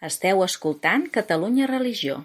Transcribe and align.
Esteu 0.00 0.38
escoltant 0.40 1.02
Catalunya 1.12 1.66
Religió. 1.68 2.22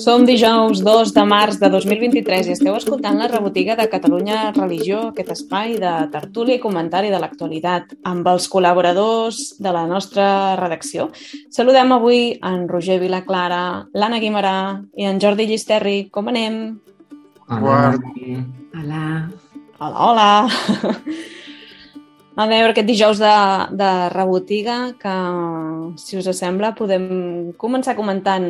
Som 0.00 0.22
dijous 0.24 0.78
2 0.80 1.10
de 1.12 1.24
març 1.28 1.58
de 1.60 1.68
2023 1.68 2.46
i 2.48 2.54
esteu 2.54 2.78
escoltant 2.78 3.18
la 3.20 3.26
rebotiga 3.28 3.74
de 3.76 3.84
Catalunya 3.92 4.54
Religió, 4.56 5.02
aquest 5.10 5.34
espai 5.34 5.74
de 5.82 5.92
tertúlia 6.14 6.56
i 6.56 6.62
comentari 6.62 7.10
de 7.12 7.20
l'actualitat 7.20 7.92
amb 8.08 8.30
els 8.32 8.46
col·laboradors 8.48 9.42
de 9.60 9.74
la 9.76 9.84
nostra 9.90 10.56
redacció. 10.56 11.10
Saludem 11.52 11.92
avui 11.92 12.22
en 12.40 12.64
Roger 12.72 12.96
Vilaclara, 13.04 13.84
l'Anna 13.92 14.22
Guimarà 14.24 14.54
i 14.96 15.10
en 15.10 15.20
Jordi 15.20 15.44
Llisterri. 15.50 15.98
Com 16.08 16.32
anem? 16.32 16.56
Hola. 17.50 17.92
Hola. 18.80 19.04
Hola, 19.76 19.92
hola. 20.08 20.30
A 22.38 22.46
veure, 22.46 22.70
aquest 22.70 22.86
dijous 22.86 23.18
de, 23.18 23.34
de 23.74 23.90
rebotiga, 24.14 24.76
que, 25.00 25.14
si 25.98 26.18
us 26.20 26.28
sembla, 26.38 26.70
podem 26.78 27.50
començar 27.58 27.96
comentant 27.98 28.46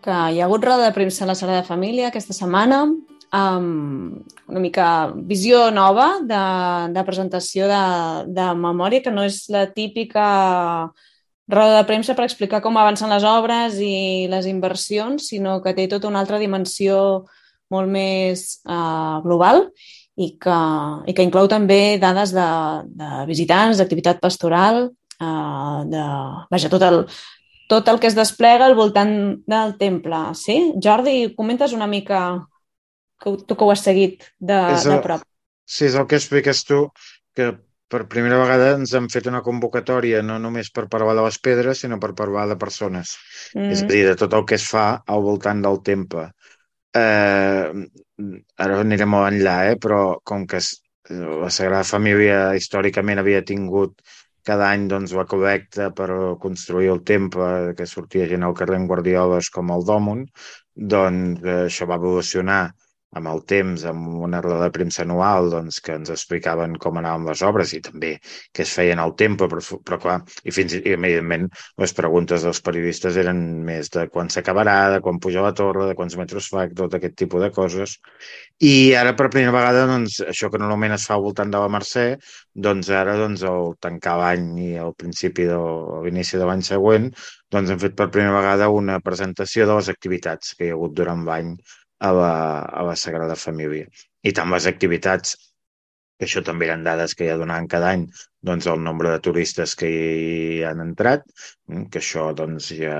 que 0.00 0.16
hi 0.32 0.40
ha 0.40 0.46
hagut 0.46 0.64
roda 0.64 0.86
de 0.88 0.94
premsa 0.96 1.26
a 1.26 1.28
la 1.28 1.36
sala 1.36 1.58
de 1.58 1.66
família 1.66 2.08
aquesta 2.08 2.32
setmana, 2.32 2.86
amb 3.36 4.24
una 4.48 4.62
mica 4.64 5.12
visió 5.28 5.68
nova 5.70 6.08
de, 6.24 6.40
de 6.96 7.04
presentació 7.06 7.68
de, 7.68 7.84
de 8.32 8.48
memòria, 8.58 9.04
que 9.04 9.12
no 9.12 9.28
és 9.28 9.44
la 9.52 9.66
típica 9.70 10.24
roda 11.50 11.76
de 11.76 11.86
premsa 11.86 12.16
per 12.16 12.24
explicar 12.24 12.62
com 12.64 12.80
avancen 12.80 13.12
les 13.12 13.26
obres 13.28 13.76
i 13.84 14.26
les 14.32 14.48
inversions, 14.48 15.28
sinó 15.28 15.60
que 15.60 15.76
té 15.76 15.86
tota 15.90 16.08
una 16.08 16.24
altra 16.24 16.40
dimensió 16.40 17.26
molt 17.70 17.92
més 17.92 18.62
uh, 18.64 19.20
global 19.22 19.68
i 20.16 20.32
que, 20.42 20.56
i 21.06 21.14
que 21.14 21.24
inclou 21.26 21.48
també 21.48 21.98
dades 22.02 22.32
de, 22.34 22.46
de 23.00 23.10
visitants, 23.28 23.78
d'activitat 23.78 24.20
pastoral, 24.20 24.90
eh, 25.20 25.80
de, 25.92 26.04
vaja, 26.50 26.68
tot 26.72 26.82
el, 26.82 27.04
tot 27.70 27.88
el 27.88 28.00
que 28.02 28.10
es 28.10 28.16
desplega 28.18 28.66
al 28.66 28.74
voltant 28.74 29.14
del 29.46 29.76
temple. 29.78 30.34
Sí? 30.34 30.72
Jordi, 30.82 31.34
comentes 31.36 31.72
una 31.72 31.86
mica 31.86 32.20
que, 33.22 33.36
tu 33.46 33.56
que 33.56 33.64
ho 33.64 33.70
has 33.72 33.84
seguit 33.86 34.24
de, 34.38 34.60
És 34.74 34.86
el- 34.86 34.96
de 34.98 35.02
prop. 35.06 35.26
Sí, 35.70 35.86
és 35.86 35.94
el 35.94 36.06
que 36.10 36.18
expliques 36.18 36.64
tu, 36.66 36.88
que 37.36 37.52
per 37.90 38.08
primera 38.10 38.38
vegada 38.38 38.72
ens 38.76 38.92
han 38.94 39.06
fet 39.10 39.26
una 39.30 39.42
convocatòria 39.42 40.20
no 40.22 40.38
només 40.42 40.70
per 40.74 40.88
parlar 40.90 41.14
de 41.18 41.22
les 41.26 41.38
pedres, 41.38 41.80
sinó 41.82 41.98
per 42.02 42.10
parlar 42.18 42.48
de 42.50 42.56
persones. 42.58 43.16
Mm. 43.54 43.70
És 43.70 43.82
a 43.84 43.86
dir, 43.90 44.04
de 44.08 44.16
tot 44.18 44.34
el 44.34 44.44
que 44.46 44.58
es 44.58 44.66
fa 44.66 45.02
al 45.06 45.22
voltant 45.22 45.62
del 45.62 45.78
temple. 45.86 46.28
Eh, 46.98 47.66
ara 48.64 48.78
anirem 48.84 49.12
molt 49.14 49.28
enllà, 49.32 49.56
eh? 49.72 49.76
però 49.84 50.00
com 50.30 50.46
que 50.46 50.60
la 51.10 51.50
Sagrada 51.50 51.86
Família 51.86 52.40
històricament 52.58 53.22
havia 53.22 53.42
tingut 53.46 54.02
cada 54.50 54.66
any 54.72 54.86
doncs, 54.90 55.12
la 55.14 55.26
col·lecta 55.30 55.90
per 55.94 56.08
construir 56.42 56.90
el 56.94 57.02
temple, 57.12 57.74
que 57.78 57.86
sortia 57.86 58.28
gent 58.30 58.46
al 58.46 58.56
carrer 58.60 58.78
amb 58.80 58.90
guardioles 58.90 59.50
com 59.54 59.70
el 59.74 59.84
Dòmon, 59.86 60.24
doncs 60.94 61.44
eh, 61.44 61.58
això 61.68 61.88
va 61.90 61.98
evolucionar 62.00 62.62
amb 63.18 63.26
el 63.26 63.40
temps, 63.50 63.84
amb 63.90 64.22
una 64.22 64.40
roda 64.44 64.60
de 64.64 64.72
premsa 64.74 65.02
anual 65.02 65.50
doncs, 65.50 65.80
que 65.82 65.96
ens 65.98 66.12
explicaven 66.14 66.76
com 66.82 67.00
anaven 67.00 67.26
les 67.26 67.42
obres 67.46 67.72
i 67.74 67.80
també 67.82 68.12
què 68.54 68.62
es 68.62 68.74
feien 68.76 69.02
al 69.02 69.16
temple, 69.18 69.48
però, 69.50 69.78
però 69.86 69.98
clar, 70.04 70.18
i 70.46 70.54
fins 70.54 70.76
i 70.76 70.82
evidentment 70.92 71.48
les 71.82 71.94
preguntes 71.96 72.46
dels 72.46 72.62
periodistes 72.66 73.18
eren 73.20 73.40
més 73.66 73.90
de 73.96 74.06
quan 74.14 74.30
s'acabarà, 74.30 74.76
de 74.94 75.00
quan 75.02 75.18
puja 75.18 75.42
la 75.42 75.54
torre, 75.58 75.88
de 75.90 75.96
quants 75.98 76.16
metres 76.20 76.50
fa, 76.52 76.68
tot 76.82 76.94
aquest 76.94 77.18
tipus 77.18 77.42
de 77.42 77.50
coses. 77.56 77.96
I 78.62 78.94
ara 79.00 79.16
per 79.18 79.30
primera 79.32 79.56
vegada, 79.56 79.86
doncs, 79.90 80.20
això 80.30 80.52
que 80.52 80.62
normalment 80.62 80.94
es 80.94 81.08
fa 81.08 81.16
al 81.16 81.26
voltant 81.26 81.50
de 81.50 81.58
la 81.58 81.72
Mercè, 81.72 82.06
doncs 82.54 82.92
ara 82.94 83.16
doncs, 83.18 83.42
al 83.42 83.74
tancar 83.82 84.18
l'any 84.22 84.48
i 84.68 84.70
al 84.78 84.94
principi 84.94 85.48
de 85.50 85.58
l'inici 86.04 86.38
de 86.38 86.46
l'any 86.46 86.62
següent, 86.66 87.10
doncs 87.50 87.72
hem 87.72 87.82
fet 87.82 87.98
per 87.98 88.10
primera 88.14 88.38
vegada 88.38 88.70
una 88.70 89.00
presentació 89.02 89.66
de 89.66 89.80
les 89.80 89.90
activitats 89.90 90.54
que 90.54 90.68
hi 90.68 90.70
ha 90.70 90.78
hagut 90.78 90.94
durant 90.94 91.24
l'any 91.26 91.56
a 92.00 92.10
la, 92.16 92.34
a 92.80 92.82
la 92.88 92.96
Sagrada 92.96 93.36
Família. 93.36 93.86
I 94.24 94.32
tant 94.36 94.50
les 94.54 94.66
activitats, 94.70 95.36
que 96.20 96.26
això 96.28 96.42
també 96.44 96.66
eren 96.68 96.82
dades 96.84 97.14
que 97.16 97.28
ja 97.28 97.38
donaven 97.40 97.68
cada 97.72 97.92
any, 97.94 98.02
doncs 98.44 98.66
el 98.72 98.82
nombre 98.84 99.12
de 99.12 99.22
turistes 99.24 99.72
que 99.80 99.88
hi 99.88 100.58
han 100.68 100.82
entrat, 100.84 101.24
mm, 101.68 101.86
que 101.92 102.02
això 102.02 102.26
doncs 102.36 102.68
ja 102.76 102.98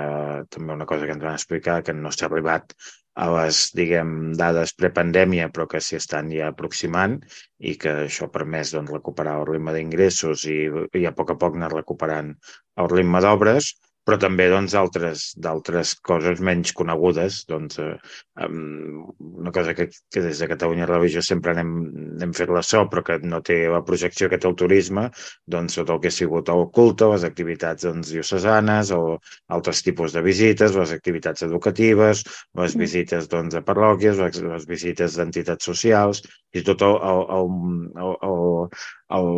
també 0.54 0.76
una 0.76 0.88
cosa 0.88 1.08
que 1.08 1.16
ens 1.16 1.26
van 1.26 1.36
explicar, 1.36 1.82
que 1.84 1.96
no 1.96 2.12
s'ha 2.12 2.28
arribat 2.30 2.72
a 3.20 3.26
les, 3.34 3.60
diguem, 3.76 4.32
dades 4.38 4.72
prepandèmia, 4.78 5.50
però 5.52 5.66
que 5.68 5.82
s'hi 5.84 5.98
estan 5.98 6.30
ja 6.32 6.48
aproximant 6.52 7.18
i 7.58 7.74
que 7.82 7.92
això 8.06 8.28
ha 8.28 8.34
permès 8.36 8.72
doncs, 8.76 8.92
recuperar 8.96 9.36
el 9.40 9.48
ritme 9.50 9.74
d'ingressos 9.76 10.46
i, 10.48 10.58
i 11.02 11.06
a 11.08 11.12
poc 11.16 11.34
a 11.34 11.38
poc 11.44 11.58
anar 11.58 11.72
recuperant 11.74 12.32
el 12.80 12.90
ritme 12.94 13.20
d'obres, 13.24 13.74
però 14.06 14.16
també 14.20 14.48
doncs, 14.50 14.74
altres, 14.78 15.30
d'altres 15.36 15.94
coses 16.06 16.40
menys 16.40 16.72
conegudes. 16.76 17.44
Doncs, 17.50 17.78
eh, 17.78 18.48
una 18.48 19.52
cosa 19.52 19.74
que, 19.76 19.88
que 20.10 20.22
des 20.24 20.40
de 20.40 20.48
Catalunya 20.50 20.88
Religió 20.88 21.22
sempre 21.22 21.52
anem, 21.54 21.70
anem 22.16 22.32
fet 22.36 22.50
la 22.50 22.62
so, 22.66 22.86
però 22.90 23.04
que 23.06 23.18
no 23.22 23.42
té 23.44 23.60
la 23.70 23.82
projecció 23.86 24.30
que 24.32 24.38
té 24.40 24.48
el 24.48 24.56
turisme, 24.58 25.08
doncs 25.46 25.78
tot 25.78 25.92
el 25.94 26.00
que 26.00 26.10
ha 26.10 26.16
sigut 26.16 26.48
el 26.52 26.66
culte, 26.74 27.10
les 27.12 27.26
activitats 27.28 27.86
doncs, 27.86 28.12
diocesanes 28.14 28.90
o 28.96 29.02
altres 29.52 29.84
tipus 29.86 30.16
de 30.16 30.24
visites, 30.26 30.76
les 30.76 30.94
activitats 30.96 31.46
educatives, 31.46 32.24
les 32.58 32.76
Mm. 32.76 32.80
visites 32.86 33.28
doncs, 33.28 33.54
a 33.54 33.62
parròquies, 33.62 34.18
les, 34.18 34.40
les 34.42 34.66
visites 34.66 35.16
d'entitats 35.18 35.64
socials, 35.64 36.22
i 36.54 36.62
tot 36.66 36.82
el, 36.82 36.96
el, 37.10 37.20
el, 37.36 37.50
el, 38.04 38.16
el, 38.30 38.68
el 39.16 39.28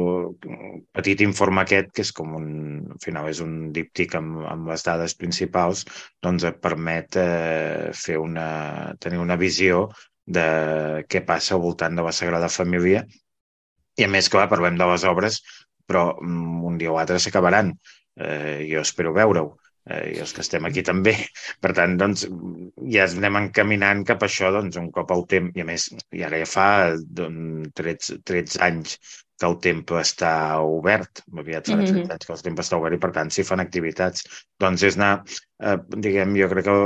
petit 0.96 1.22
informe 1.24 1.62
aquest, 1.62 1.90
que 1.96 2.04
és 2.04 2.12
com 2.16 2.34
un, 2.38 2.48
al 2.94 3.00
final 3.04 3.28
és 3.30 3.40
un 3.44 3.54
díptic 3.76 4.16
amb, 4.18 4.42
amb 4.48 4.68
les 4.72 4.84
dades 4.86 5.16
principals, 5.18 5.84
doncs 6.24 6.44
et 6.48 6.60
permet 6.64 7.18
eh, 7.20 7.88
fer 7.96 8.18
una, 8.20 8.48
tenir 9.00 9.22
una 9.22 9.38
visió 9.40 9.86
de 10.36 10.46
què 11.08 11.24
passa 11.26 11.56
al 11.56 11.64
voltant 11.64 11.96
de 11.98 12.04
la 12.06 12.12
Sagrada 12.12 12.52
Família. 12.52 13.02
I 13.98 14.06
a 14.06 14.12
més, 14.12 14.28
clar, 14.32 14.48
parlem 14.52 14.78
de 14.80 14.88
les 14.92 15.08
obres, 15.08 15.40
però 15.88 16.12
mm, 16.20 16.62
un 16.68 16.78
dia 16.80 16.92
o 16.92 17.00
altre 17.00 17.18
s'acabaran. 17.20 17.72
Eh, 18.20 18.68
jo 18.68 18.84
espero 18.84 19.16
veure-ho. 19.16 19.56
Eh, 19.90 20.12
i 20.14 20.18
els 20.22 20.30
que 20.36 20.44
estem 20.44 20.68
aquí 20.68 20.84
també. 20.86 21.16
Per 21.64 21.72
tant, 21.74 21.96
doncs, 21.98 22.28
ja 22.94 23.08
anem 23.08 23.40
encaminant 23.40 24.04
cap 24.06 24.22
a 24.22 24.28
això, 24.28 24.52
doncs, 24.54 24.78
un 24.78 24.92
cop 24.94 25.10
al 25.10 25.26
temps. 25.32 25.56
I 25.58 25.64
a 25.64 25.68
més, 25.68 25.88
i 26.14 26.22
ara 26.28 26.38
ja 26.44 26.48
fa 26.48 26.68
doncs, 27.20 27.72
13, 27.80 28.20
13 28.28 28.62
anys 28.68 28.98
que 29.42 29.48
el 29.50 29.56
temple 29.64 30.00
està 30.06 30.32
obert. 30.62 31.22
Aviat 31.42 31.66
farà 31.72 31.82
13 31.82 31.97
Mhm. 32.04 32.12
anys 32.14 32.26
que 32.28 32.34
el 32.36 32.44
temple 32.47 32.64
està 32.64 32.78
obert 32.78 32.94
i, 32.97 33.00
per 33.03 33.10
tant, 33.16 33.30
s'hi 33.34 33.44
fan 33.48 33.62
activitats. 33.64 34.22
Doncs 34.62 34.84
és 34.86 34.97
anar, 34.98 35.25
eh, 35.60 35.76
diguem, 36.06 36.36
jo 36.38 36.48
crec 36.53 36.69
que 36.69 36.76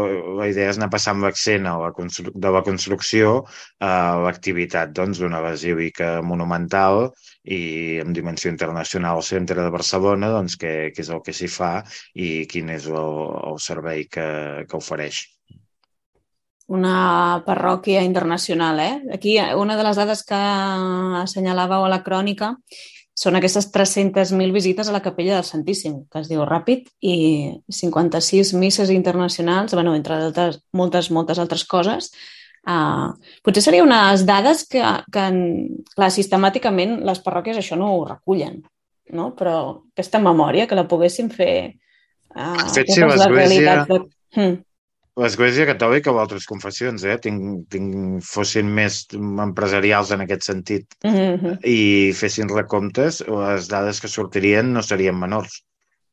la 0.40 0.48
idea 0.48 0.70
és 0.72 0.80
anar 0.80 0.88
passant 0.94 1.20
l'accent 1.20 1.68
a 1.68 1.76
la 1.82 1.92
de 2.46 2.50
la 2.56 2.62
construcció 2.62 3.44
a 3.80 3.92
l'activitat 4.24 4.92
doncs, 4.96 5.20
d'una 5.20 5.42
basílica 5.44 6.22
monumental 6.22 7.10
i 7.44 8.00
amb 8.00 8.16
dimensió 8.16 8.50
internacional 8.50 9.16
al 9.20 9.22
centre 9.22 9.62
de 9.62 9.70
Barcelona, 9.70 10.32
doncs, 10.32 10.56
què, 10.56 10.74
què 10.96 11.00
és 11.04 11.10
el 11.12 11.22
que 11.22 11.36
s'hi 11.36 11.48
fa 11.48 11.84
i 12.14 12.46
quin 12.50 12.70
és 12.70 12.86
el, 12.88 13.16
el 13.52 13.58
servei 13.60 14.06
que, 14.08 14.64
que 14.68 14.76
ofereix. 14.80 15.35
Una 16.66 17.42
parròquia 17.46 18.02
internacional, 18.02 18.80
eh? 18.80 19.02
Aquí 19.14 19.36
una 19.54 19.76
de 19.78 19.84
les 19.86 19.96
dades 19.96 20.24
que 20.26 20.38
assenyalàveu 21.22 21.84
a 21.86 21.90
la 21.92 22.02
crònica 22.02 22.56
són 23.16 23.38
aquestes 23.38 23.70
300.000 23.72 24.52
visites 24.52 24.88
a 24.90 24.92
la 24.92 25.00
capella 25.00 25.36
del 25.38 25.46
Santíssim, 25.46 26.02
que 26.10 26.20
es 26.20 26.28
diu 26.28 26.42
ràpid, 26.44 26.90
i 27.00 27.54
56 27.72 28.52
misses 28.60 28.90
internacionals, 28.92 29.72
bueno, 29.78 29.94
entre 29.96 30.18
altres, 30.26 30.58
moltes, 30.76 31.08
moltes 31.10 31.38
altres 31.40 31.64
coses. 31.64 32.10
Uh, 32.66 33.14
potser 33.46 33.62
seria 33.62 33.84
unes 33.86 34.26
dades 34.26 34.66
que, 34.66 34.82
que, 35.14 35.24
clar, 35.94 36.10
sistemàticament 36.10 36.98
les 37.06 37.20
parròquies 37.22 37.60
això 37.62 37.78
no 37.78 37.92
ho 37.94 38.04
recullen, 38.08 38.58
no? 39.14 39.30
però 39.38 39.84
aquesta 39.94 40.18
memòria, 40.18 40.66
que 40.66 40.74
la 40.74 40.88
poguéssim 40.90 41.30
fer 41.30 41.52
uh, 42.34 42.56
De 42.58 42.72
fet, 42.74 42.90
sí, 42.90 43.00
l'Església- 43.06 43.84
De... 43.86 44.00
Mm. 44.34 44.56
L'Església 45.16 45.64
Catòlica 45.64 46.12
o 46.12 46.18
altres 46.20 46.44
confessions, 46.44 47.04
eh, 47.08 47.16
tinc, 47.24 47.62
tinc, 47.72 48.20
fossin 48.26 48.68
més 48.78 48.98
empresarials 49.16 50.10
en 50.12 50.20
aquest 50.26 50.42
sentit 50.44 50.96
Mm 51.04 51.14
-hmm. 51.14 51.54
i 51.64 52.12
fessin 52.12 52.48
recomptes, 52.52 53.22
les 53.26 53.68
dades 53.68 54.00
que 54.00 54.08
sortirien 54.12 54.72
no 54.72 54.82
serien 54.82 55.18
menors. 55.18 55.62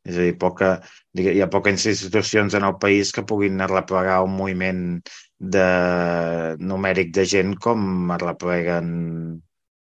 És 0.06 0.16
a 0.18 0.22
dir, 0.22 0.38
poca, 0.38 0.82
digue- 1.14 1.34
hi 1.36 1.42
ha 1.42 1.50
poques 1.50 1.86
institucions 1.86 2.54
en 2.54 2.64
el 2.64 2.76
país 2.80 3.12
que 3.12 3.24
puguin 3.24 3.60
arreplegar 3.62 4.24
un 4.24 4.36
moviment 4.36 5.02
de, 5.40 5.68
numèric 6.60 7.14
de 7.14 7.26
gent 7.26 7.56
com 7.60 8.12
arrepleguen 8.12 9.42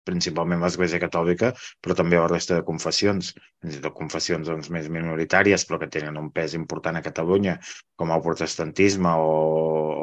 principalment 0.09 0.63
l'Església 0.65 1.01
Catòlica, 1.03 1.53
però 1.83 1.97
també 1.99 2.21
la 2.21 2.29
resta 2.31 2.59
de 2.59 2.67
confessions, 2.67 3.33
fins 3.63 3.79
i 3.79 3.83
tot 3.85 3.97
confessions 3.97 4.51
doncs, 4.51 4.71
més 4.75 4.91
minoritàries, 4.93 5.65
però 5.69 5.81
que 5.83 5.91
tenen 5.97 6.21
un 6.21 6.31
pes 6.35 6.57
important 6.59 7.01
a 7.01 7.05
Catalunya, 7.05 7.57
com 8.01 8.13
el 8.15 8.23
protestantisme 8.25 9.17
o, 9.21 9.33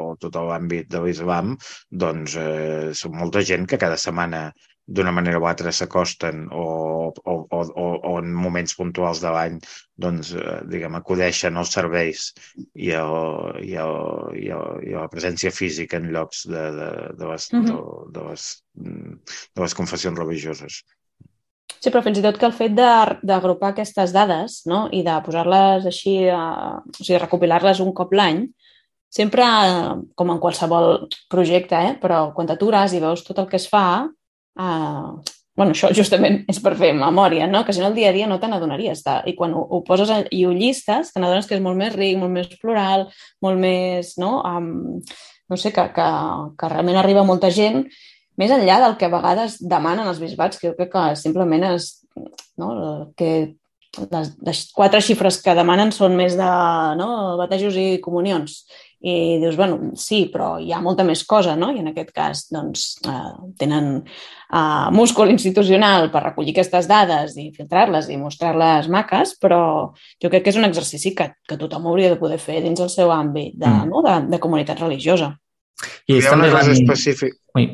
o 0.02 0.06
tot 0.22 0.36
l'àmbit 0.36 0.90
de 0.92 1.02
l'islam, 1.04 1.56
doncs 2.04 2.36
eh, 2.40 2.90
són 2.98 3.16
molta 3.18 3.44
gent 3.46 3.68
que 3.70 3.80
cada 3.80 4.00
setmana 4.00 4.48
d'una 4.86 5.12
manera 5.14 5.38
o 5.38 5.46
altra 5.46 5.72
s'acosten 5.72 6.48
o, 6.50 6.64
o, 7.14 7.34
o, 7.34 7.60
o, 7.62 7.84
o 8.10 8.14
en 8.18 8.32
moments 8.34 8.74
puntuals 8.74 9.20
de 9.22 9.30
l'any 9.30 9.58
doncs, 10.02 10.32
eh, 10.34 10.58
diguem, 10.70 10.96
acudeixen 10.98 11.56
als 11.56 11.74
serveis 11.76 12.32
i, 12.56 12.90
el, 12.90 13.14
i, 13.62 13.76
el, 13.78 13.94
i, 14.40 14.48
el, 14.56 14.82
i 14.88 14.96
la 14.96 15.08
presència 15.12 15.52
física 15.54 16.00
en 16.00 16.10
llocs 16.14 16.46
de, 16.50 16.64
de, 16.78 16.90
de, 17.18 17.30
les, 17.30 17.48
uh 17.52 17.60
-huh. 17.60 17.68
de, 17.68 18.18
de, 18.18 18.26
les, 18.30 18.48
de 19.54 19.62
les 19.62 19.74
confessions 19.74 20.18
religioses. 20.18 20.82
Sí, 21.82 21.90
però 21.90 22.02
fins 22.02 22.18
i 22.18 22.22
tot 22.22 22.38
que 22.38 22.46
el 22.46 22.52
fet 22.54 22.74
d'agrupar 22.74 23.72
aquestes 23.72 24.12
dades 24.12 24.62
no? 24.66 24.88
i 24.92 25.02
de 25.02 25.14
posar-les 25.24 25.86
així, 25.86 26.28
a, 26.30 26.78
o 26.78 27.04
sigui, 27.04 27.18
recopilar-les 27.18 27.80
un 27.80 27.92
cop 27.92 28.12
l'any, 28.12 28.44
sempre, 29.12 29.44
com 30.14 30.30
en 30.30 30.40
qualsevol 30.40 31.08
projecte, 31.28 31.76
eh? 31.76 31.94
però 32.02 32.32
quan 32.36 32.46
t'atures 32.46 32.94
i 32.94 33.00
veus 33.00 33.24
tot 33.26 33.38
el 33.42 33.48
que 33.50 33.56
es 33.56 33.68
fa, 33.68 34.08
Uh, 34.58 35.20
bueno, 35.56 35.72
això 35.72 35.92
justament 35.96 36.42
és 36.50 36.60
per 36.64 36.74
fer 36.80 36.92
memòria, 36.96 37.48
no? 37.50 37.64
Que 37.64 37.74
si 37.74 37.82
no 37.82 37.90
el 37.90 37.98
dia 37.98 38.10
a 38.10 38.16
dia 38.16 38.28
no 38.30 38.38
te 38.40 38.50
n'adonaries. 38.50 39.04
I 39.26 39.36
quan 39.38 39.54
ho, 39.56 39.64
ho 39.64 39.82
poses 39.86 40.12
i 40.30 40.44
ho 40.46 40.54
llistes, 40.54 41.12
te 41.12 41.20
n'adones 41.20 41.48
que 41.48 41.58
és 41.58 41.64
molt 41.64 41.78
més 41.78 41.94
ric, 41.96 42.18
molt 42.20 42.32
més 42.32 42.48
plural, 42.62 43.08
molt 43.44 43.60
més, 43.60 44.16
no? 44.20 44.38
Um, 44.46 45.00
no 45.52 45.60
sé, 45.60 45.72
que, 45.74 45.84
que, 45.92 46.08
que 46.58 46.72
realment 46.72 47.00
arriba 47.00 47.26
molta 47.28 47.52
gent 47.52 47.84
més 48.40 48.52
enllà 48.54 48.78
del 48.80 48.94
que 48.96 49.08
a 49.08 49.12
vegades 49.12 49.58
demanen 49.60 50.08
els 50.08 50.20
bisbats, 50.22 50.58
que 50.58 50.70
jo 50.70 50.76
crec 50.78 50.92
que 50.94 51.02
simplement 51.20 51.66
és 51.74 51.90
no, 52.60 52.70
que 53.18 53.32
les, 54.10 54.30
les 54.40 54.62
quatre 54.72 55.02
xifres 55.04 55.38
que 55.44 55.56
demanen 55.56 55.92
són 55.92 56.16
més 56.16 56.36
de 56.38 56.52
no, 56.96 57.08
batejos 57.40 57.76
i 57.76 57.86
comunions 58.04 58.62
i 59.02 59.38
dius, 59.42 59.56
bueno, 59.58 59.90
sí, 59.98 60.28
però 60.30 60.54
hi 60.62 60.70
ha 60.72 60.80
molta 60.80 61.02
més 61.02 61.24
cosa, 61.26 61.56
no? 61.58 61.72
I 61.74 61.80
en 61.82 61.90
aquest 61.90 62.12
cas, 62.14 62.44
doncs, 62.54 62.84
eh, 63.02 63.32
tenen 63.58 63.88
eh, 63.98 64.88
múscul 64.94 65.32
institucional 65.32 66.08
per 66.12 66.22
recollir 66.22 66.54
aquestes 66.54 66.86
dades 66.90 67.34
i 67.42 67.48
filtrar-les 67.56 68.12
i 68.14 68.18
mostrar-les 68.20 68.86
maques, 68.92 69.34
però 69.42 69.62
jo 70.22 70.30
crec 70.30 70.46
que 70.46 70.54
és 70.54 70.60
un 70.60 70.68
exercici 70.68 71.16
que, 71.18 71.32
que 71.48 71.58
tothom 71.58 71.88
hauria 71.90 72.12
de 72.12 72.20
poder 72.20 72.38
fer 72.38 72.60
dins 72.62 72.80
el 72.80 72.92
seu 72.94 73.10
àmbit 73.10 73.56
de, 73.58 73.66
mm. 73.66 73.88
no? 73.90 74.04
de, 74.06 74.18
de 74.30 74.42
comunitat 74.42 74.84
religiosa. 74.84 75.32
I 76.06 76.20
és 76.20 76.28
també 76.30 76.52
van... 76.54 76.70
específic. 76.70 77.40
Ui. 77.58 77.66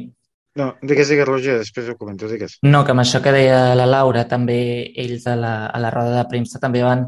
No, 0.59 0.73
digues, 0.83 1.11
digues, 1.13 1.29
Roger, 1.29 1.59
després 1.61 1.93
ho 1.93 1.99
comento, 2.01 2.27
digues. 2.27 2.57
No, 2.65 2.81
que 2.87 2.95
amb 2.97 3.05
això 3.05 3.21
que 3.23 3.35
deia 3.37 3.77
la 3.79 3.87
Laura, 3.87 4.25
també 4.27 4.57
ells 4.97 5.29
a 5.29 5.37
la, 5.39 5.53
a 5.69 5.79
la 5.79 5.93
roda 5.95 6.17
de 6.17 6.25
premsa 6.31 6.59
també 6.59 6.81
van 6.83 7.05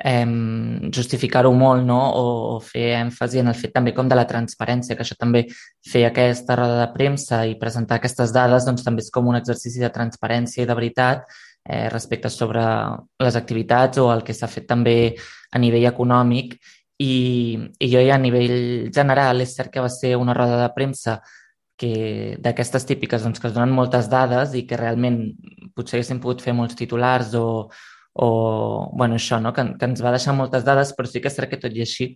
justificar-ho 0.00 1.52
molt 1.52 1.84
no? 1.84 1.98
o, 2.16 2.56
o 2.56 2.60
fer 2.64 2.94
èmfasi 3.02 3.42
en 3.42 3.50
el 3.52 3.54
fet 3.58 3.74
també 3.74 3.92
com 3.92 4.08
de 4.08 4.16
la 4.16 4.24
transparència, 4.24 4.96
que 4.96 5.04
això 5.04 5.16
també 5.18 5.44
fer 5.84 6.06
aquesta 6.06 6.56
roda 6.56 6.78
de 6.80 6.88
premsa 6.94 7.44
i 7.46 7.58
presentar 7.60 7.98
aquestes 7.98 8.32
dades 8.32 8.64
doncs, 8.64 8.84
també 8.86 9.04
és 9.04 9.10
com 9.12 9.28
un 9.28 9.36
exercici 9.36 9.80
de 9.80 9.92
transparència 9.92 10.64
i 10.64 10.66
de 10.66 10.74
veritat 10.74 11.26
eh, 11.68 11.88
respecte 11.92 12.30
sobre 12.32 12.64
les 13.20 13.36
activitats 13.36 14.00
o 14.00 14.08
el 14.12 14.24
que 14.24 14.36
s'ha 14.36 14.48
fet 14.48 14.66
també 14.70 15.16
a 15.52 15.60
nivell 15.60 15.90
econòmic 15.92 16.56
i, 17.00 17.58
i 17.78 17.92
jo 17.92 18.00
ja 18.00 18.16
a 18.16 18.22
nivell 18.24 18.88
general 18.94 19.44
és 19.44 19.54
cert 19.56 19.72
que 19.72 19.84
va 19.84 19.92
ser 19.92 20.16
una 20.16 20.34
roda 20.36 20.62
de 20.62 20.72
premsa 20.72 21.20
que 21.80 22.36
d'aquestes 22.40 22.84
típiques 22.84 23.22
doncs, 23.24 23.40
que 23.40 23.48
es 23.48 23.54
donen 23.56 23.72
moltes 23.72 24.08
dades 24.12 24.52
i 24.56 24.66
que 24.68 24.76
realment 24.76 25.22
potser 25.76 25.98
haguéssim 25.98 26.20
pogut 26.20 26.44
fer 26.44 26.52
molts 26.56 26.76
titulars 26.76 27.32
o, 27.36 27.68
o 28.14 28.90
bueno, 28.96 29.16
això, 29.16 29.40
no? 29.40 29.52
que, 29.52 29.64
que 29.78 29.86
ens 29.86 30.02
va 30.02 30.14
deixar 30.14 30.34
moltes 30.34 30.64
dades, 30.66 30.94
però 30.96 31.08
sí 31.08 31.22
que 31.22 31.30
és 31.30 31.36
cert 31.38 31.50
que 31.50 31.60
tot 31.60 31.74
i 31.76 31.84
així 31.86 32.10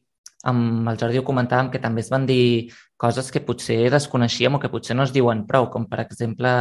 amb 0.45 0.89
el 0.91 0.99
Jordi 1.01 1.19
ho 1.21 1.25
comentàvem 1.25 1.71
que 1.73 1.81
també 1.81 2.03
es 2.05 2.11
van 2.13 2.27
dir 2.29 2.71
coses 3.01 3.31
que 3.33 3.43
potser 3.45 3.89
desconeixíem 3.93 4.57
o 4.57 4.61
que 4.61 4.71
potser 4.73 4.97
no 4.97 5.07
es 5.07 5.13
diuen 5.15 5.45
prou, 5.49 5.71
com 5.73 5.87
per 5.89 6.03
exemple 6.05 6.53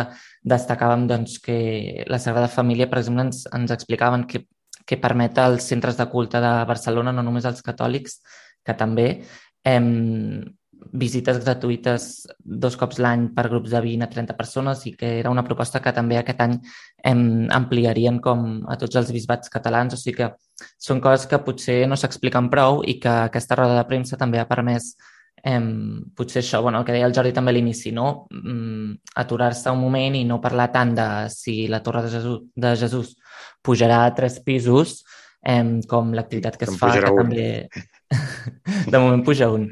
destacàvem 0.53 1.05
doncs, 1.09 1.37
que 1.43 2.05
la 2.07 2.19
Sagrada 2.19 2.51
Família, 2.51 2.87
per 2.89 3.01
exemple, 3.01 3.27
ens, 3.27 3.43
ens 3.51 3.75
explicaven 3.75 4.25
que, 4.29 4.45
que 4.87 4.99
permet 5.03 5.39
als 5.43 5.67
centres 5.67 5.99
de 5.99 6.07
culte 6.11 6.39
de 6.43 6.53
Barcelona, 6.69 7.11
no 7.11 7.25
només 7.27 7.45
als 7.49 7.63
catòlics, 7.65 8.21
que 8.63 8.75
també, 8.79 9.07
eh, 9.67 9.79
visites 10.91 11.39
gratuïtes 11.43 12.07
dos 12.43 12.75
cops 12.79 12.99
l'any 13.03 13.29
per 13.35 13.47
grups 13.49 13.71
de 13.71 13.81
20 13.81 14.05
a 14.05 14.09
30 14.11 14.35
persones 14.37 14.83
i 14.89 14.93
que 14.97 15.09
era 15.19 15.31
una 15.31 15.45
proposta 15.45 15.81
que 15.81 15.93
també 15.95 16.17
aquest 16.19 16.41
any 16.43 16.57
em 17.09 17.23
ampliarien 17.51 18.19
com 18.23 18.61
a 18.67 18.77
tots 18.77 18.99
els 18.99 19.11
bisbats 19.15 19.49
catalans. 19.53 19.95
O 19.95 20.01
sigui 20.01 20.19
que 20.21 20.29
són 20.77 21.01
coses 21.03 21.25
que 21.29 21.41
potser 21.45 21.83
no 21.87 21.97
s'expliquen 21.99 22.49
prou 22.53 22.83
i 22.83 22.99
que 22.99 23.17
aquesta 23.29 23.57
roda 23.59 23.79
de 23.79 23.87
premsa 23.89 24.19
també 24.19 24.41
ha 24.41 24.49
permès 24.49 24.93
em, 25.43 26.03
potser 26.15 26.39
això, 26.39 26.61
bueno, 26.63 26.79
el 26.79 26.85
que 26.87 26.93
deia 26.95 27.07
el 27.09 27.13
Jordi 27.15 27.33
també 27.35 27.51
a 27.51 27.55
l'inici, 27.57 27.91
no? 27.91 28.27
Mm, 28.31 28.93
aturar-se 29.19 29.73
un 29.75 29.81
moment 29.81 30.15
i 30.15 30.23
no 30.27 30.39
parlar 30.41 30.69
tant 30.71 30.93
de 30.95 31.07
si 31.33 31.67
la 31.67 31.81
Torre 31.83 32.05
de 32.05 32.13
Jesús, 32.13 32.39
de 32.55 32.71
Jesús 32.79 33.17
pujarà 33.61 34.05
a 34.05 34.13
tres 34.15 34.39
pisos 34.45 35.01
em, 35.43 35.81
com 35.89 36.13
l'activitat 36.15 36.55
que 36.57 36.69
es 36.69 36.79
fa, 36.79 36.93
que 36.95 37.11
un. 37.11 37.19
també... 37.25 37.47
de 38.93 38.97
moment 38.97 39.23
puja 39.25 39.49
un. 39.51 39.67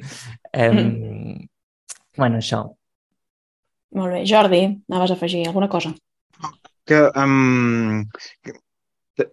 Eh, 0.51 0.71
mm. 0.71 1.48
Bueno, 2.18 2.42
això. 2.42 2.62
Molt 3.95 4.15
bé. 4.15 4.24
Jordi, 4.27 4.62
anaves 4.89 5.12
a 5.12 5.18
afegir 5.19 5.45
alguna 5.48 5.69
cosa? 5.69 5.94
Que, 6.88 7.00
um, 7.19 8.03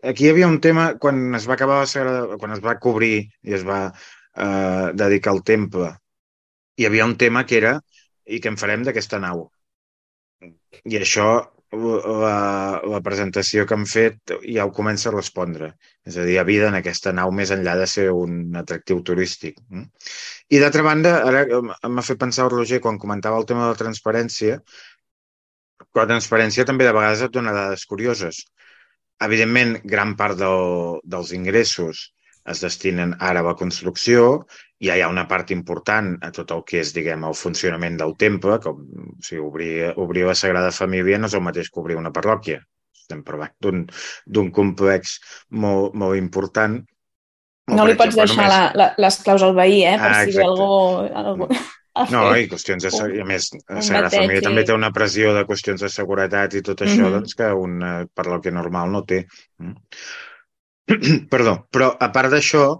aquí 0.02 0.26
hi 0.26 0.32
havia 0.32 0.50
un 0.50 0.60
tema, 0.62 0.92
quan 1.02 1.34
es 1.38 1.46
va 1.48 1.54
acabar 1.54 1.80
la 1.82 1.90
Sagrada, 1.90 2.38
quan 2.38 2.54
es 2.54 2.62
va 2.64 2.78
cobrir 2.82 3.28
i 3.42 3.54
es 3.58 3.64
va 3.66 3.80
uh, 3.88 4.88
dedicar 4.94 5.34
al 5.34 5.44
temple, 5.46 5.92
hi 6.78 6.86
havia 6.86 7.06
un 7.06 7.16
tema 7.20 7.44
que 7.46 7.58
era 7.58 7.78
i 8.26 8.42
què 8.42 8.52
en 8.52 8.58
farem 8.60 8.84
d'aquesta 8.86 9.20
nau? 9.22 9.46
I 10.84 11.00
això 11.00 11.28
la, 11.72 12.80
la 12.80 13.00
presentació 13.04 13.66
que 13.66 13.76
han 13.76 13.84
fet 13.86 14.32
ja 14.40 14.64
ho 14.64 14.72
comença 14.72 15.08
a 15.10 15.14
respondre. 15.14 15.72
És 16.06 16.16
a 16.16 16.24
dir, 16.24 16.34
hi 16.34 16.38
ha 16.40 16.46
vida 16.48 16.68
en 16.68 16.78
aquesta 16.78 17.12
nau 17.12 17.32
més 17.32 17.50
enllà 17.52 17.76
de 17.76 17.86
ser 17.86 18.08
un 18.10 18.56
atractiu 18.56 19.02
turístic. 19.04 19.58
Mm? 19.68 19.88
I 20.48 20.60
d'altra 20.62 20.82
banda, 20.82 21.16
ara 21.28 21.44
m'ha 21.88 22.06
fet 22.06 22.20
pensar 22.20 22.46
el 22.46 22.54
Roger 22.54 22.80
quan 22.80 22.98
comentava 22.98 23.38
el 23.38 23.46
tema 23.46 23.66
de 23.66 23.74
la 23.74 23.80
transparència, 23.80 24.60
la 25.94 26.06
transparència 26.06 26.64
també 26.64 26.86
de 26.86 26.94
vegades 26.96 27.22
et 27.22 27.34
dona 27.34 27.52
dades 27.52 27.84
curioses. 27.86 28.44
Evidentment, 29.24 29.78
gran 29.84 30.14
part 30.16 30.38
del, 30.38 31.00
dels 31.04 31.34
ingressos 31.36 32.08
es 32.48 32.62
destinen 32.64 33.14
ara 33.18 33.42
a 33.42 33.48
la 33.50 33.56
construcció, 33.60 34.46
ja 34.84 34.96
hi 34.96 35.02
ha 35.02 35.10
una 35.10 35.26
part 35.30 35.50
important 35.50 36.12
a 36.22 36.30
tot 36.34 36.52
el 36.54 36.62
que 36.66 36.82
és, 36.82 36.92
diguem, 36.94 37.24
el 37.26 37.34
funcionament 37.34 37.96
del 37.98 38.14
temple, 38.18 38.58
com 38.62 38.82
o 38.82 39.06
sigui, 39.24 39.40
obrir, 39.42 39.72
obrir 39.98 40.26
la 40.28 40.36
Sagrada 40.38 40.70
Família 40.74 41.18
no 41.18 41.30
és 41.30 41.34
el 41.34 41.42
mateix 41.46 41.70
que 41.72 41.82
obrir 41.82 41.98
una 41.98 42.14
parròquia. 42.14 42.60
Estem 42.94 43.24
parlant 43.24 43.82
d'un 44.26 44.52
complex 44.54 45.18
molt, 45.50 45.96
molt 45.98 46.18
important. 46.20 46.78
No 47.68 47.84
li 47.88 47.96
pots 47.98 48.16
deixar 48.16 48.46
només... 48.46 48.54
la, 48.54 48.60
la, 48.80 48.88
les 49.04 49.18
claus 49.24 49.44
al 49.44 49.56
veí, 49.56 49.82
eh? 49.84 49.96
Per 50.00 50.12
ah, 50.12 50.22
si 50.24 50.40
algú... 50.44 50.70
algú... 51.22 51.50
No, 52.12 52.22
i 52.38 52.46
qüestions 52.46 52.84
de... 52.84 52.90
A 52.94 53.26
més, 53.26 53.48
la 53.66 53.82
Sagrada 53.82 54.12
Família 54.12 54.44
també 54.44 54.62
té 54.64 54.76
una 54.76 54.92
pressió 54.94 55.32
de 55.34 55.42
qüestions 55.48 55.82
de 55.82 55.90
seguretat 55.90 56.54
i 56.54 56.62
tot 56.62 56.84
això, 56.84 57.00
mm 57.00 57.06
-hmm. 57.06 57.16
doncs, 57.16 57.34
que 57.34 57.48
una 57.52 57.92
parròquia 58.14 58.54
normal 58.54 58.92
no 58.92 59.02
té. 59.02 59.24
Mm. 59.58 59.74
Perdó, 61.32 61.66
però 61.72 61.90
a 61.98 62.08
part 62.12 62.30
d'això, 62.30 62.78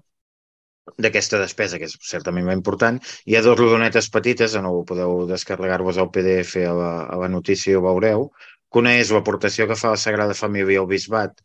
d'aquesta 1.05 1.41
despesa, 1.43 1.79
que 1.79 1.89
és 1.91 1.97
certament 2.11 2.51
important, 2.55 3.01
hi 3.27 3.37
ha 3.37 3.43
dues 3.45 3.59
rodonetes 3.59 4.11
petites, 4.15 4.57
no 4.63 4.73
ho 4.77 4.85
podeu 4.89 5.25
descarregar-vos 5.31 5.99
al 5.99 6.11
PDF 6.15 6.63
a 6.65 6.75
la, 6.81 6.93
a 7.07 7.21
la 7.25 7.29
notícia 7.33 7.73
i 7.73 7.79
ho 7.79 7.85
veureu, 7.85 8.29
que 8.73 8.83
una 8.83 8.95
és 9.01 9.13
l'aportació 9.15 9.69
que 9.69 9.79
fa 9.81 9.95
la 9.95 10.01
Sagrada 10.01 10.37
Família 10.37 10.81
al 10.83 10.91
Bisbat 10.91 11.39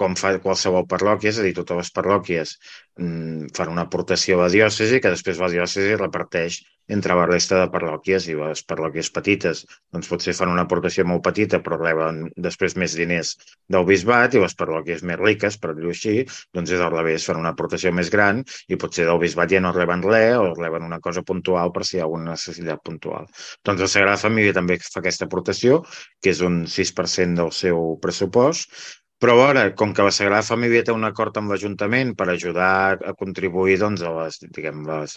com 0.00 0.16
fa 0.16 0.32
qualsevol 0.44 0.88
parròquia, 0.90 1.32
és 1.32 1.40
a 1.40 1.46
dir, 1.46 1.54
totes 1.58 1.82
les 1.82 1.92
parròquies 1.96 2.56
mm, 2.98 3.52
fan 3.56 3.72
una 3.74 3.86
aportació 3.88 4.38
a 4.38 4.44
la 4.46 4.52
diòcesi 4.52 5.00
que 5.00 5.12
després 5.12 5.40
la 5.42 5.52
diòcesi 5.52 5.96
reparteix 6.00 6.60
entre 6.90 7.14
la 7.14 7.26
resta 7.28 7.60
de 7.60 7.68
parròquies 7.70 8.26
i 8.28 8.34
les 8.34 8.64
parròquies 8.66 9.12
petites 9.14 9.62
doncs 9.94 10.08
potser 10.10 10.34
fan 10.34 10.50
una 10.50 10.64
aportació 10.66 11.04
molt 11.06 11.22
petita 11.26 11.60
però 11.62 11.78
reben 11.78 12.24
després 12.46 12.74
més 12.82 12.96
diners 12.98 13.36
del 13.70 13.86
bisbat 13.86 14.34
i 14.34 14.42
les 14.42 14.56
parròquies 14.58 15.04
més 15.06 15.20
riques, 15.20 15.58
per 15.62 15.74
dir-ho 15.76 15.92
així, 15.94 16.24
doncs 16.56 16.74
és 16.74 16.82
al 16.82 16.92
revés, 16.96 17.26
fan 17.28 17.38
una 17.42 17.54
aportació 17.54 17.92
més 17.94 18.10
gran 18.10 18.42
i 18.68 18.78
potser 18.80 19.06
del 19.06 19.20
bisbat 19.22 19.54
ja 19.54 19.62
no 19.62 19.74
reben 19.76 20.02
res 20.06 20.40
o 20.40 20.50
reben 20.58 20.88
una 20.88 21.00
cosa 21.04 21.22
puntual 21.26 21.70
per 21.76 21.86
si 21.86 21.96
hi 21.96 22.02
ha 22.02 22.08
alguna 22.08 22.32
necessitat 22.34 22.82
puntual. 22.86 23.28
Doncs 23.66 23.84
la 23.86 23.90
Sagrada 23.94 24.24
Família 24.24 24.56
també 24.56 24.80
fa 24.82 24.98
aquesta 25.00 25.28
aportació, 25.30 25.82
que 26.22 26.34
és 26.34 26.42
un 26.46 26.64
6% 26.66 27.38
del 27.38 27.54
seu 27.54 27.94
pressupost, 28.02 28.74
però 29.20 29.34
ara, 29.44 29.62
com 29.76 29.90
que 29.96 30.04
la 30.06 30.12
Sagrada 30.16 30.46
Família 30.46 30.84
té 30.86 30.92
un 30.96 31.04
acord 31.08 31.36
amb 31.36 31.52
l'Ajuntament 31.52 32.14
per 32.16 32.26
ajudar 32.32 32.70
a 33.10 33.12
contribuir 33.22 33.76
doncs, 33.82 34.04
a 34.06 34.12
les, 34.16 34.38
diguem, 34.56 34.80
les, 34.88 35.16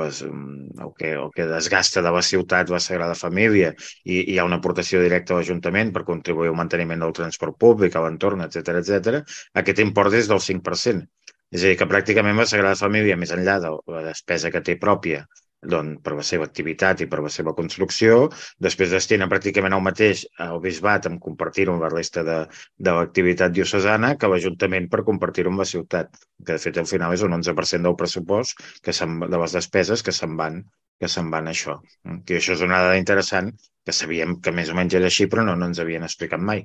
les, 0.00 0.22
el, 0.26 0.90
que, 0.98 1.12
el 1.22 1.30
que 1.36 1.46
desgasta 1.50 2.02
de 2.02 2.14
la 2.16 2.24
ciutat 2.26 2.72
la 2.74 2.82
Sagrada 2.82 3.14
Família 3.20 3.70
i, 3.76 4.16
i 4.16 4.34
hi 4.34 4.38
ha 4.40 4.48
una 4.48 4.58
aportació 4.62 5.02
directa 5.04 5.34
a 5.34 5.38
l'Ajuntament 5.38 5.94
per 5.94 6.02
contribuir 6.10 6.50
al 6.50 6.58
manteniment 6.58 7.06
del 7.06 7.14
transport 7.20 7.58
públic, 7.66 7.94
a 7.94 8.02
l'entorn, 8.02 8.42
etc 8.48 8.80
etc. 8.82 9.22
aquest 9.62 9.84
import 9.86 10.18
és 10.18 10.30
del 10.32 10.42
5%. 10.42 11.06
És 11.54 11.62
a 11.62 11.70
dir, 11.70 11.78
que 11.78 11.86
pràcticament 11.86 12.40
la 12.40 12.50
Sagrada 12.50 12.82
Família, 12.82 13.20
més 13.20 13.30
enllà 13.30 13.60
de 13.62 13.70
la 13.94 14.02
despesa 14.08 14.50
que 14.50 14.64
té 14.66 14.74
pròpia 14.80 15.22
doncs, 15.70 16.00
per 16.04 16.14
la 16.18 16.24
seva 16.26 16.46
activitat 16.48 17.02
i 17.04 17.08
per 17.10 17.22
la 17.24 17.32
seva 17.32 17.54
construcció. 17.56 18.28
Després 18.66 18.94
destina 18.94 19.28
pràcticament 19.30 19.76
el 19.76 19.84
mateix 19.86 20.24
al 20.46 20.60
bisbat 20.64 21.08
amb 21.10 21.22
compartir-ho 21.24 21.74
amb 21.74 21.86
la 21.86 21.92
resta 21.92 22.24
de, 22.26 22.38
de 22.78 22.96
l'activitat 22.98 23.54
diocesana 23.56 24.14
que 24.20 24.30
l'Ajuntament 24.30 24.88
per 24.92 25.04
compartir-ho 25.08 25.52
amb 25.52 25.64
la 25.64 25.68
ciutat, 25.68 26.14
que 26.44 26.56
de 26.56 26.62
fet 26.62 26.80
al 26.80 26.88
final 26.90 27.14
és 27.16 27.26
un 27.26 27.36
11% 27.40 27.88
del 27.88 27.98
pressupost 28.00 28.64
que 28.82 28.94
de 28.94 29.44
les 29.44 29.58
despeses 29.60 30.02
que 30.02 30.14
se'n 30.14 30.40
van 30.40 30.64
que 31.00 31.10
se'n 31.10 31.30
van 31.30 31.50
això. 31.50 31.80
Que 32.24 32.38
això 32.38 32.54
és 32.54 32.62
una 32.64 32.80
dada 32.84 32.98
interessant 33.00 33.50
que 33.84 33.92
sabíem 33.92 34.38
que 34.40 34.52
més 34.54 34.70
o 34.70 34.76
menys 34.78 34.94
era 34.94 35.10
així, 35.10 35.26
però 35.30 35.44
no, 35.46 35.56
no 35.58 35.66
ens 35.70 35.80
havien 35.82 36.06
explicat 36.06 36.40
mai. 36.40 36.62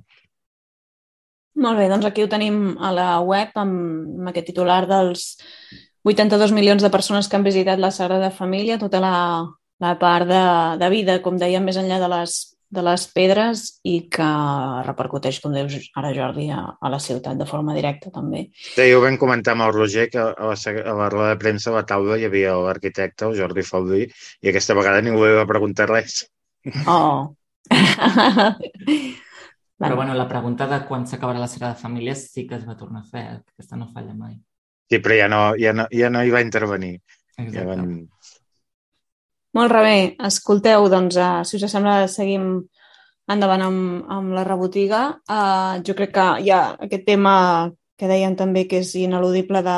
Molt 1.60 1.82
bé, 1.82 1.90
doncs 1.92 2.06
aquí 2.08 2.24
ho 2.24 2.30
tenim 2.32 2.78
a 2.78 2.92
la 2.96 3.08
web 3.26 3.58
amb, 3.60 3.80
amb 4.22 4.32
aquest 4.32 4.52
titular 4.52 4.84
dels 4.88 5.26
82 6.08 6.54
milions 6.56 6.84
de 6.84 6.92
persones 6.94 7.28
que 7.28 7.36
han 7.36 7.48
visitat 7.48 7.80
la 7.80 7.92
Sagrada 7.92 8.32
Família, 8.32 8.80
tota 8.80 9.02
la, 9.04 9.16
la 9.84 9.98
part 10.00 10.28
de, 10.30 10.44
de 10.80 10.90
vida, 10.94 11.20
com 11.24 11.38
dèiem, 11.40 11.66
més 11.66 11.80
enllà 11.80 12.00
de 12.00 12.10
les, 12.12 12.38
de 12.70 12.84
les 12.86 13.06
pedres 13.16 13.64
i 13.84 13.96
que 14.14 14.30
repercuteix, 14.86 15.40
com 15.44 15.54
dius 15.56 15.90
ara 16.00 16.14
Jordi, 16.16 16.50
a, 16.54 16.62
a 16.80 16.92
la 16.94 17.00
ciutat 17.04 17.40
de 17.40 17.48
forma 17.50 17.76
directa 17.78 18.14
també. 18.14 18.46
Sí, 18.54 18.88
ho 18.94 19.02
vam 19.04 19.18
comentar 19.22 19.56
amb 19.56 19.66
el 19.68 19.74
Roger 19.76 20.08
que 20.14 20.22
a 20.22 20.52
la, 20.52 20.56
a 20.56 20.96
la 21.02 21.10
roda 21.10 21.32
de 21.34 21.40
premsa 21.42 21.72
a 21.74 21.80
la 21.80 21.86
taula 21.90 22.20
hi 22.20 22.28
havia 22.30 22.58
l'arquitecte, 22.64 23.26
el 23.28 23.38
Jordi 23.40 23.66
Faldí, 23.66 24.06
i 24.44 24.54
aquesta 24.54 24.78
vegada 24.78 25.02
ningú 25.06 25.26
li 25.26 25.40
va 25.40 25.50
preguntar 25.50 25.90
res. 25.90 26.22
Oh! 26.88 27.34
Però 29.80 29.96
bueno, 29.96 30.14
la 30.14 30.28
pregunta 30.28 30.68
de 30.68 30.82
quan 30.88 31.06
s'acabarà 31.08 31.40
la 31.40 31.48
Sagrada 31.48 31.80
Família 31.80 32.16
sí 32.20 32.46
que 32.48 32.58
es 32.60 32.68
va 32.68 32.78
tornar 32.78 33.02
a 33.06 33.10
fer, 33.10 33.26
aquesta 33.56 33.80
no 33.80 33.88
falla 33.94 34.14
mai. 34.14 34.36
Sí, 34.90 35.00
però 35.00 35.18
ja 35.18 35.28
no, 35.30 35.42
ja 35.60 35.74
no, 35.76 35.86
ja 35.94 36.10
no 36.10 36.24
hi 36.26 36.34
va 36.34 36.42
intervenir. 36.46 36.96
Exacte. 37.38 37.56
Ja 37.58 37.66
van... 37.68 37.90
Molt 39.58 39.74
bé. 39.74 39.98
Escolteu, 40.30 40.88
doncs, 40.92 41.18
uh, 41.18 41.42
si 41.46 41.58
us 41.58 41.72
sembla, 41.72 42.04
seguim 42.12 42.52
endavant 43.30 43.66
amb, 43.66 44.08
amb 44.10 44.34
la 44.38 44.46
rebotiga. 44.48 45.04
Uh, 45.30 45.82
jo 45.86 45.96
crec 45.98 46.16
que 46.16 46.26
hi 46.46 46.54
ha 46.54 46.64
aquest 46.88 47.06
tema 47.06 47.36
que 48.00 48.10
deien 48.10 48.36
també 48.40 48.66
que 48.70 48.80
és 48.82 48.94
ineludible 48.98 49.62
de, 49.66 49.78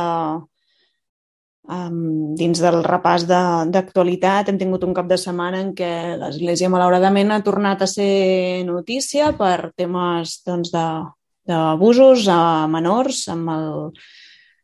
um, 1.71 2.35
dins 2.37 2.61
del 2.63 2.81
repàs 2.85 3.25
d'actualitat. 3.27 4.49
Hem 4.49 4.59
tingut 4.61 4.85
un 4.87 4.95
cap 4.97 5.09
de 5.09 5.17
setmana 5.19 5.61
en 5.65 5.73
què 5.77 5.91
l'Església, 6.21 6.71
malauradament, 6.71 7.33
ha 7.33 7.43
tornat 7.45 7.83
a 7.83 7.89
ser 7.89 8.63
notícia 8.67 9.31
per 9.37 9.71
temes 9.75 10.39
doncs, 10.47 10.71
d'abusos 10.71 12.27
a 12.31 12.41
menors 12.71 13.25
amb 13.33 13.55
el 13.55 13.71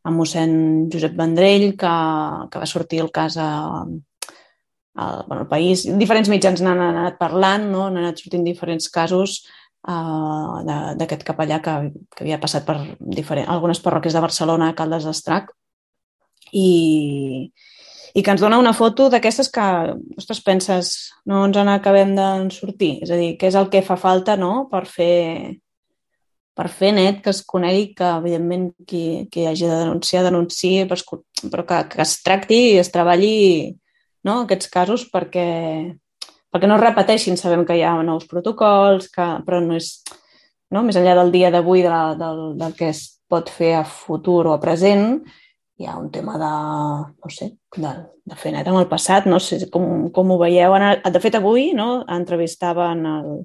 amb 0.08 0.22
mossèn 0.22 0.52
Josep 0.94 1.16
Vendrell, 1.20 1.74
que, 1.80 1.94
que 2.52 2.62
va 2.62 2.70
sortir 2.70 3.02
el 3.04 3.12
cas 3.12 3.38
a, 3.42 3.50
a 4.96 5.06
bueno, 5.28 5.44
el 5.44 5.50
país. 5.52 5.86
Diferents 6.00 6.32
mitjans 6.32 6.64
n'han 6.64 6.82
anat 6.84 7.20
parlant, 7.20 7.68
no? 7.72 7.88
n'han 7.90 8.06
anat 8.06 8.24
sortint 8.24 8.46
diferents 8.48 8.90
casos 8.94 9.42
uh, 9.90 10.64
d'aquest 11.00 11.28
capellà 11.28 11.60
que, 11.64 11.78
que 12.16 12.26
havia 12.26 12.42
passat 12.42 12.66
per 12.68 12.80
diferent, 13.00 13.50
algunes 13.52 13.84
parròquies 13.84 14.16
de 14.16 14.24
Barcelona, 14.24 14.74
Caldes 14.78 15.08
d'Estrac, 15.10 15.52
i, 16.56 16.70
i 18.16 18.24
que 18.24 18.34
ens 18.34 18.42
dona 18.42 18.62
una 18.64 18.74
foto 18.74 19.10
d'aquestes 19.12 19.52
que, 19.54 19.68
ostres, 20.18 20.42
penses, 20.46 20.96
no 21.28 21.44
ens 21.50 21.60
n'acabem 21.68 22.16
de 22.18 22.30
sortir. 22.56 22.98
És 23.04 23.12
a 23.12 23.20
dir, 23.20 23.34
què 23.40 23.52
és 23.52 23.60
el 23.60 23.68
que 23.74 23.84
fa 23.84 24.00
falta 24.00 24.40
no? 24.40 24.70
per 24.72 24.86
fer 24.88 25.58
per 26.58 26.68
fer 26.74 26.92
net 26.98 27.22
que 27.22 27.30
es 27.30 27.44
conegui 27.46 27.92
que, 27.98 28.08
evidentment, 28.18 28.72
qui, 28.90 29.04
qui 29.32 29.46
hagi 29.46 29.68
de 29.70 29.78
denunciar, 29.84 30.24
denunciï, 30.26 30.88
però, 30.90 31.20
però 31.54 31.66
que, 31.70 31.82
que 31.94 32.02
es 32.02 32.16
tracti 32.26 32.62
i 32.72 32.80
es 32.82 32.90
treballi 32.94 33.36
no, 34.26 34.42
aquests 34.42 34.72
casos 34.74 35.06
perquè, 35.14 35.48
perquè 36.50 36.70
no 36.70 36.80
es 36.80 36.84
repeteixin. 36.84 37.38
Sabem 37.38 37.66
que 37.68 37.78
hi 37.78 37.86
ha 37.86 37.94
nous 38.02 38.26
protocols, 38.30 39.12
que, 39.14 39.28
però 39.46 39.62
no 39.64 39.78
és, 39.78 39.92
no, 40.74 40.82
més 40.82 40.98
enllà 40.98 41.14
del 41.22 41.32
dia 41.36 41.54
d'avui, 41.54 41.86
de 41.86 42.02
del, 42.24 42.42
del 42.58 42.74
que 42.80 42.90
es 42.90 43.06
pot 43.30 43.52
fer 43.54 43.76
a 43.78 43.86
futur 43.86 44.48
o 44.48 44.56
a 44.56 44.62
present, 44.64 45.22
hi 45.78 45.86
ha 45.86 45.98
un 46.00 46.10
tema 46.10 46.40
de, 46.42 46.54
no 47.22 47.30
sé, 47.30 47.52
de, 47.78 47.96
de 48.26 48.38
fer 48.40 48.56
net 48.56 48.66
en 48.66 48.80
el 48.80 48.90
passat, 48.90 49.28
no 49.30 49.38
sé 49.38 49.68
com, 49.70 50.08
com 50.16 50.34
ho 50.34 50.42
veieu. 50.42 50.74
De 51.06 51.22
fet, 51.22 51.38
avui 51.38 51.70
no, 51.78 52.02
entrevistaven 52.18 53.06
el, 53.14 53.36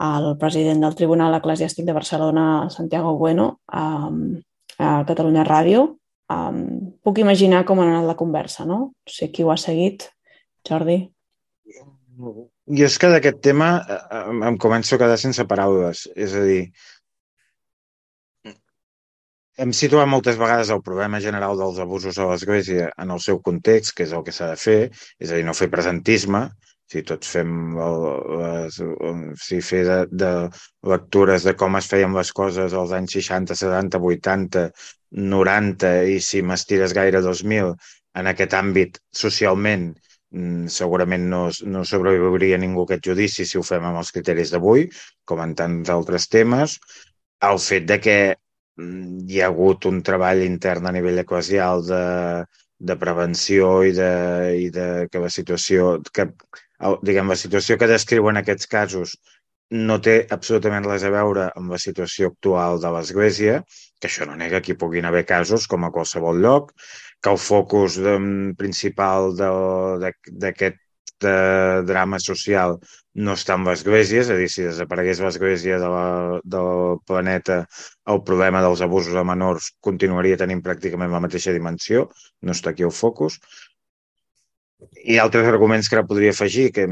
el 0.00 0.36
president 0.40 0.80
del 0.84 0.96
Tribunal 0.96 1.36
Eclesiàstic 1.36 1.84
de 1.84 1.96
Barcelona, 1.96 2.44
Santiago 2.72 3.16
Bueno, 3.18 3.60
a, 3.68 4.08
a 4.78 4.92
Catalunya 5.08 5.44
Ràdio. 5.44 5.88
Um, 6.30 6.94
puc 7.02 7.18
imaginar 7.18 7.64
com 7.66 7.82
ha 7.82 7.88
anat 7.88 8.06
la 8.06 8.16
conversa, 8.16 8.64
no? 8.64 8.78
No 8.94 9.12
sé 9.12 9.28
qui 9.34 9.44
ho 9.44 9.50
ha 9.52 9.58
seguit. 9.60 10.06
Jordi? 10.68 11.00
Jo 12.70 12.86
és 12.86 12.96
que 13.00 13.10
d'aquest 13.10 13.40
tema 13.42 13.70
eh, 13.82 14.22
em 14.48 14.56
començo 14.62 14.94
a 14.94 15.00
quedar 15.02 15.18
sense 15.18 15.44
paraules. 15.50 16.04
És 16.14 16.36
a 16.38 16.44
dir, 16.46 16.62
hem 19.60 19.72
situat 19.76 20.08
moltes 20.08 20.38
vegades 20.40 20.70
el 20.72 20.84
problema 20.84 21.20
general 21.20 21.58
dels 21.58 21.80
abusos 21.82 22.16
a 22.18 22.28
l'Església 22.30 22.88
en 22.96 23.10
el 23.12 23.20
seu 23.20 23.40
context, 23.44 23.96
que 23.96 24.06
és 24.06 24.14
el 24.16 24.24
que 24.24 24.32
s'ha 24.32 24.52
de 24.52 24.60
fer, 24.60 24.80
és 25.18 25.32
a 25.32 25.36
dir, 25.36 25.44
no 25.48 25.56
fer 25.56 25.68
presentisme, 25.72 26.46
si 26.90 27.02
tots 27.06 27.30
fem 27.36 27.50
les, 27.78 28.78
si 29.44 29.60
fer 29.62 29.82
de, 29.86 29.98
de 30.22 30.30
lectures 30.92 31.46
de 31.46 31.54
com 31.58 31.78
es 31.78 31.88
feien 31.90 32.16
les 32.16 32.32
coses 32.34 32.74
als 32.74 32.94
anys 32.96 33.14
60, 33.20 33.56
70, 33.62 34.00
80, 34.12 34.64
90 35.30 35.92
i 36.14 36.18
si 36.24 36.42
m'estires 36.42 36.94
gaire 36.96 37.22
2000 37.22 37.74
en 38.20 38.30
aquest 38.30 38.56
àmbit 38.58 38.98
socialment 39.22 39.90
mm, 40.34 40.66
segurament 40.80 41.28
no, 41.30 41.42
no 41.74 41.84
sobreviuria 41.86 42.58
ningú 42.58 42.86
aquest 42.86 43.06
judici 43.10 43.46
si 43.46 43.58
ho 43.58 43.64
fem 43.66 43.86
amb 43.86 44.00
els 44.02 44.10
criteris 44.16 44.54
d'avui, 44.54 44.88
com 45.24 45.42
en 45.44 45.54
tants 45.58 45.92
altres 45.94 46.26
temes. 46.32 46.78
El 47.50 47.60
fet 47.62 47.86
de 47.90 48.00
que 48.02 48.16
mm, 48.34 49.28
hi 49.30 49.40
ha 49.40 49.50
hagut 49.52 49.86
un 49.90 50.02
treball 50.06 50.42
intern 50.46 50.90
a 50.90 50.94
nivell 50.96 51.22
eclesial 51.22 51.86
de, 51.86 52.02
de 52.90 52.98
prevenció 53.04 53.70
i 53.86 53.94
de, 53.96 54.10
i 54.66 54.68
de 54.74 54.88
que 55.12 55.22
la 55.22 55.30
situació 55.30 55.98
que 56.12 56.30
diguem, 57.06 57.28
la 57.28 57.38
situació 57.38 57.76
que 57.78 57.90
descriuen 57.90 58.40
aquests 58.40 58.68
casos 58.70 59.16
no 59.70 60.00
té 60.02 60.16
absolutament 60.34 60.86
res 60.88 61.04
a 61.06 61.12
veure 61.14 61.46
amb 61.54 61.70
la 61.74 61.78
situació 61.78 62.32
actual 62.32 62.80
de 62.82 62.90
l'Església, 62.96 63.60
que 64.00 64.08
això 64.10 64.26
no 64.26 64.36
nega 64.36 64.60
que 64.64 64.72
hi 64.74 64.78
puguin 64.80 65.06
haver 65.06 65.24
casos 65.28 65.68
com 65.70 65.84
a 65.86 65.92
qualsevol 65.94 66.40
lloc, 66.42 66.72
que 67.22 67.30
el 67.30 67.38
focus 67.38 68.00
de, 68.02 68.16
principal 68.58 69.36
d'aquest 69.36 70.80
de, 71.20 71.34
drama 71.86 72.18
social 72.24 72.78
no 73.20 73.34
està 73.36 73.54
en 73.58 73.66
l'Església, 73.68 74.22
és 74.24 74.30
a 74.32 74.38
dir, 74.38 74.48
si 74.48 74.64
desaparegués 74.64 75.20
l'Església 75.20 75.78
de 75.82 75.90
del 76.54 76.98
planeta, 77.06 77.64
el 78.10 78.22
problema 78.26 78.62
dels 78.64 78.80
abusos 78.86 79.14
a 79.14 79.24
menors 79.26 79.70
continuaria 79.84 80.38
tenint 80.40 80.62
pràcticament 80.64 81.12
la 81.12 81.20
mateixa 81.22 81.52
dimensió, 81.52 82.08
no 82.42 82.56
està 82.56 82.72
aquí 82.72 82.86
el 82.88 82.94
focus, 82.96 83.38
i 85.04 85.16
altres 85.18 85.46
arguments 85.48 85.88
que 85.88 85.96
ara 85.96 86.06
podria 86.06 86.32
afegir, 86.34 86.70
que, 86.76 86.86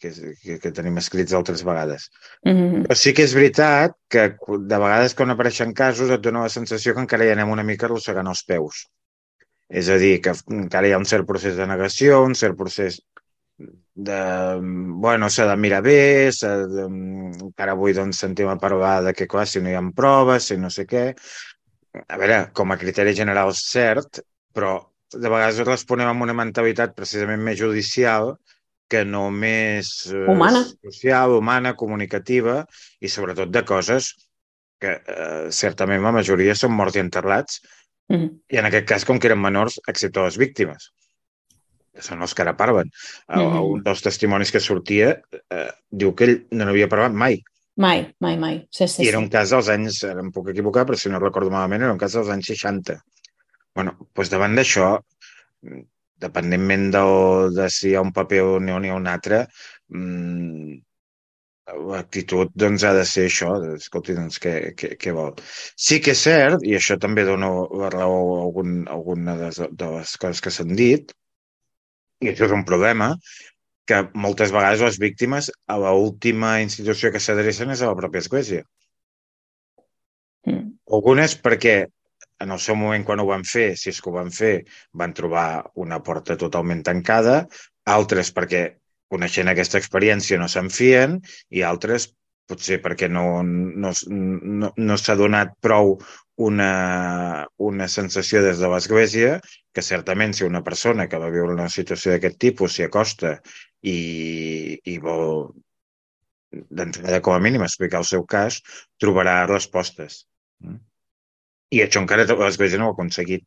que, 0.00 0.12
que, 0.42 0.58
que 0.62 0.72
tenim 0.74 0.98
escrits 1.00 1.34
altres 1.36 1.62
vegades. 1.66 2.08
Mm 2.44 2.52
-hmm. 2.52 2.82
Però 2.86 2.94
sí 2.94 3.12
que 3.14 3.24
és 3.24 3.34
veritat 3.34 3.96
que 4.08 4.36
de 4.72 4.78
vegades 4.84 5.14
quan 5.14 5.30
apareixen 5.30 5.72
casos 5.72 6.10
et 6.10 6.20
dona 6.20 6.42
la 6.42 6.54
sensació 6.58 6.94
que 6.94 7.00
encara 7.00 7.24
hi 7.24 7.30
anem 7.30 7.50
una 7.50 7.64
mica 7.64 7.86
arrossegant 7.86 8.26
els 8.26 8.44
peus. 8.44 8.86
És 9.68 9.88
a 9.88 9.98
dir, 9.98 10.20
que 10.20 10.32
encara 10.50 10.88
hi 10.88 10.92
ha 10.92 10.98
un 10.98 11.04
cert 11.04 11.26
procés 11.26 11.56
de 11.56 11.66
negació, 11.66 12.22
un 12.22 12.34
cert 12.34 12.56
procés 12.56 13.00
de... 13.94 14.20
Bueno, 15.04 15.28
s'ha 15.30 15.46
de 15.46 15.56
mirar 15.56 15.82
bé, 15.82 16.30
de, 16.30 16.82
encara 17.48 17.72
avui 17.72 17.92
doncs, 17.92 18.18
sentim 18.18 18.48
a 18.48 18.58
parlar 18.58 19.02
de 19.02 19.12
que, 19.12 19.26
clar, 19.26 19.46
si 19.46 19.60
no 19.60 19.70
hi 19.70 19.74
ha 19.74 19.82
proves, 19.94 20.44
si 20.50 20.56
no 20.56 20.70
sé 20.70 20.86
què... 20.86 21.14
A 22.08 22.18
veure, 22.20 22.50
com 22.52 22.72
a 22.72 22.76
criteri 22.76 23.14
general 23.16 23.54
cert, 23.56 24.20
però 24.52 24.76
de 25.14 25.30
vegades 25.30 25.62
responem 25.66 26.10
amb 26.10 26.26
una 26.26 26.34
mentalitat 26.36 26.94
precisament 26.96 27.42
més 27.42 27.58
judicial 27.60 28.34
que 28.90 29.04
no 29.04 29.28
més 29.30 29.88
eh, 30.12 30.26
humana. 30.30 30.62
social, 30.86 31.34
humana, 31.38 31.74
comunicativa 31.78 32.60
i 33.00 33.10
sobretot 33.10 33.50
de 33.54 33.62
coses 33.66 34.12
que 34.82 34.98
eh, 34.98 35.46
certament 35.50 36.04
la 36.04 36.14
majoria 36.14 36.54
són 36.54 36.74
morts 36.76 36.98
i 36.98 37.02
enterrats 37.02 37.62
mm 38.10 38.16
-hmm. 38.16 38.30
i 38.50 38.60
en 38.62 38.66
aquest 38.66 38.86
cas, 38.88 39.04
com 39.04 39.18
que 39.18 39.28
eren 39.28 39.40
menors, 39.40 39.80
excepte 39.88 40.22
les 40.22 40.38
víctimes 40.38 40.92
que 41.96 42.02
són 42.02 42.20
els 42.20 42.34
que 42.34 42.42
ara 42.42 42.56
parlen. 42.56 42.90
Mm 43.28 43.40
-hmm. 43.40 43.72
Un 43.72 43.82
dels 43.82 44.02
testimonis 44.02 44.52
que 44.52 44.60
sortia 44.60 45.22
eh, 45.50 45.70
diu 45.90 46.14
que 46.14 46.24
ell 46.24 46.46
no 46.50 46.64
n'havia 46.64 46.88
parlat 46.88 47.12
mai. 47.12 47.42
Mai, 47.76 48.14
mai, 48.20 48.36
mai. 48.38 48.66
Sí, 48.70 48.88
sí, 48.88 49.02
I 49.02 49.08
era 49.08 49.18
un 49.18 49.28
cas 49.28 49.50
dels 49.50 49.68
anys, 49.68 50.04
ara 50.04 50.20
em 50.20 50.30
puc 50.30 50.48
equivocar, 50.48 50.86
però 50.86 50.96
si 50.96 51.08
no 51.08 51.18
recordo 51.18 51.50
malament, 51.50 51.82
era 51.82 51.92
un 51.92 51.98
cas 51.98 52.12
dels 52.12 52.28
anys 52.28 52.46
60 52.46 53.02
bueno, 53.76 53.94
doncs 54.16 54.32
davant 54.32 54.56
d'això, 54.58 54.88
dependentment 56.24 56.90
de, 56.96 57.04
de 57.58 57.68
si 57.76 57.90
hi 57.90 57.94
ha 57.96 58.04
un 58.06 58.12
paper 58.16 58.42
o 58.44 58.58
n'hi 58.60 58.90
ha 58.90 58.98
un 58.98 59.08
altre, 59.12 59.44
mmm, 59.92 60.76
l'actitud 61.90 62.52
doncs, 62.54 62.84
ha 62.86 62.92
de 62.94 63.04
ser 63.10 63.26
això, 63.26 63.50
escolti, 63.74 64.14
doncs, 64.14 64.38
què, 64.42 64.54
què, 64.78 64.92
què 65.02 65.14
vol? 65.16 65.34
Sí 65.88 65.98
que 66.02 66.14
és 66.14 66.22
cert, 66.28 66.62
i 66.62 66.76
això 66.78 66.96
també 67.02 67.24
dona 67.26 67.50
la 67.82 67.90
raó 67.94 68.20
a 68.36 68.40
algun, 68.44 68.76
alguna 68.96 69.34
de 69.40 69.50
les, 69.50 69.60
de 69.82 69.90
les 69.96 70.16
coses 70.22 70.42
que 70.44 70.54
s'han 70.54 70.74
dit, 70.78 71.12
I 72.24 72.30
això 72.30 72.46
és 72.46 72.52
un 72.56 72.64
problema 72.68 73.10
que 73.90 73.98
moltes 74.24 74.52
vegades 74.54 74.82
les 74.82 74.98
víctimes 75.02 75.50
a 75.68 75.76
l'última 75.82 76.56
institució 76.62 77.10
que 77.12 77.20
s'adrecen 77.20 77.74
és 77.74 77.82
a 77.82 77.90
la 77.90 77.98
pròpia 77.98 78.22
església. 78.24 78.62
Mm. 80.48 80.72
Algunes 80.98 81.36
perquè 81.44 81.76
en 82.44 82.52
el 82.52 82.60
seu 82.62 82.76
moment 82.78 83.04
quan 83.06 83.22
ho 83.22 83.28
van 83.28 83.44
fer, 83.48 83.70
si 83.80 83.90
és 83.92 84.00
que 84.02 84.10
ho 84.10 84.16
van 84.16 84.32
fer, 84.34 84.56
van 84.92 85.14
trobar 85.16 85.46
una 85.86 86.02
porta 86.04 86.36
totalment 86.40 86.82
tancada, 86.86 87.38
altres 87.96 88.32
perquè 88.36 88.66
coneixent 89.12 89.48
aquesta 89.48 89.78
experiència 89.80 90.38
no 90.40 90.48
se'n 90.50 90.68
fien 90.72 91.20
i 91.54 91.62
altres 91.62 92.10
potser 92.46 92.78
perquè 92.82 93.08
no, 93.10 93.42
no, 93.42 93.90
no, 94.10 94.70
no 94.76 94.96
s'ha 95.00 95.16
donat 95.18 95.54
prou 95.62 95.96
una, 96.46 97.46
una 97.68 97.88
sensació 97.88 98.42
des 98.44 98.60
de 98.62 98.70
l'Església 98.70 99.38
que 99.74 99.82
certament 99.82 100.34
si 100.36 100.44
una 100.46 100.62
persona 100.66 101.08
que 101.10 101.20
va 101.22 101.32
viure 101.32 101.56
una 101.56 101.68
situació 101.72 102.12
d'aquest 102.12 102.38
tipus 102.42 102.76
s'hi 102.76 102.86
acosta 102.86 103.38
i, 103.82 103.98
i 104.84 104.98
vol 105.02 105.54
d'entrada 106.52 107.22
com 107.24 107.34
a 107.34 107.40
mínim 107.42 107.64
explicar 107.66 108.02
el 108.02 108.08
seu 108.08 108.22
cas, 108.24 108.60
trobarà 109.02 109.40
respostes. 109.48 110.24
Mm? 110.62 110.78
I 111.74 111.82
això 111.82 112.02
encara 112.02 112.26
l'Església 112.28 112.78
no 112.78 112.88
ho 112.88 112.94
ha 112.94 112.96
aconseguit. 112.96 113.44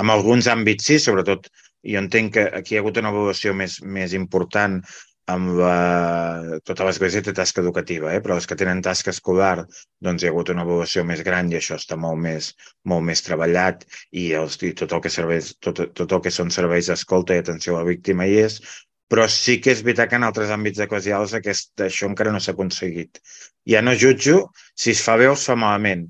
En 0.00 0.10
alguns 0.12 0.48
àmbits 0.48 0.86
sí, 0.86 0.98
sobretot 1.02 1.50
jo 1.92 2.00
entenc 2.00 2.34
que 2.36 2.48
aquí 2.60 2.74
hi 2.74 2.78
ha 2.78 2.82
hagut 2.84 3.00
una 3.00 3.12
evolució 3.12 3.54
més, 3.56 3.80
més 3.82 4.14
important 4.16 4.80
amb 5.30 5.52
la... 5.60 6.58
tota 6.66 6.86
l'església 6.86 7.22
té 7.22 7.32
tasca 7.36 7.62
educativa, 7.62 8.12
eh? 8.14 8.20
però 8.24 8.36
els 8.36 8.48
que 8.50 8.58
tenen 8.58 8.82
tasca 8.82 9.12
escolar 9.14 9.64
doncs 10.06 10.22
hi 10.22 10.28
ha 10.28 10.32
hagut 10.32 10.52
una 10.54 10.64
evolució 10.66 11.04
més 11.06 11.22
gran 11.26 11.50
i 11.52 11.58
això 11.58 11.78
està 11.78 11.98
molt 12.04 12.18
més, 12.24 12.52
molt 12.92 13.06
més 13.06 13.22
treballat 13.26 13.84
i, 14.10 14.30
els, 14.40 14.58
i 14.66 14.72
tot, 14.80 14.94
el 14.96 15.02
que 15.04 15.12
serveis, 15.16 15.54
tot, 15.66 15.82
tot 16.00 16.16
el 16.16 16.22
que 16.24 16.34
són 16.34 16.50
serveis 16.54 16.90
d'escolta 16.90 17.36
i 17.36 17.44
atenció 17.44 17.76
a 17.76 17.82
la 17.82 17.90
víctima 17.90 18.26
hi 18.26 18.40
és, 18.44 18.60
però 19.10 19.26
sí 19.30 19.58
que 19.62 19.72
és 19.74 19.82
veritat 19.86 20.10
que 20.10 20.18
en 20.20 20.26
altres 20.26 20.52
àmbits 20.54 20.82
eclesials 20.86 21.34
aquest, 21.34 21.72
això 21.86 22.08
encara 22.10 22.32
no 22.34 22.40
s'ha 22.42 22.54
aconseguit. 22.54 23.18
Ja 23.66 23.82
no 23.82 23.96
jutjo 23.98 24.44
si 24.78 24.94
es 24.94 25.02
fa 25.02 25.16
bé 25.20 25.26
o 25.30 25.34
es 25.38 25.46
fa 25.48 25.58
malament. 25.58 26.06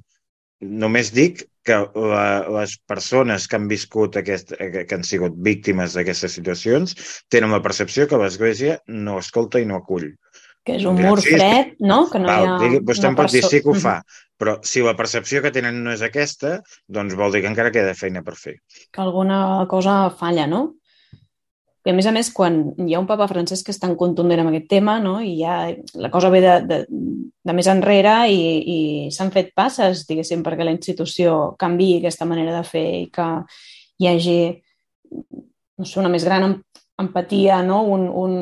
Només 0.61 1.11
dic 1.17 1.45
que 1.65 1.77
la, 1.95 2.25
les 2.61 2.75
persones 2.89 3.47
que 3.49 3.59
han 3.59 3.69
viscut 3.69 4.17
aquest, 4.21 4.55
que 4.57 4.97
han 4.97 5.05
sigut 5.07 5.37
víctimes 5.45 5.97
d'aquestes 5.97 6.35
situacions 6.37 6.97
tenen 7.33 7.53
la 7.55 7.63
percepció 7.65 8.09
que 8.09 8.21
l'Església 8.21 8.81
no 8.89 9.19
escolta 9.21 9.61
i 9.61 9.69
no 9.69 9.81
acull. 9.81 10.11
Que 10.67 10.77
és 10.77 10.85
un 10.85 10.99
mur 11.01 11.17
sí, 11.25 11.33
fred, 11.33 11.77
no? 11.81 12.03
Que 12.13 12.21
no 12.21 12.29
val, 12.29 12.45
hi 12.45 12.51
ha 12.51 12.59
digui, 12.61 12.83
vostè 12.91 13.09
em 13.09 13.17
pot 13.17 13.33
dir 13.33 13.41
sí 13.47 13.63
que 13.65 13.73
ho 13.73 13.77
fa, 13.81 14.01
però 14.41 14.59
si 14.65 14.83
la 14.85 14.97
percepció 14.97 15.41
que 15.45 15.53
tenen 15.55 15.81
no 15.85 15.95
és 15.97 16.05
aquesta, 16.05 16.59
doncs 16.89 17.17
vol 17.17 17.33
dir 17.33 17.41
que 17.45 17.53
encara 17.53 17.73
queda 17.73 17.97
feina 17.97 18.21
per 18.27 18.37
fer. 18.41 18.59
Que 18.93 19.01
alguna 19.05 19.41
cosa 19.73 20.03
falla, 20.21 20.47
no? 20.51 20.63
I 21.87 21.93
a 21.93 21.95
més 21.97 22.07
a 22.07 22.13
més, 22.13 22.29
quan 22.37 22.59
hi 22.85 22.95
ha 22.95 23.01
un 23.01 23.09
papa 23.09 23.29
francès 23.31 23.63
que 23.65 23.73
és 23.73 23.81
tan 23.81 23.95
contundent 23.97 24.43
amb 24.43 24.51
aquest 24.51 24.69
tema, 24.69 24.99
no? 25.01 25.19
i 25.25 25.39
ja 25.39 25.63
la 25.97 26.11
cosa 26.13 26.29
ve 26.33 26.43
de, 26.45 26.57
de, 26.69 26.81
de 27.49 27.55
més 27.57 27.71
enrere 27.73 28.17
i, 28.29 28.41
i 28.61 28.79
s'han 29.15 29.33
fet 29.33 29.55
passes, 29.57 30.05
diguéssim, 30.09 30.45
perquè 30.45 30.67
la 30.67 30.75
institució 30.77 31.55
canvi 31.61 31.95
aquesta 31.97 32.29
manera 32.29 32.53
de 32.59 32.65
fer 32.69 32.89
i 32.99 33.07
que 33.15 33.29
hi 34.01 34.11
hagi 34.11 34.41
no 35.81 35.87
sé, 35.89 35.97
una 36.03 36.13
més 36.13 36.27
gran 36.29 36.51
empatia, 37.01 37.63
no? 37.65 37.81
un, 37.89 38.09
un, 38.13 38.35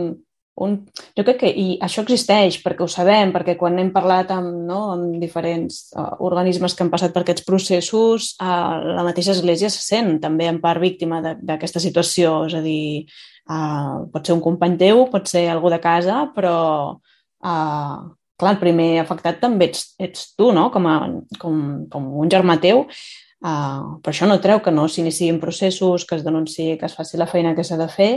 un... 0.65 0.75
Jo 1.17 1.25
crec 1.27 1.41
que 1.43 1.51
i 1.51 1.67
això 1.85 2.03
existeix 2.05 2.59
perquè 2.65 2.85
ho 2.85 2.91
sabem, 2.91 3.33
perquè 3.35 3.57
quan 3.61 3.79
hem 3.81 3.91
parlat 3.95 4.33
amb, 4.35 4.51
no, 4.69 4.81
amb 4.95 5.19
diferents 5.23 5.81
uh, 5.95 6.17
organismes 6.29 6.75
que 6.75 6.85
han 6.85 6.93
passat 6.93 7.15
per 7.15 7.23
aquests 7.25 7.47
processos, 7.47 8.33
uh, 8.43 8.79
la 8.99 9.07
mateixa 9.07 9.35
Església 9.37 9.71
se 9.73 9.83
sent 9.85 10.19
també 10.23 10.49
en 10.51 10.61
part 10.63 10.83
víctima 10.83 11.21
d'aquesta 11.23 11.83
situació. 11.83 12.45
És 12.49 12.59
a 12.59 12.63
dir, 12.65 13.07
uh, 13.51 14.09
pot 14.13 14.27
ser 14.27 14.37
un 14.37 14.45
company 14.45 14.79
teu, 14.81 15.07
pot 15.13 15.31
ser 15.31 15.47
algú 15.53 15.73
de 15.73 15.81
casa, 15.85 16.25
però 16.35 16.59
uh, 16.97 17.97
clar, 18.39 18.55
el 18.55 18.61
primer 18.63 18.91
afectat 19.03 19.41
també 19.43 19.71
ets, 19.71 19.93
ets 20.03 20.33
tu, 20.39 20.53
no? 20.57 20.69
com, 20.75 20.91
a, 20.91 20.99
com, 21.39 21.63
com 21.93 22.13
un 22.25 22.31
germà 22.33 22.59
teu. 22.63 22.87
Uh, 23.39 24.01
però 24.03 24.11
això 24.11 24.27
no 24.27 24.41
treu 24.43 24.59
que 24.59 24.73
no 24.75 24.89
s'iniciïn 24.91 25.39
processos, 25.39 26.03
que 26.09 26.19
es 26.19 26.27
denunciï, 26.27 26.75
que 26.79 26.89
es 26.89 26.97
faci 26.99 27.21
la 27.21 27.29
feina 27.31 27.55
que 27.55 27.63
s'ha 27.63 27.79
de 27.79 27.87
fer 27.93 28.13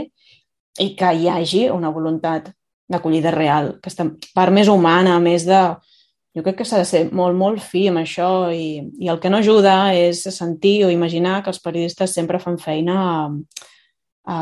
i 0.80 0.92
que 0.96 1.12
hi 1.12 1.28
hagi 1.28 1.66
una 1.70 1.90
voluntat 1.92 2.50
d'acollida 2.92 3.32
real, 3.34 3.74
que 3.82 3.90
està 3.92 4.06
part 4.36 4.54
més 4.54 4.70
humana, 4.72 5.18
més 5.20 5.46
de... 5.48 5.62
Jo 6.32 6.40
crec 6.40 6.62
que 6.62 6.64
s'ha 6.64 6.78
de 6.80 6.88
ser 6.88 7.00
molt, 7.12 7.36
molt 7.36 7.60
fi 7.60 7.90
amb 7.90 8.00
això 8.00 8.48
i, 8.56 8.80
i 9.04 9.08
el 9.12 9.18
que 9.20 9.28
no 9.28 9.42
ajuda 9.42 9.92
és 9.92 10.22
sentir 10.32 10.78
o 10.86 10.88
imaginar 10.88 11.42
que 11.44 11.52
els 11.52 11.60
periodistes 11.60 12.14
sempre 12.16 12.40
fan 12.40 12.56
feina 12.56 12.94
a, 12.96 13.18
a, 14.32 14.38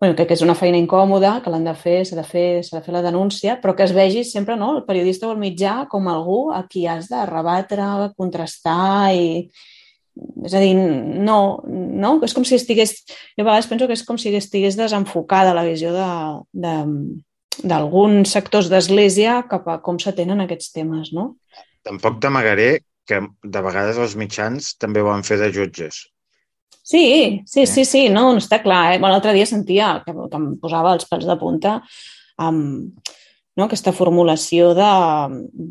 bueno, 0.00 0.16
crec 0.18 0.32
que 0.32 0.34
és 0.34 0.42
una 0.42 0.56
feina 0.58 0.80
incòmoda, 0.82 1.36
que 1.44 1.52
l'han 1.54 1.68
de 1.68 1.76
fer, 1.78 2.00
s'ha 2.08 2.18
de 2.18 2.26
fer, 2.26 2.48
s'ha 2.66 2.80
de 2.80 2.82
fer 2.82 2.96
la 2.96 3.04
denúncia, 3.06 3.60
però 3.62 3.76
que 3.78 3.86
es 3.86 3.94
vegi 3.94 4.24
sempre 4.26 4.58
no, 4.58 4.72
el 4.76 4.82
periodista 4.88 5.30
o 5.30 5.36
el 5.36 5.40
mitjà 5.40 5.84
com 5.92 6.10
algú 6.10 6.50
a 6.50 6.64
qui 6.66 6.82
has 6.90 7.06
de 7.12 7.22
rebatre, 7.30 7.86
contrastar 8.18 9.14
i, 9.14 9.46
és 10.46 10.54
a 10.56 10.60
dir, 10.62 10.74
no, 10.76 11.38
no? 11.66 12.10
És 12.24 12.34
com 12.36 12.44
si 12.46 12.56
estigués... 12.56 12.90
Jo 13.36 13.42
a 13.44 13.48
vegades 13.48 13.68
penso 13.70 13.86
que 13.88 13.96
és 13.96 14.04
com 14.06 14.16
si 14.20 14.34
estigués 14.36 14.78
desenfocada 14.78 15.54
la 15.56 15.66
visió 15.66 15.88
d'alguns 17.62 18.32
sectors 18.32 18.68
d'església 18.72 19.42
cap 19.50 19.64
a 19.68 19.78
com 19.84 19.96
s'atenen 20.00 20.40
aquests 20.44 20.72
temes, 20.76 21.12
no? 21.16 21.24
Tampoc 21.86 22.20
t'amagaré 22.22 22.70
que 23.06 23.18
de 23.22 23.60
vegades 23.62 23.96
els 24.02 24.16
mitjans 24.18 24.74
també 24.82 25.00
ho 25.02 25.10
han 25.12 25.26
fet 25.26 25.40
de 25.44 25.50
jutges. 25.54 25.94
Sí, 26.86 27.42
sí, 27.50 27.66
sí, 27.66 27.84
sí, 27.84 28.08
no, 28.14 28.30
no 28.32 28.40
està 28.42 28.60
clar. 28.62 28.94
Eh? 28.94 28.98
Bueno, 28.98 29.16
L'altre 29.16 29.34
dia 29.34 29.46
sentia 29.46 30.02
que, 30.06 30.12
que 30.14 30.38
em 30.38 30.52
posava 30.62 30.94
els 30.94 31.06
pèls 31.10 31.26
de 31.26 31.36
punta 31.40 31.80
amb, 32.42 32.94
no? 33.56 33.66
aquesta 33.66 33.92
formulació 33.96 34.70
de, 34.76 34.90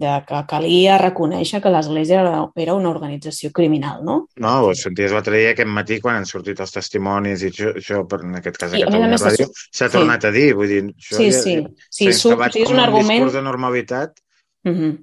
de 0.01 0.13
que 0.27 0.41
calia 0.49 0.97
reconèixer 1.01 1.61
que 1.63 1.71
l'Església 1.73 2.19
era, 2.23 2.41
era 2.65 2.75
una 2.77 2.89
organització 2.91 3.51
criminal, 3.55 4.03
no? 4.07 4.17
No, 4.41 4.53
ho 4.65 4.73
senties 4.77 5.13
l'altre 5.15 5.37
dia 5.37 5.53
aquest 5.53 5.71
matí 5.71 5.99
quan 6.03 6.19
han 6.19 6.29
sortit 6.29 6.61
els 6.65 6.73
testimonis 6.75 7.45
i 7.45 7.51
això, 7.53 7.73
això 7.81 8.03
per, 8.09 8.23
en 8.25 8.39
aquest 8.41 8.61
cas 8.61 8.73
a 8.73 8.83
Catalunya 8.83 9.19
Ràdio, 9.21 9.49
s'ha 9.69 9.89
sí. 9.89 9.93
tornat 9.97 10.25
a 10.25 10.33
dir, 10.35 10.47
vull 10.57 10.71
dir, 10.71 10.83
això 10.91 11.19
sí, 11.19 11.29
ja, 11.29 11.41
sí. 11.41 11.57
Sí, 11.89 12.09
sí, 12.09 12.13
sí, 12.13 12.63
és 12.65 12.71
un 12.73 12.81
argument... 12.81 13.19
discurs 13.21 13.37
de 13.37 13.45
normalitat. 13.45 14.17
Mm 14.65 14.73
-hmm. 14.73 14.93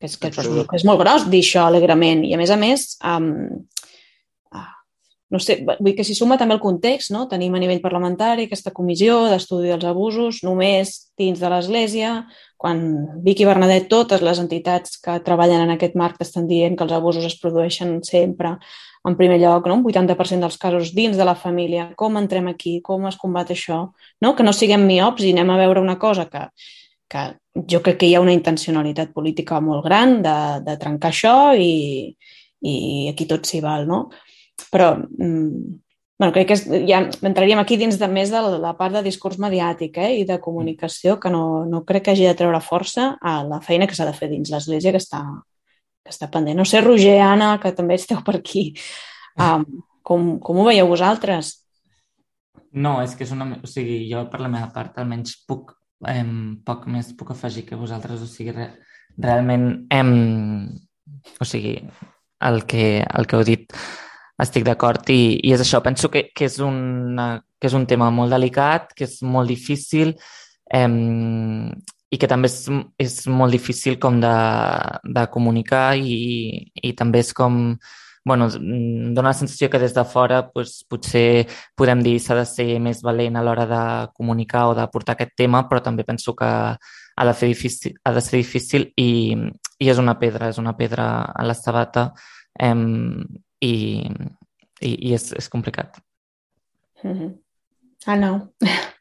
que, 0.00 0.06
és, 0.06 0.16
que, 0.16 0.28
és, 0.28 0.46
és 0.72 0.84
molt 0.88 1.00
gros 1.00 1.28
dir 1.28 1.42
això 1.44 1.66
alegrement 1.66 2.24
i 2.24 2.32
a 2.32 2.38
més 2.40 2.50
a 2.50 2.56
més 2.56 2.96
um, 3.04 3.60
no 5.30 5.38
sé, 5.38 5.60
vull 5.62 5.94
que 5.94 6.04
s'hi 6.06 6.16
suma 6.18 6.36
també 6.38 6.56
el 6.56 6.62
context, 6.62 7.12
no? 7.14 7.26
Tenim 7.30 7.54
a 7.54 7.60
nivell 7.62 7.82
parlamentari 7.82 8.48
aquesta 8.48 8.72
comissió 8.74 9.20
d'estudi 9.30 9.70
dels 9.70 9.86
abusos 9.86 10.40
només 10.42 10.92
dins 11.18 11.38
de 11.38 11.50
l'Església, 11.52 12.14
quan 12.60 12.80
Vic 13.24 13.40
i 13.40 13.46
Bernadet, 13.48 13.86
totes 13.88 14.24
les 14.26 14.40
entitats 14.42 14.98
que 15.00 15.20
treballen 15.24 15.62
en 15.64 15.74
aquest 15.76 15.94
marc 15.96 16.18
estan 16.20 16.48
dient 16.50 16.74
que 16.76 16.84
els 16.84 16.94
abusos 16.96 17.24
es 17.28 17.38
produeixen 17.40 18.00
sempre 18.04 18.56
en 19.06 19.16
primer 19.16 19.38
lloc, 19.40 19.68
no? 19.70 19.78
un 19.78 19.84
80% 19.86 20.44
dels 20.44 20.58
casos 20.60 20.90
dins 20.96 21.16
de 21.16 21.24
la 21.24 21.36
família, 21.38 21.88
com 21.96 22.18
entrem 22.20 22.50
aquí, 22.50 22.80
com 22.84 23.06
es 23.08 23.16
combat 23.16 23.54
això, 23.54 23.78
no? 24.20 24.34
que 24.36 24.44
no 24.44 24.52
siguem 24.52 24.84
miops 24.86 25.24
i 25.24 25.30
anem 25.32 25.54
a 25.54 25.60
veure 25.62 25.80
una 25.80 25.96
cosa 25.98 26.26
que, 26.28 26.42
que 27.08 27.22
jo 27.70 27.80
crec 27.86 28.02
que 28.02 28.10
hi 28.10 28.16
ha 28.16 28.24
una 28.24 28.34
intencionalitat 28.36 29.14
política 29.14 29.60
molt 29.64 29.86
gran 29.86 30.18
de, 30.26 30.36
de 30.66 30.76
trencar 30.82 31.14
això 31.14 31.36
i, 31.56 32.12
i 32.60 32.74
aquí 33.14 33.30
tot 33.30 33.48
s'hi 33.48 33.62
val, 33.64 33.88
no? 33.88 34.08
Però 34.70 34.92
mm, 34.98 35.78
bueno, 36.20 36.34
crec 36.34 36.50
que 36.50 36.56
és, 36.58 36.66
ja 36.84 36.98
entraríem 37.24 37.62
aquí 37.62 37.78
dins 37.80 37.96
de 37.96 38.06
més 38.12 38.28
de 38.28 38.40
la 38.60 38.74
part 38.76 38.92
de 38.92 39.00
discurs 39.06 39.38
mediàtic 39.40 39.94
eh, 39.96 40.10
i 40.20 40.24
de 40.28 40.36
comunicació 40.44 41.14
que 41.16 41.30
no, 41.32 41.64
no 41.64 41.80
crec 41.88 42.04
que 42.04 42.12
hagi 42.12 42.26
de 42.28 42.34
treure 42.36 42.60
força 42.60 43.14
a 43.24 43.38
la 43.46 43.62
feina 43.64 43.88
que 43.88 43.96
s'ha 43.96 44.04
de 44.04 44.12
fer 44.18 44.28
dins 44.28 44.52
l'Església 44.52 44.92
que 44.92 45.00
està, 45.00 45.22
que 46.04 46.12
està 46.12 46.28
pendent. 46.28 46.60
No 46.60 46.66
sé, 46.68 46.82
Roger, 46.84 47.14
Anna, 47.24 47.54
que 47.62 47.72
també 47.72 47.96
esteu 47.96 48.20
per 48.26 48.36
aquí, 48.36 48.66
um, 49.40 49.64
com, 50.04 50.34
com 50.44 50.60
ho 50.60 50.66
veieu 50.68 50.90
vosaltres? 50.92 51.54
No, 52.76 52.98
és 53.00 53.16
que 53.16 53.24
és 53.24 53.32
una... 53.32 53.48
O 53.56 53.72
sigui, 53.72 54.02
jo 54.10 54.26
per 54.28 54.42
la 54.44 54.52
meva 54.52 54.68
part 54.76 55.00
almenys 55.00 55.38
puc, 55.48 55.72
eh, 56.04 56.20
poc 56.68 56.84
més 56.92 57.14
puc 57.16 57.32
afegir 57.32 57.64
que 57.70 57.80
vosaltres, 57.80 58.20
o 58.20 58.28
sigui, 58.28 58.52
re, 58.60 58.68
realment, 59.16 59.66
eh, 59.88 60.04
o 61.40 61.48
sigui, 61.48 61.78
el 62.44 62.64
que, 62.68 62.86
el 63.08 63.24
que 63.24 63.40
heu 63.40 63.48
dit 63.48 63.80
estic 64.42 64.64
d'acord 64.66 65.08
i, 65.12 65.38
i 65.44 65.54
és 65.54 65.62
això, 65.62 65.80
penso 65.84 66.10
que, 66.12 66.28
que, 66.34 66.48
és 66.48 66.58
una, 66.64 67.32
que 67.60 67.68
és 67.70 67.76
un 67.76 67.86
tema 67.86 68.10
molt 68.14 68.32
delicat, 68.32 68.94
que 68.96 69.06
és 69.08 69.20
molt 69.22 69.50
difícil 69.50 70.14
eh, 70.72 70.88
i 72.10 72.18
que 72.18 72.28
també 72.30 72.50
és, 72.50 72.60
és 72.98 73.16
molt 73.30 73.54
difícil 73.54 73.98
com 74.02 74.20
de, 74.22 74.36
de 75.16 75.26
comunicar 75.32 75.94
i, 75.96 76.70
i 76.82 76.92
també 76.98 77.22
és 77.22 77.32
com, 77.36 77.60
bueno, 78.26 78.48
dona 78.50 79.30
la 79.30 79.36
sensació 79.36 79.70
que 79.70 79.78
des 79.82 79.94
de 79.94 80.04
fora 80.04 80.42
pues, 80.50 80.80
potser 80.90 81.46
podem 81.78 82.02
dir 82.04 82.16
s'ha 82.20 82.38
de 82.40 82.46
ser 82.48 82.68
més 82.82 83.04
valent 83.06 83.38
a 83.38 83.44
l'hora 83.46 83.68
de 83.70 83.84
comunicar 84.16 84.66
o 84.70 84.74
de 84.78 84.88
portar 84.92 85.14
aquest 85.16 85.36
tema, 85.38 85.66
però 85.68 85.82
també 85.84 86.04
penso 86.08 86.34
que 86.34 86.50
ha 86.50 87.28
de, 87.28 87.36
fer 87.36 87.52
difícil, 87.52 87.94
ha 88.04 88.12
de 88.16 88.24
ser 88.24 88.40
difícil 88.40 88.90
i, 88.96 89.36
i 89.78 89.92
és 89.92 90.02
una 90.02 90.16
pedra, 90.18 90.50
és 90.50 90.58
una 90.58 90.74
pedra 90.76 91.06
a 91.30 91.46
la 91.46 91.54
sabata 91.54 92.10
eh, 92.58 92.74
i, 93.60 93.72
i, 94.80 94.90
i 95.08 95.14
és, 95.14 95.32
és 95.36 95.48
complicat. 95.48 96.00
Mm 97.02 97.12
-hmm. 97.18 97.38
Ah, 98.06 98.16
no. 98.16 98.52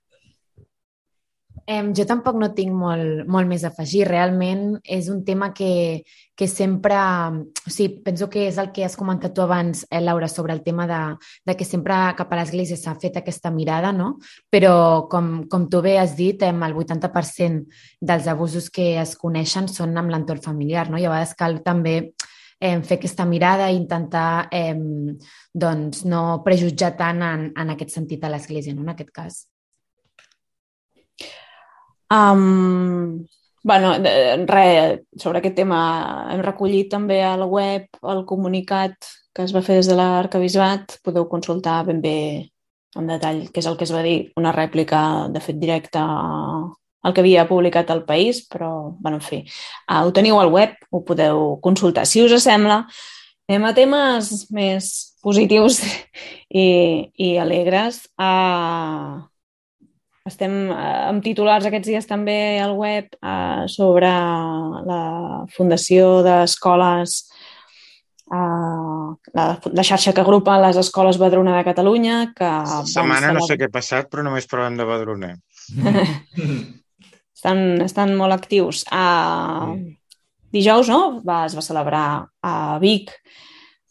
Eh, 1.70 1.84
jo 1.94 2.02
tampoc 2.10 2.34
no 2.42 2.48
tinc 2.58 2.72
molt, 2.74 3.28
molt 3.30 3.46
més 3.46 3.62
a 3.62 3.70
afegir. 3.70 4.08
Realment 4.08 4.80
és 4.90 5.06
un 5.14 5.20
tema 5.24 5.52
que, 5.54 6.02
que 6.36 6.48
sempre... 6.48 6.96
O 6.98 7.70
sigui, 7.70 8.00
penso 8.02 8.26
que 8.28 8.48
és 8.48 8.58
el 8.58 8.72
que 8.74 8.88
has 8.88 8.96
comentat 8.98 9.36
tu 9.38 9.44
abans, 9.44 9.84
eh, 9.92 10.02
Laura, 10.02 10.28
sobre 10.28 10.54
el 10.54 10.64
tema 10.64 10.88
de, 10.90 11.02
de 11.46 11.56
que 11.56 11.68
sempre 11.70 11.94
cap 12.18 12.34
a 12.34 12.40
l'Església 12.40 12.78
s'ha 12.80 12.96
fet 12.98 13.20
aquesta 13.22 13.52
mirada, 13.54 13.92
no? 13.94 14.16
Però, 14.50 15.06
com, 15.12 15.44
com 15.46 15.70
tu 15.70 15.84
bé 15.86 16.00
has 16.00 16.16
dit, 16.18 16.42
eh, 16.42 16.50
el 16.50 16.74
80% 16.74 17.68
dels 18.02 18.26
abusos 18.34 18.72
que 18.74 18.96
es 18.98 19.14
coneixen 19.16 19.70
són 19.70 19.94
amb 20.02 20.10
l'entorn 20.10 20.42
familiar, 20.42 20.90
no? 20.90 20.98
I 20.98 21.06
a 21.06 21.14
vegades 21.14 21.38
cal 21.38 21.62
també 21.62 22.00
eh, 22.60 22.82
fer 22.84 22.98
aquesta 23.00 23.26
mirada 23.26 23.70
i 23.72 23.78
intentar 23.80 24.48
eh, 24.52 24.76
doncs, 25.54 26.04
no 26.06 26.42
prejutjar 26.46 26.94
tant 27.00 27.24
en, 27.24 27.48
en 27.56 27.74
aquest 27.76 27.96
sentit 27.96 28.24
a 28.24 28.32
l'Església, 28.34 28.76
no? 28.76 28.84
en 28.84 28.94
aquest 28.94 29.12
cas. 29.16 29.42
Um, 32.10 33.26
bueno, 33.64 33.94
res, 34.50 35.02
sobre 35.22 35.40
aquest 35.40 35.56
tema 35.60 35.80
hem 36.34 36.42
recollit 36.42 36.90
també 36.92 37.22
a 37.22 37.36
la 37.38 37.46
web 37.46 38.00
el 38.02 38.24
comunicat 38.26 38.96
que 39.36 39.46
es 39.46 39.54
va 39.54 39.62
fer 39.62 39.78
des 39.80 39.90
de 39.92 39.98
l'arcabisbat. 40.00 40.98
Podeu 41.06 41.30
consultar 41.30 41.84
ben 41.88 42.02
bé 42.02 42.18
en 42.98 43.08
detall 43.08 43.46
què 43.54 43.62
és 43.62 43.70
el 43.70 43.78
que 43.78 43.86
es 43.86 43.94
va 43.94 44.02
dir, 44.04 44.32
una 44.42 44.54
rèplica 44.56 45.02
de 45.30 45.42
fet 45.44 45.60
directe 45.62 46.02
al 47.02 47.16
que 47.16 47.24
havia 47.24 47.48
publicat 47.48 47.90
el 47.94 48.04
País, 48.08 48.44
però, 48.48 48.96
bueno, 49.00 49.20
en 49.20 49.26
fi, 49.26 49.44
uh, 49.88 50.04
ho 50.04 50.14
teniu 50.16 50.40
al 50.40 50.52
web, 50.52 50.76
ho 50.92 51.04
podeu 51.08 51.58
consultar. 51.64 52.06
Si 52.06 52.24
us 52.26 52.36
sembla, 52.44 52.84
anem 53.50 53.66
a 53.66 53.74
temes 53.78 54.50
més 54.52 54.94
positius 55.24 55.82
i, 56.64 56.68
i 57.16 57.36
alegres. 57.40 58.06
Uh, 58.20 59.30
estem 60.30 60.56
eh, 60.70 61.04
amb 61.10 61.24
titulars 61.26 61.68
aquests 61.68 61.90
dies 61.90 62.10
també 62.10 62.60
al 62.62 62.76
web 62.78 63.10
eh, 63.18 63.64
sobre 63.72 64.10
la 64.90 65.04
Fundació 65.56 66.20
d'Escoles, 66.26 67.16
eh, 68.30 69.08
la, 69.40 69.48
la 69.80 69.88
xarxa 69.92 70.14
que 70.14 70.26
agrupa 70.26 70.60
les 70.62 70.80
escoles 70.82 71.20
Badruna 71.22 71.58
de 71.58 71.66
Catalunya. 71.72 72.20
Que 72.38 72.52
setmana 72.92 73.34
no 73.36 73.46
sé 73.48 73.58
què 73.58 73.70
ha 73.70 73.78
passat, 73.80 74.12
però 74.12 74.26
només 74.28 74.50
parlem 74.50 74.78
de 74.80 74.90
Badruna. 74.90 75.34
estan, 77.40 77.80
estan 77.86 78.14
molt 78.20 78.36
actius. 78.36 78.84
Uh, 78.92 79.80
dijous 80.52 80.92
no? 80.92 81.22
va, 81.24 81.46
es 81.48 81.56
va 81.56 81.64
celebrar 81.64 82.08
a 82.44 82.56
Vic 82.84 83.16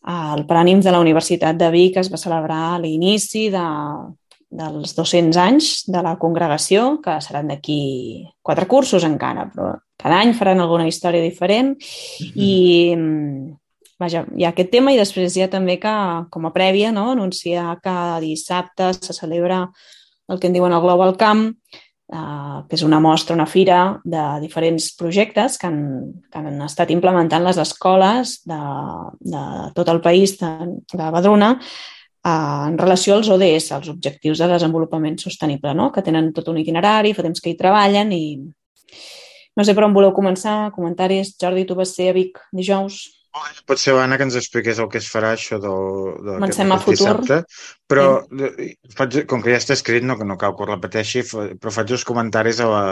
el 0.08 0.46
Parànims 0.48 0.86
de 0.86 0.92
la 0.94 1.00
Universitat 1.02 1.58
de 1.58 1.68
Vic 1.74 1.98
es 2.00 2.08
va 2.12 2.20
celebrar 2.20 2.78
l'inici 2.80 3.48
de, 3.52 3.64
dels 4.48 4.94
200 4.96 5.36
anys 5.42 5.70
de 5.90 6.02
la 6.04 6.14
congregació, 6.20 6.98
que 7.04 7.18
seran 7.24 7.50
d'aquí 7.52 8.24
quatre 8.42 8.68
cursos 8.70 9.04
encara, 9.04 9.48
però 9.52 9.74
cada 9.98 10.20
any 10.22 10.32
faran 10.38 10.62
alguna 10.62 10.86
història 10.88 11.22
diferent 11.22 11.74
mm 11.74 12.26
-hmm. 12.26 12.32
i 12.34 12.52
vaja, 13.98 14.24
hi 14.36 14.44
ha 14.44 14.50
aquest 14.50 14.70
tema 14.70 14.92
i 14.92 14.96
després 14.96 15.36
hi 15.36 15.42
ha 15.42 15.50
també 15.50 15.78
que, 15.78 15.94
com 16.30 16.46
a 16.46 16.52
prèvia, 16.52 16.92
no, 16.92 17.10
anunciar 17.10 17.78
que 17.82 18.20
dissabte 18.20 18.94
se 18.94 19.12
celebra 19.12 19.68
el 20.28 20.38
que 20.38 20.46
en 20.46 20.52
diuen 20.52 20.72
el 20.72 20.80
Global 20.80 21.16
Camp, 21.16 21.56
eh, 22.12 22.58
que 22.68 22.78
és 22.78 22.84
una 22.86 23.00
mostra, 23.00 23.36
una 23.36 23.46
fira 23.46 24.00
de 24.04 24.24
diferents 24.42 24.90
projectes 24.98 25.58
que 25.58 25.68
han, 25.68 25.82
que 26.30 26.40
han 26.40 26.62
estat 26.66 26.90
implementant 26.94 27.44
les 27.44 27.60
escoles 27.60 28.40
de, 28.48 28.62
de 29.20 29.44
tot 29.76 29.92
el 29.92 30.02
país 30.04 30.38
de, 30.40 30.52
de 30.94 31.12
Badruna 31.14 31.54
en 32.28 32.76
relació 32.76 33.14
als 33.14 33.28
ODS, 33.30 33.70
als 33.72 33.88
Objectius 33.88 34.40
de 34.42 34.48
Desenvolupament 34.50 35.18
Sostenible, 35.22 35.72
no? 35.74 35.90
que 35.92 36.02
tenen 36.04 36.32
tot 36.36 36.50
un 36.50 36.58
itinerari, 36.60 37.14
fa 37.16 37.24
temps 37.24 37.40
que 37.40 37.52
hi 37.52 37.56
treballen 37.56 38.12
i 38.12 38.24
no 39.58 39.64
sé 39.66 39.74
per 39.74 39.86
on 39.86 39.94
voleu 39.94 40.12
començar, 40.14 40.70
comentaris. 40.74 41.32
Jordi, 41.40 41.64
tu 41.66 41.74
vas 41.74 41.90
ser 41.90 42.12
a 42.12 42.14
Vic 42.14 42.38
dijous. 42.54 43.17
Pot 43.68 43.80
ser, 43.82 43.94
Anna, 44.00 44.18
que 44.18 44.26
ens 44.28 44.38
expliqués 44.40 44.80
el 44.82 44.88
que 44.92 45.00
es 45.02 45.08
farà 45.12 45.32
això 45.36 45.60
del, 45.62 45.80
del 46.24 46.38
Comencem 46.40 46.74
a 46.74 46.78
futur. 46.82 46.96
Dissabte, 46.96 47.40
però 47.90 48.06
sí. 48.26 48.70
faig, 48.96 49.20
com 49.30 49.44
que 49.44 49.54
ja 49.54 49.62
està 49.62 49.76
escrit, 49.76 50.06
no, 50.06 50.18
que 50.20 50.28
no 50.28 50.38
cal 50.40 50.56
que 50.56 50.64
ho 50.64 50.70
repeteixi, 50.72 51.24
però 51.30 51.74
faig 51.74 51.94
uns 51.96 52.06
comentaris 52.08 52.62
a 52.64 52.70
la, 52.72 52.84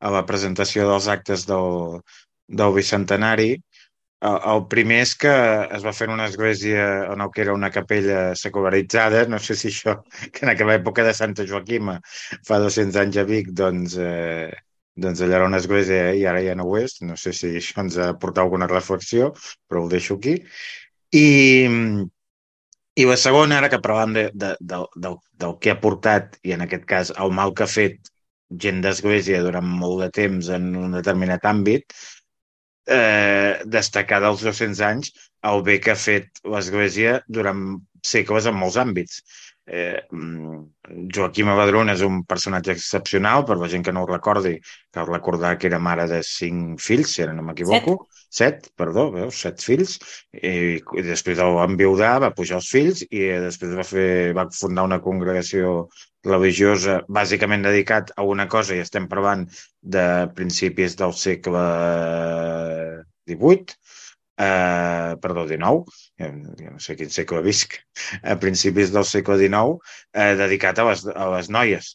a 0.00 0.14
la 0.16 0.24
presentació 0.28 0.88
dels 0.88 1.08
actes 1.12 1.46
del, 1.48 2.00
del 2.60 2.76
Bicentenari 2.76 3.54
el, 4.20 4.38
el 4.52 4.64
primer 4.72 5.00
és 5.06 5.12
que 5.22 5.32
es 5.76 5.84
va 5.86 5.94
fer 5.96 6.08
una 6.12 6.26
església 6.30 6.86
on 7.12 7.24
que 7.34 7.44
era 7.44 7.54
una 7.56 7.70
capella 7.72 8.34
secularitzada, 8.36 9.24
no 9.32 9.38
sé 9.40 9.56
si 9.56 9.70
això, 9.72 9.96
que 10.32 10.44
en 10.44 10.52
aquella 10.52 10.76
època 10.80 11.04
de 11.06 11.14
Santa 11.16 11.46
Joaquima, 11.48 11.98
fa 12.46 12.60
200 12.60 13.00
anys 13.04 13.20
a 13.22 13.24
Vic, 13.30 13.54
doncs, 13.62 13.96
eh, 13.96 14.50
doncs 14.96 15.22
allà 15.22 15.38
era 15.38 15.48
una 15.48 15.60
església 15.62 16.12
i 16.18 16.24
ara 16.26 16.42
ja 16.44 16.54
no 16.58 16.66
ho 16.68 16.78
és. 16.80 16.98
No 17.06 17.16
sé 17.16 17.32
si 17.36 17.54
això 17.60 17.84
ens 17.84 17.98
ha 17.98 18.12
portat 18.18 18.44
alguna 18.44 18.68
reflexió, 18.70 19.32
però 19.68 19.84
ho 19.84 19.90
deixo 19.92 20.16
aquí. 20.18 20.36
I, 21.16 21.26
i 23.00 23.08
la 23.08 23.18
segona, 23.18 23.58
ara 23.58 23.70
que 23.72 23.80
parlàvem 23.82 24.14
de, 24.16 24.24
de, 24.34 24.54
de, 24.60 24.80
del, 25.06 25.18
del 25.42 25.58
que 25.62 25.74
ha 25.74 25.80
portat, 25.80 26.38
i 26.46 26.54
en 26.56 26.66
aquest 26.66 26.86
cas 26.90 27.12
el 27.16 27.34
mal 27.34 27.54
que 27.54 27.66
ha 27.66 27.70
fet 27.70 28.10
gent 28.64 28.80
d'església 28.82 29.42
durant 29.44 29.66
molt 29.66 30.02
de 30.04 30.10
temps 30.22 30.48
en 30.54 30.72
un 30.76 30.96
determinat 30.98 31.44
àmbit, 31.46 31.94
eh, 32.90 33.60
destacar 33.66 34.20
dels 34.24 34.42
200 34.42 34.80
anys 34.86 35.12
el 35.50 35.62
bé 35.66 35.78
que 35.80 35.94
ha 35.94 35.98
fet 35.98 36.42
l'Església 36.52 37.20
durant 37.28 37.78
segles 38.04 38.48
en 38.50 38.58
molts 38.58 38.78
àmbits. 38.80 39.22
Eh, 39.72 40.02
mm, 40.10 40.62
Joaquim 41.14 41.48
Abadrón 41.52 41.92
és 41.92 42.00
un 42.02 42.24
personatge 42.26 42.74
excepcional, 42.74 43.44
per 43.46 43.54
la 43.60 43.68
gent 43.70 43.84
que 43.86 43.92
no 43.94 44.02
ho 44.02 44.08
recordi, 44.08 44.56
cal 44.90 45.06
recordar 45.06 45.52
que 45.58 45.68
era 45.70 45.78
mare 45.78 46.08
de 46.10 46.18
cinc 46.26 46.82
fills, 46.82 47.12
si 47.14 47.22
ara 47.22 47.36
no 47.36 47.44
m'equivoco. 47.46 47.94
Set. 48.10 48.26
set, 48.40 48.66
perdó, 48.80 49.04
veus, 49.14 49.38
set 49.44 49.62
fills, 49.62 49.94
i, 50.34 50.80
i 50.82 51.04
després 51.06 51.38
va 51.38 51.68
enviudar, 51.68 52.16
va 52.26 52.32
pujar 52.34 52.58
els 52.58 52.70
fills 52.74 53.04
i 53.06 53.22
després 53.46 53.76
va, 53.78 53.86
fer, 53.86 54.10
va 54.34 54.48
fundar 54.58 54.88
una 54.90 54.98
congregació 55.06 55.86
religiosa 56.26 56.98
bàsicament 57.08 57.62
dedicat 57.64 58.10
a 58.16 58.26
una 58.26 58.48
cosa 58.50 58.74
i 58.74 58.82
estem 58.82 59.06
parlant 59.08 59.46
de 59.80 60.06
principis 60.34 60.98
del 60.98 61.14
segle 61.14 61.64
XVIII, 63.30 63.78
eh, 64.40 65.16
perdó, 65.20 65.46
XIX, 65.48 65.84
ja, 66.18 66.30
no 66.32 66.80
sé 66.84 66.96
quin 66.98 67.12
segle 67.12 67.42
visc, 67.44 67.76
a 68.22 68.36
principis 68.44 68.92
del 68.94 69.06
segle 69.08 69.36
XIX, 69.40 69.78
eh, 70.14 70.34
dedicat 70.40 70.80
a 70.80 70.86
les, 70.90 71.04
a 71.12 71.28
les 71.34 71.50
noies, 71.56 71.92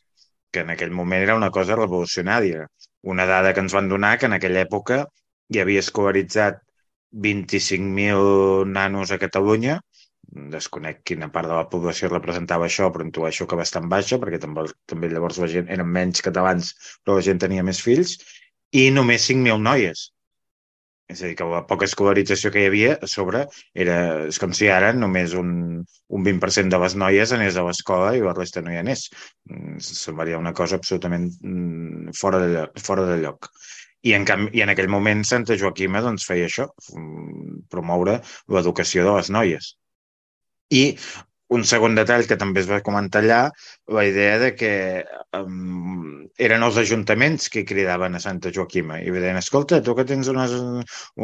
que 0.51 0.63
en 0.65 0.71
aquell 0.75 0.93
moment 0.99 1.25
era 1.25 1.37
una 1.39 1.51
cosa 1.51 1.77
revolucionària. 1.79 2.67
Una 3.15 3.25
dada 3.29 3.53
que 3.53 3.61
ens 3.65 3.73
van 3.77 3.89
donar 3.89 4.15
que 4.19 4.29
en 4.29 4.37
aquella 4.37 4.63
època 4.65 5.03
hi 5.53 5.61
havia 5.61 5.81
escolaritzat 5.83 6.61
25.000 7.25 8.65
nanos 8.77 9.11
a 9.11 9.19
Catalunya, 9.21 9.79
desconec 10.53 11.03
quina 11.09 11.29
part 11.31 11.47
de 11.47 11.55
la 11.55 11.67
població 11.71 12.09
representava 12.11 12.65
això, 12.67 12.89
però 12.91 13.05
intueixo 13.05 13.47
que 13.47 13.59
bastant 13.59 13.87
baixa, 13.91 14.19
perquè 14.21 14.39
també, 14.41 14.65
també 14.89 15.11
llavors 15.11 15.37
la 15.41 15.49
gent 15.51 15.69
eren 15.75 15.91
menys 15.97 16.25
catalans, 16.25 16.73
però 17.03 17.19
la 17.19 17.25
gent 17.27 17.39
tenia 17.45 17.63
més 17.63 17.81
fills, 17.85 18.17
i 18.73 18.89
només 18.91 19.29
5.000 19.29 19.61
noies. 19.69 20.09
És 21.13 21.21
a 21.21 21.27
dir, 21.29 21.35
que 21.37 21.45
la 21.45 21.61
poca 21.69 21.85
escolarització 21.85 22.49
que 22.53 22.63
hi 22.63 22.69
havia 22.69 22.95
a 22.97 23.07
sobre 23.09 23.43
era, 23.83 23.97
és 24.29 24.39
com 24.41 24.53
si 24.57 24.69
ara 24.73 24.89
només 24.97 25.35
un, 25.37 25.51
un 26.17 26.25
20% 26.25 26.73
de 26.73 26.79
les 26.81 26.95
noies 26.97 27.33
anés 27.35 27.59
a 27.61 27.65
l'escola 27.67 28.15
i 28.17 28.23
la 28.25 28.33
resta 28.33 28.63
no 28.65 28.73
hi 28.73 28.79
anés. 28.81 29.05
Mm, 29.51 29.77
semblaria 29.85 30.41
una 30.41 30.53
cosa 30.57 30.79
absolutament 30.81 31.29
mm, 31.35 32.15
fora 32.17 32.41
de 32.41 32.49
lloc. 32.55 32.81
Fora 32.87 33.05
de 33.11 33.19
lloc. 33.21 33.51
I 34.05 34.15
en, 34.17 34.25
canvi, 34.25 34.51
I 34.57 34.65
en 34.65 34.73
aquell 34.73 34.89
moment 34.89 35.21
Santa 35.29 35.57
Joaquima 35.61 36.01
doncs, 36.05 36.25
feia 36.29 36.49
això, 36.49 36.67
mm, 36.97 37.61
promoure 37.73 38.19
l'educació 38.57 39.05
de 39.05 39.15
les 39.19 39.31
noies. 39.37 39.71
I 40.73 40.85
un 41.53 41.63
segon 41.69 41.93
detall 41.97 42.25
que 42.25 42.37
també 42.41 42.61
es 42.63 42.69
va 42.69 42.81
comentar 42.85 43.21
allà, 43.21 43.39
la 43.93 44.03
idea 44.07 44.37
de 44.41 44.51
que 44.57 44.71
um, 45.37 46.25
eren 46.41 46.65
els 46.65 46.77
ajuntaments 46.81 47.49
que 47.53 47.65
cridaven 47.69 48.17
a 48.17 48.21
Santa 48.23 48.51
Joaquima 48.55 48.97
i 49.01 49.13
deien, 49.13 49.37
escolta, 49.37 49.81
tu 49.85 49.93
que 49.97 50.07
tens 50.09 50.31
una, 50.31 50.47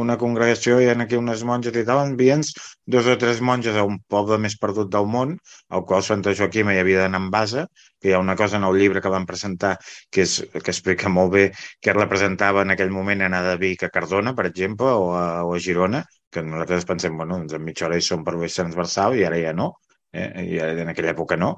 una 0.03 0.17
congregació 0.21 0.77
i 0.81 0.89
ha 0.91 0.95
aquí 1.01 1.17
unes 1.17 1.43
monges 1.47 1.75
i 1.75 1.85
tal, 1.87 2.03
envia'ns 2.05 2.53
dos 2.85 3.09
o 3.09 3.17
tres 3.17 3.41
monges 3.41 3.75
a 3.75 3.87
un 3.87 3.97
poble 4.13 4.37
més 4.37 4.57
perdut 4.61 4.91
del 4.93 5.09
món, 5.09 5.35
al 5.69 5.85
qual 5.89 6.05
Santa 6.05 6.35
Joaquima 6.37 6.75
hi 6.75 6.83
havia 6.83 7.01
d'anar 7.05 7.23
en 7.25 7.29
base, 7.33 7.65
que 8.01 8.11
hi 8.11 8.15
ha 8.15 8.21
una 8.21 8.37
cosa 8.37 8.61
en 8.61 8.69
el 8.69 8.77
llibre 8.77 9.01
que 9.01 9.13
van 9.13 9.25
presentar 9.25 9.75
que, 10.11 10.21
és, 10.27 10.37
que 10.53 10.69
explica 10.69 11.09
molt 11.09 11.33
bé 11.33 11.45
què 11.81 11.97
representava 11.97 12.61
en 12.61 12.75
aquell 12.75 12.93
moment 12.93 13.25
anar 13.25 13.43
de 13.49 13.57
Vic 13.61 13.87
a 13.87 13.93
Cardona, 13.93 14.35
per 14.37 14.51
exemple, 14.53 14.93
o 14.93 15.13
a, 15.17 15.27
o 15.45 15.55
a 15.57 15.61
Girona, 15.61 16.05
que 16.31 16.45
nosaltres 16.45 16.85
pensem, 16.87 17.17
bueno, 17.17 17.41
doncs 17.41 17.57
en 17.57 17.65
mitja 17.65 17.87
hora 17.87 17.97
hi 17.97 18.05
som 18.05 18.21
per 18.23 18.37
l'eix 18.37 18.55
transversal 18.55 19.17
i 19.17 19.25
ara 19.27 19.41
ja 19.41 19.53
no, 19.57 19.73
eh? 20.13 20.29
i 20.55 20.59
en 20.61 20.91
aquella 20.91 21.15
època 21.15 21.37
no. 21.39 21.55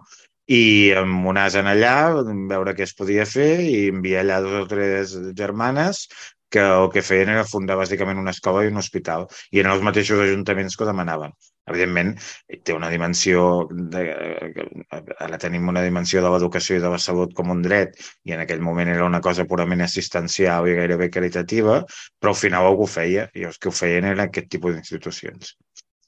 I 0.52 0.92
amb 1.00 1.28
un 1.32 1.40
as 1.40 1.56
en 1.56 1.70
allà, 1.72 1.96
veure 2.52 2.74
què 2.76 2.84
es 2.84 2.96
podia 3.00 3.26
fer 3.30 3.52
i 3.64 3.76
enviar 3.94 4.24
allà 4.24 4.42
dos 4.44 4.58
o 4.66 4.68
tres 4.68 5.14
germanes 5.40 6.08
que 6.54 6.62
el 6.62 6.90
que 6.94 7.02
feien 7.02 7.32
era 7.34 7.48
fundar 7.50 7.80
bàsicament 7.80 8.20
una 8.22 8.34
escola 8.36 8.62
i 8.64 8.70
un 8.70 8.78
hospital. 8.82 9.26
I 9.52 9.62
eren 9.62 9.74
els 9.74 9.86
mateixos 9.88 10.20
ajuntaments 10.22 10.76
que 10.78 10.86
ho 10.86 10.90
demanaven. 10.90 11.34
Evidentment, 11.72 12.12
té 12.68 12.76
una 12.78 12.92
dimensió, 12.94 13.46
de, 13.96 14.04
ara 15.26 15.40
tenim 15.42 15.72
una 15.72 15.82
dimensió 15.88 16.22
de 16.22 16.34
l'educació 16.34 16.78
i 16.78 16.84
de 16.84 16.92
la 16.94 17.00
salut 17.08 17.34
com 17.40 17.50
un 17.56 17.64
dret, 17.66 17.98
i 18.28 18.36
en 18.38 18.44
aquell 18.44 18.62
moment 18.68 18.92
era 18.94 19.08
una 19.10 19.24
cosa 19.30 19.48
purament 19.50 19.82
assistencial 19.88 20.70
i 20.70 20.78
gairebé 20.82 21.10
caritativa, 21.18 21.80
però 22.20 22.36
al 22.36 22.42
final 22.44 22.70
algú 22.70 22.90
feia, 23.00 23.30
i 23.34 23.48
els 23.50 23.58
que 23.58 23.72
ho 23.72 23.76
feien 23.80 24.12
eren 24.12 24.28
aquest 24.28 24.52
tipus 24.58 24.76
d'institucions 24.76 25.56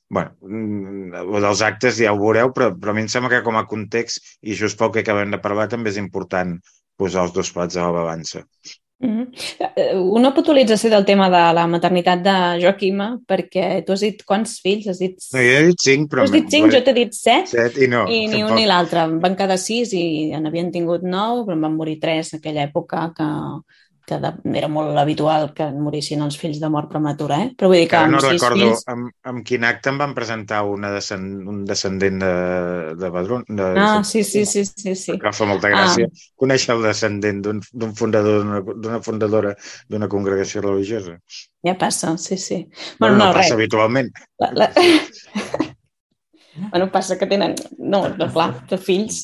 bueno, 0.09 0.35
mm, 0.41 1.25
dels 1.41 1.61
actes 1.65 1.99
ja 1.99 2.13
ho 2.13 2.19
veureu, 2.21 2.53
però, 2.53 2.71
però 2.77 2.93
a 2.93 2.95
mi 2.95 3.05
em 3.05 3.11
sembla 3.11 3.31
que 3.33 3.43
com 3.45 3.57
a 3.57 3.65
context, 3.69 4.37
i 4.41 4.55
just 4.55 4.79
pel 4.79 4.93
que 4.93 5.05
acabem 5.05 5.33
de 5.33 5.41
parlar, 5.41 5.67
també 5.71 5.93
és 5.93 6.01
important 6.01 6.57
posar 6.97 7.25
els 7.27 7.35
dos 7.35 7.51
plats 7.51 7.77
a 7.77 7.87
la 7.87 7.95
balança. 7.95 8.45
Mm 8.97 9.27
-hmm. 9.27 9.99
Una 10.17 10.33
puntualització 10.33 10.89
del 10.89 11.05
tema 11.05 11.29
de 11.29 11.53
la 11.53 11.67
maternitat 11.67 12.21
de 12.23 12.35
Joaquima, 12.61 13.19
perquè 13.27 13.83
tu 13.83 13.91
has 13.91 13.99
dit 13.99 14.23
quants 14.23 14.59
fills? 14.61 14.87
Has 14.87 14.99
dit... 14.99 15.17
No, 15.33 15.39
jo 15.39 15.57
he 15.57 15.65
dit 15.65 15.79
cinc, 15.79 16.09
però... 16.09 16.19
Tu 16.19 16.23
has 16.23 16.31
dit 16.31 16.49
cinc, 16.49 16.71
jo 16.71 16.81
t'he 16.81 16.93
dit 16.93 17.13
set. 17.13 17.47
Set 17.47 17.77
i 17.77 17.87
no. 17.87 18.05
I 18.07 18.27
ni 18.27 18.39
tampoc. 18.39 18.49
un 18.49 18.55
ni 18.55 18.65
l'altre. 18.65 19.07
Van 19.19 19.35
quedar 19.35 19.57
sis 19.57 19.93
i 19.93 20.31
en 20.31 20.45
havien 20.45 20.71
tingut 20.71 21.01
nou, 21.01 21.45
però 21.45 21.53
en 21.53 21.61
van 21.61 21.75
morir 21.75 21.99
tres 21.99 22.33
en 22.33 22.39
aquella 22.39 22.63
època 22.63 23.11
que 23.17 23.29
que 24.05 24.17
de, 24.21 24.31
era 24.57 24.67
molt 24.71 24.97
habitual 25.01 25.47
que 25.57 25.67
morissin 25.73 26.21
els 26.25 26.37
fills 26.39 26.59
de 26.61 26.69
mort 26.71 26.89
prematura, 26.91 27.39
eh? 27.43 27.49
Però 27.57 27.69
vull 27.71 27.81
dir 27.81 27.89
que 27.91 28.01
no 28.11 28.21
sis 28.21 28.35
recordo 28.35 28.61
fills... 28.61 28.83
amb, 28.91 29.09
amb 29.31 29.43
quin 29.47 29.65
acte 29.67 29.91
em 29.91 29.99
van 30.01 30.13
presentar 30.17 30.61
una 30.69 30.91
descend, 30.93 31.47
un 31.51 31.63
descendent 31.67 32.21
de, 32.21 32.31
de 33.01 33.11
Badrun. 33.13 33.45
De, 33.49 33.69
ah, 33.81 34.03
sí, 34.07 34.23
sí, 34.23 34.45
sí, 34.49 34.65
sí, 34.69 34.95
sí. 34.99 35.17
Que 35.21 35.33
fa 35.35 35.49
molta 35.49 35.71
gràcia 35.73 36.09
ah. 36.09 36.25
conèixer 36.41 36.75
el 36.75 36.85
descendent 36.85 37.41
d'un 37.45 37.95
fundador, 37.97 38.45
d'una 38.73 39.01
fundadora 39.05 39.55
d'una 39.89 40.09
congregació 40.11 40.63
religiosa. 40.65 41.17
Ja 41.65 41.77
passa, 41.81 42.15
sí, 42.21 42.37
sí. 42.37 42.61
Bueno, 42.99 43.17
no, 43.17 43.25
no, 43.25 43.33
passa 43.33 43.49
res. 43.49 43.57
habitualment. 43.57 44.11
La, 44.39 44.51
la... 44.53 44.71
bueno, 46.71 46.91
passa 46.93 47.17
que 47.17 47.27
tenen... 47.27 47.55
No, 47.77 48.07
no 48.13 48.29
clar, 48.31 48.51
de 48.69 48.77
fills 48.77 49.23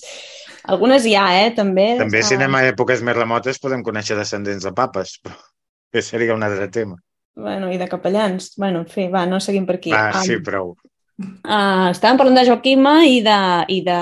algunes 0.63 1.05
hi 1.05 1.15
ha, 1.15 1.25
eh, 1.43 1.53
també. 1.57 1.93
També 1.99 2.23
si 2.25 2.37
anem 2.37 2.57
a 2.57 2.65
èpoques 2.71 3.01
més 3.05 3.17
remotes 3.17 3.61
podem 3.61 3.83
conèixer 3.85 4.17
descendents 4.19 4.67
de 4.67 4.73
papes, 4.75 5.17
però 5.23 5.37
que 5.93 6.03
seria 6.05 6.35
un 6.35 6.43
altre 6.43 6.69
tema. 6.69 6.99
Bueno, 7.35 7.71
i 7.71 7.77
de 7.79 7.87
capellans. 7.87 8.53
Bueno, 8.57 8.83
en 8.83 8.91
fi, 8.91 9.07
va, 9.11 9.25
no 9.25 9.39
seguim 9.39 9.65
per 9.65 9.79
aquí. 9.79 9.93
Ah, 9.95 10.21
sí, 10.23 10.37
prou. 10.43 10.75
Uh, 11.21 11.91
estàvem 11.91 12.17
parlant 12.17 12.39
de 12.39 12.47
Joaquima 12.47 12.95
i 13.05 13.19
de, 13.23 13.41
i 13.69 13.81
de 13.85 13.99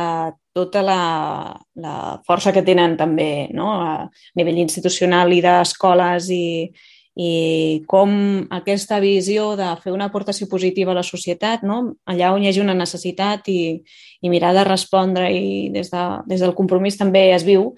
tota 0.55 0.81
la, 0.81 1.01
la 1.79 1.95
força 2.27 2.53
que 2.55 2.63
tenen 2.65 2.95
també 2.97 3.49
no? 3.55 3.73
a 3.75 4.39
nivell 4.39 4.61
institucional 4.63 5.33
i 5.35 5.41
d'escoles 5.43 6.29
i, 6.33 6.45
i 7.19 7.83
com 7.91 8.11
aquesta 8.55 8.99
visió 9.03 9.51
de 9.59 9.67
fer 9.83 9.91
una 9.91 10.07
aportació 10.07 10.47
positiva 10.47 10.93
a 10.93 10.99
la 11.01 11.03
societat, 11.03 11.65
no? 11.67 11.79
allà 12.07 12.29
on 12.31 12.43
hi 12.43 12.47
hagi 12.47 12.61
una 12.63 12.77
necessitat 12.77 13.49
i, 13.51 13.81
i 14.23 14.31
mirar 14.31 14.53
de 14.55 14.63
respondre 14.63 15.27
i 15.35 15.67
des, 15.73 15.91
de, 15.91 16.03
des 16.31 16.39
del 16.39 16.55
compromís 16.55 16.95
també 16.99 17.25
es 17.33 17.43
viu, 17.43 17.73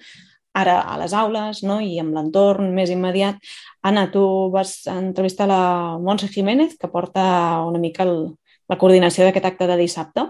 ara 0.54 0.76
a 0.84 0.98
les 1.00 1.14
aules 1.16 1.62
no? 1.66 1.80
i 1.80 1.98
amb 1.98 2.14
l'entorn 2.14 2.70
més 2.76 2.92
immediat. 2.94 3.40
Anna, 3.82 4.06
tu 4.14 4.22
vas 4.54 4.76
entrevistar 4.92 5.48
la 5.50 5.62
Montse 5.98 6.28
Jiménez, 6.30 6.76
que 6.78 6.92
porta 6.92 7.24
una 7.66 7.82
mica 7.82 8.06
el, 8.06 8.36
la 8.70 8.78
coordinació 8.78 9.26
d'aquest 9.26 9.48
acte 9.48 9.66
de 9.66 9.80
dissabte. 9.80 10.28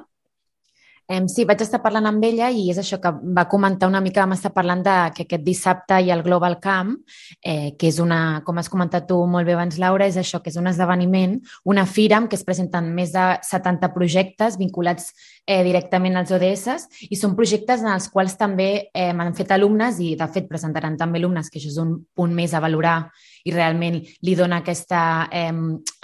Eh, 1.08 1.20
sí, 1.28 1.44
vaig 1.44 1.60
estar 1.64 1.80
parlant 1.82 2.06
amb 2.06 2.22
ella 2.24 2.48
i 2.54 2.68
és 2.70 2.78
això 2.78 3.00
que 3.02 3.10
va 3.36 3.44
comentar 3.50 3.88
una 3.90 4.00
mica, 4.00 4.22
vam 4.22 4.36
estar 4.36 4.52
parlant 4.54 4.84
de 4.86 4.94
que 5.16 5.26
aquest 5.26 5.42
dissabte 5.44 5.98
hi 5.98 6.12
ha 6.12 6.16
el 6.16 6.22
Global 6.22 6.58
Camp, 6.62 6.94
eh, 7.42 7.74
que 7.78 7.90
és 7.90 7.98
una, 8.00 8.42
com 8.46 8.58
has 8.58 8.70
comentat 8.70 9.08
tu 9.08 9.18
molt 9.26 9.48
bé 9.48 9.56
abans, 9.56 9.80
Laura, 9.82 10.06
és 10.06 10.16
això, 10.16 10.40
que 10.42 10.52
és 10.52 10.58
un 10.60 10.70
esdeveniment, 10.70 11.40
una 11.68 11.84
fira 11.90 12.20
en 12.22 12.28
què 12.30 12.38
es 12.38 12.46
presenten 12.46 12.92
més 12.94 13.12
de 13.12 13.26
70 13.48 13.90
projectes 13.96 14.58
vinculats 14.60 15.10
eh, 15.46 15.62
directament 15.66 16.16
als 16.16 16.30
ODS 16.32 17.08
i 17.10 17.18
són 17.18 17.34
projectes 17.38 17.82
en 17.82 17.90
els 17.92 18.08
quals 18.12 18.36
també 18.38 18.68
eh, 18.94 19.10
han 19.10 19.34
fet 19.34 19.52
alumnes 19.54 19.98
i, 20.00 20.14
de 20.18 20.28
fet, 20.32 20.48
presentaran 20.48 20.96
també 20.98 21.20
alumnes, 21.20 21.50
que 21.50 21.58
això 21.58 21.72
és 21.72 21.80
un 21.82 21.96
punt 22.14 22.34
més 22.34 22.54
a 22.54 22.62
valorar 22.62 22.96
i 23.44 23.50
realment 23.50 23.98
li 24.22 24.36
dona 24.38 24.60
aquesta, 24.62 25.28
eh, 25.34 25.50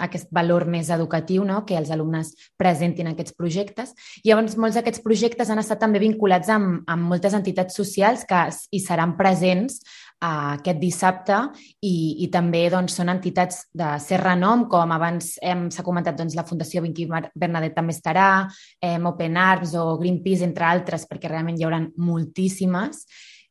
aquest 0.03 0.27
valor 0.35 0.67
més 0.67 0.89
educatiu, 0.91 1.45
no? 1.47 1.63
que 1.65 1.77
els 1.79 1.91
alumnes 1.95 2.33
presentin 2.59 3.11
aquests 3.13 3.35
projectes. 3.37 3.95
Llavors 4.27 4.57
molts 4.59 4.79
d'aquests 4.79 5.03
projectes 5.05 5.49
han 5.49 5.63
estat 5.63 5.79
també 5.79 6.03
vinculats 6.03 6.51
amb, 6.51 6.83
amb 6.89 7.09
moltes 7.13 7.37
entitats 7.37 7.79
socials 7.79 8.27
que 8.27 8.47
hi 8.71 8.83
seran 8.83 9.15
presents 9.17 9.79
aquest 10.25 10.79
dissabte 10.79 11.37
i, 11.85 12.23
i 12.25 12.27
també 12.31 12.65
doncs, 12.71 12.97
són 12.99 13.11
entitats 13.13 13.63
de 13.75 13.93
ser 14.03 14.19
renom, 14.21 14.65
com 14.71 14.91
abans 14.91 15.35
s'ha 15.39 15.85
comentat 15.85 16.17
doncs, 16.19 16.35
la 16.35 16.45
Fundació 16.47 16.83
Vinqui 16.83 17.07
Bernadette 17.07 17.77
també 17.77 17.95
estarà, 17.95 18.29
eh, 18.81 18.97
Open 18.99 19.37
Arms 19.37 19.75
o 19.79 19.97
Greenpeace, 19.97 20.43
entre 20.43 20.67
altres, 20.67 21.07
perquè 21.07 21.31
realment 21.31 21.57
hi 21.57 21.67
haurà 21.67 21.81
moltíssimes. 21.97 23.05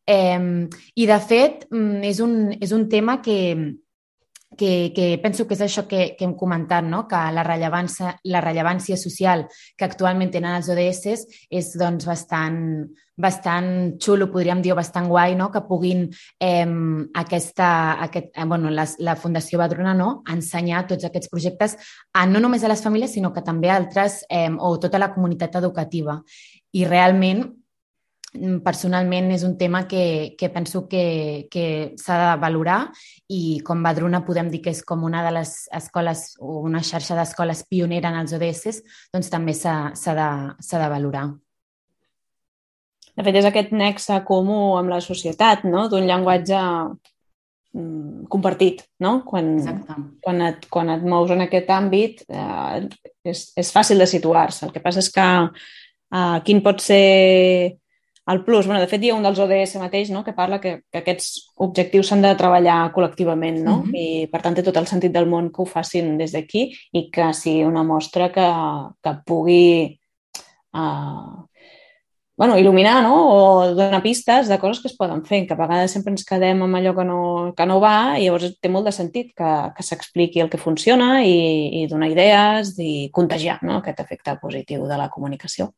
Eh, 0.09 0.68
I, 0.94 1.07
de 1.07 1.20
fet, 1.20 1.66
mm, 1.70 2.02
és 2.04 2.20
un, 2.20 2.52
és 2.61 2.72
un 2.72 2.88
tema 2.88 3.20
que, 3.20 3.38
que, 4.56 4.92
que 4.94 5.18
penso 5.22 5.46
que 5.46 5.54
és 5.54 5.62
això 5.62 5.84
que, 5.88 6.14
que 6.16 6.24
hem 6.24 6.32
comentat, 6.38 6.87
no? 6.87 7.04
que 7.08 7.18
la 7.34 7.44
rellevància, 7.46 8.14
la 8.32 8.40
rellevància 8.40 8.96
social 8.96 9.44
que 9.76 9.87
actualment 9.87 10.32
tenen 10.32 10.56
els 10.56 10.70
ODS 10.72 11.26
és 11.50 11.70
doncs, 11.78 12.06
bastant, 12.08 12.58
bastant 13.18 13.70
xulo, 14.00 14.30
podríem 14.32 14.62
dir, 14.64 14.74
bastant 14.78 15.11
guai, 15.11 15.37
no? 15.38 15.50
que 15.52 15.62
puguin 15.68 16.06
eh, 16.40 16.66
aquesta, 17.22 17.70
aquest, 18.08 18.32
eh, 18.34 18.48
bueno, 18.48 18.72
la, 18.72 18.88
la 19.04 19.16
Fundació 19.20 19.61
Badrona 19.61 19.94
no? 19.94 20.11
ensenyar 20.32 20.87
tots 20.88 21.04
aquests 21.04 21.30
projectes 21.32 21.76
a, 22.14 22.26
no 22.26 22.40
només 22.40 22.64
a 22.64 22.72
les 22.72 22.82
famílies, 22.82 23.12
sinó 23.14 23.32
que 23.34 23.44
també 23.44 23.70
a 23.70 23.76
altres 23.76 24.22
eh, 24.30 24.48
o 24.50 24.76
tota 24.80 25.00
la 25.02 25.12
comunitat 25.14 25.61
educativa. 25.61 26.22
I 26.72 26.84
realment 26.88 27.46
personalment 28.35 29.31
és 29.33 29.43
un 29.43 29.57
tema 29.57 29.87
que, 29.88 30.35
que 30.38 30.51
penso 30.53 30.87
que, 30.88 31.49
que 31.51 31.95
s'ha 31.97 32.19
de 32.21 32.41
valorar 32.41 32.93
i 33.33 33.61
com 33.64 33.83
Badruna 33.83 34.21
podem 34.27 34.51
dir 34.53 34.61
que 34.64 34.75
és 34.75 34.83
com 34.85 35.05
una 35.09 35.23
de 35.25 35.33
les 35.38 35.55
escoles 35.73 36.35
o 36.38 36.61
una 36.61 36.83
xarxa 36.85 37.17
d'escoles 37.17 37.64
pionera 37.71 38.12
en 38.12 38.21
els 38.21 38.35
ODS, 38.37 38.83
doncs 39.14 39.33
també 39.33 39.57
s'ha 39.57 39.93
de, 39.97 40.31
de 40.61 40.91
valorar. 40.93 41.29
De 43.17 43.25
fet, 43.25 43.41
és 43.41 43.49
aquest 43.49 43.73
nexe 43.75 44.21
comú 44.29 44.77
amb 44.79 44.93
la 44.93 45.01
societat, 45.03 45.64
no? 45.64 45.88
d'un 45.91 46.05
llenguatge 46.07 46.61
mm, 47.73 48.29
compartit, 48.31 48.85
no? 49.03 49.25
Quan, 49.27 49.57
quan, 50.23 50.45
et, 50.53 50.69
quan 50.71 50.93
et 50.95 51.03
mous 51.03 51.33
en 51.35 51.43
aquest 51.49 51.73
àmbit 51.75 52.23
eh, 52.29 52.87
és, 53.25 53.49
és 53.59 53.75
fàcil 53.75 53.99
de 53.99 54.07
situar-se. 54.07 54.69
El 54.69 54.77
que 54.77 54.85
passa 54.85 55.03
és 55.03 55.11
que 55.11 55.27
eh, 55.49 56.38
quin 56.47 56.62
pot 56.62 56.85
ser 56.85 57.03
el 58.29 58.45
plus, 58.45 58.67
bueno, 58.67 58.81
de 58.81 58.88
fet 58.91 59.03
hi 59.03 59.11
ha 59.11 59.17
un 59.17 59.25
dels 59.25 59.38
ODS 59.41 59.79
mateix 59.81 60.11
no? 60.12 60.23
que 60.25 60.35
parla 60.37 60.61
que, 60.61 60.75
que 60.93 61.01
aquests 61.01 61.29
objectius 61.64 62.11
s'han 62.11 62.25
de 62.25 62.35
treballar 62.37 62.93
col·lectivament 62.93 63.62
no? 63.62 63.79
Mm 63.79 63.91
-hmm. 63.91 63.97
i 63.97 64.27
per 64.33 64.43
tant 64.43 64.55
té 64.55 64.62
tot 64.62 64.77
el 64.77 64.87
sentit 64.87 65.12
del 65.12 65.27
món 65.27 65.51
que 65.53 65.62
ho 65.62 65.67
facin 65.67 66.19
des 66.19 66.33
d'aquí 66.33 66.69
i 66.93 67.11
que 67.11 67.33
sigui 67.33 67.64
una 67.64 67.83
mostra 67.83 68.29
que, 68.33 68.49
que 69.03 69.12
pugui 69.25 69.99
uh, 70.75 71.49
bueno, 72.37 72.57
il·luminar 72.57 73.03
no? 73.03 73.14
o 73.35 73.75
donar 73.75 74.03
pistes 74.03 74.47
de 74.49 74.59
coses 74.59 74.83
que 74.83 74.88
es 74.88 74.97
poden 74.97 75.25
fer, 75.25 75.47
que 75.47 75.55
a 75.55 75.57
vegades 75.57 75.91
sempre 75.91 76.12
ens 76.12 76.25
quedem 76.25 76.62
amb 76.62 76.77
allò 76.77 76.95
que 76.95 77.05
no, 77.05 77.53
que 77.57 77.67
no 77.67 77.81
va 77.81 78.19
i 78.19 78.27
llavors 78.27 78.61
té 78.61 78.69
molt 78.69 78.87
de 78.87 78.93
sentit 78.93 79.33
que, 79.35 79.73
que 79.75 79.83
s'expliqui 79.83 80.41
el 80.41 80.49
que 80.49 80.61
funciona 80.61 81.25
i, 81.25 81.83
i 81.83 81.87
donar 81.88 82.12
idees 82.12 82.77
i 82.79 83.11
contagiar 83.11 83.59
no? 83.62 83.79
aquest 83.79 83.99
efecte 84.01 84.37
positiu 84.38 84.87
de 84.87 84.97
la 84.97 85.09
comunicació. 85.09 85.73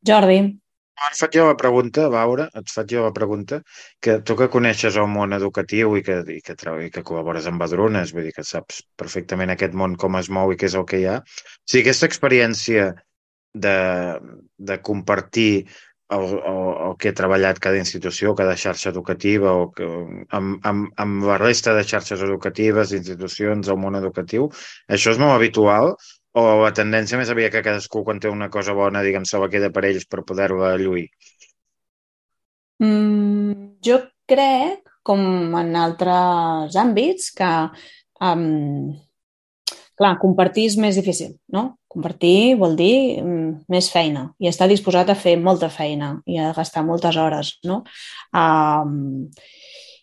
Jordi, 0.00 0.58
et 1.06 1.18
faig 1.20 1.36
jo 1.38 1.46
la 1.48 1.56
pregunta, 1.58 2.06
Laura, 2.12 2.48
et 2.58 2.70
faig 2.74 2.94
jo 2.94 3.04
la 3.04 3.14
pregunta, 3.14 3.60
que 4.04 4.18
tu 4.26 4.36
que 4.38 4.48
coneixes 4.52 4.98
el 5.00 5.08
món 5.12 5.36
educatiu 5.36 5.96
i 5.98 6.04
que, 6.06 6.20
i 6.34 6.40
que, 6.44 6.56
i 6.86 6.90
que 6.94 7.04
col·labores 7.06 7.46
amb 7.50 7.62
Badrunes, 7.62 8.14
vull 8.14 8.28
dir 8.28 8.34
que 8.36 8.46
saps 8.46 8.82
perfectament 8.98 9.54
aquest 9.54 9.76
món 9.78 9.96
com 9.96 10.18
es 10.18 10.30
mou 10.30 10.52
i 10.52 10.58
què 10.58 10.70
és 10.70 10.78
el 10.78 10.86
que 10.90 11.02
hi 11.02 11.06
ha, 11.10 11.18
si 11.68 11.82
aquesta 11.82 12.08
experiència 12.10 12.90
de, 13.54 13.78
de 14.58 14.80
compartir 14.84 15.52
el, 16.10 16.24
el, 16.24 16.60
el 16.88 16.94
que 17.00 17.12
ha 17.12 17.16
treballat 17.16 17.58
cada 17.60 17.80
institució, 17.80 18.34
cada 18.36 18.56
xarxa 18.56 18.90
educativa, 18.90 19.52
o 19.52 19.68
que, 19.74 19.88
amb, 20.38 20.58
amb, 20.68 20.92
amb 21.04 21.26
la 21.28 21.36
resta 21.40 21.74
de 21.76 21.84
xarxes 21.84 22.24
educatives, 22.24 22.94
institucions, 22.96 23.68
el 23.68 23.80
món 23.80 23.98
educatiu, 23.98 24.48
això 24.88 25.12
és 25.12 25.20
molt 25.20 25.36
habitual 25.36 25.94
o 26.38 26.62
la 26.62 26.70
tendència 26.76 27.18
més 27.20 27.30
havia 27.32 27.50
que 27.52 27.64
cadascú, 27.64 28.04
quan 28.06 28.20
té 28.22 28.30
una 28.32 28.48
cosa 28.54 28.76
bona, 28.76 29.02
diguem, 29.06 29.26
se 29.28 29.40
la 29.40 29.50
queda 29.52 29.72
per 29.74 29.84
ells 29.88 30.06
per 30.10 30.24
poder-la 30.28 30.76
lluir? 30.80 31.08
Mm, 32.84 33.78
jo 33.84 33.98
crec, 34.30 34.86
com 35.02 35.20
en 35.58 35.74
altres 35.78 36.76
àmbits, 36.78 37.32
que 37.36 37.50
um, 38.24 38.94
clar, 39.98 40.14
compartir 40.22 40.68
és 40.70 40.78
més 40.80 40.98
difícil, 40.98 41.34
no? 41.54 41.64
Compartir 41.90 42.54
vol 42.60 42.76
dir 42.78 43.18
um, 43.22 43.54
més 43.72 43.88
feina 43.90 44.28
i 44.38 44.50
estar 44.50 44.68
disposat 44.70 45.10
a 45.10 45.16
fer 45.18 45.38
molta 45.40 45.70
feina 45.72 46.18
i 46.28 46.38
a 46.38 46.52
gastar 46.56 46.84
moltes 46.86 47.18
hores, 47.18 47.56
no? 47.66 47.82
Um, 48.36 49.26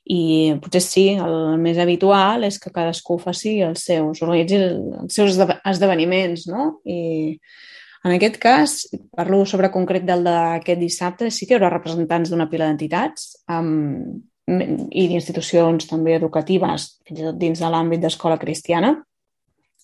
i 0.05 0.53
potser 0.61 0.81
sí, 0.85 1.05
el 1.17 1.57
més 1.61 1.79
habitual 1.81 2.45
és 2.45 2.59
que 2.61 2.73
cadascú 2.73 3.17
faci 3.17 3.57
els 3.65 3.87
seus, 3.89 4.21
organitzi 4.21 4.59
els 4.61 5.15
seus 5.15 5.39
esdeveniments, 5.65 6.45
no? 6.51 6.75
I 6.85 7.39
En 8.05 8.13
aquest 8.13 8.35
cas, 8.37 8.73
parlo 9.17 9.39
sobre 9.49 9.71
concret 9.73 10.03
del 10.05 10.21
d'aquest 10.27 10.77
dissabte, 10.77 11.31
sí 11.33 11.47
que 11.47 11.55
hi 11.55 11.57
haurà 11.57 11.71
representants 11.73 12.29
d'una 12.29 12.45
pila 12.51 12.67
d'entitats 12.69 13.31
um, 13.49 14.19
i 14.45 15.07
d'institucions 15.09 15.87
també 15.89 16.13
educatives, 16.13 16.85
fins 17.07 17.23
i 17.23 17.25
tot 17.25 17.39
dins 17.41 17.63
de 17.63 17.71
l'àmbit 17.73 18.03
d'escola 18.03 18.37
cristiana. 18.37 18.91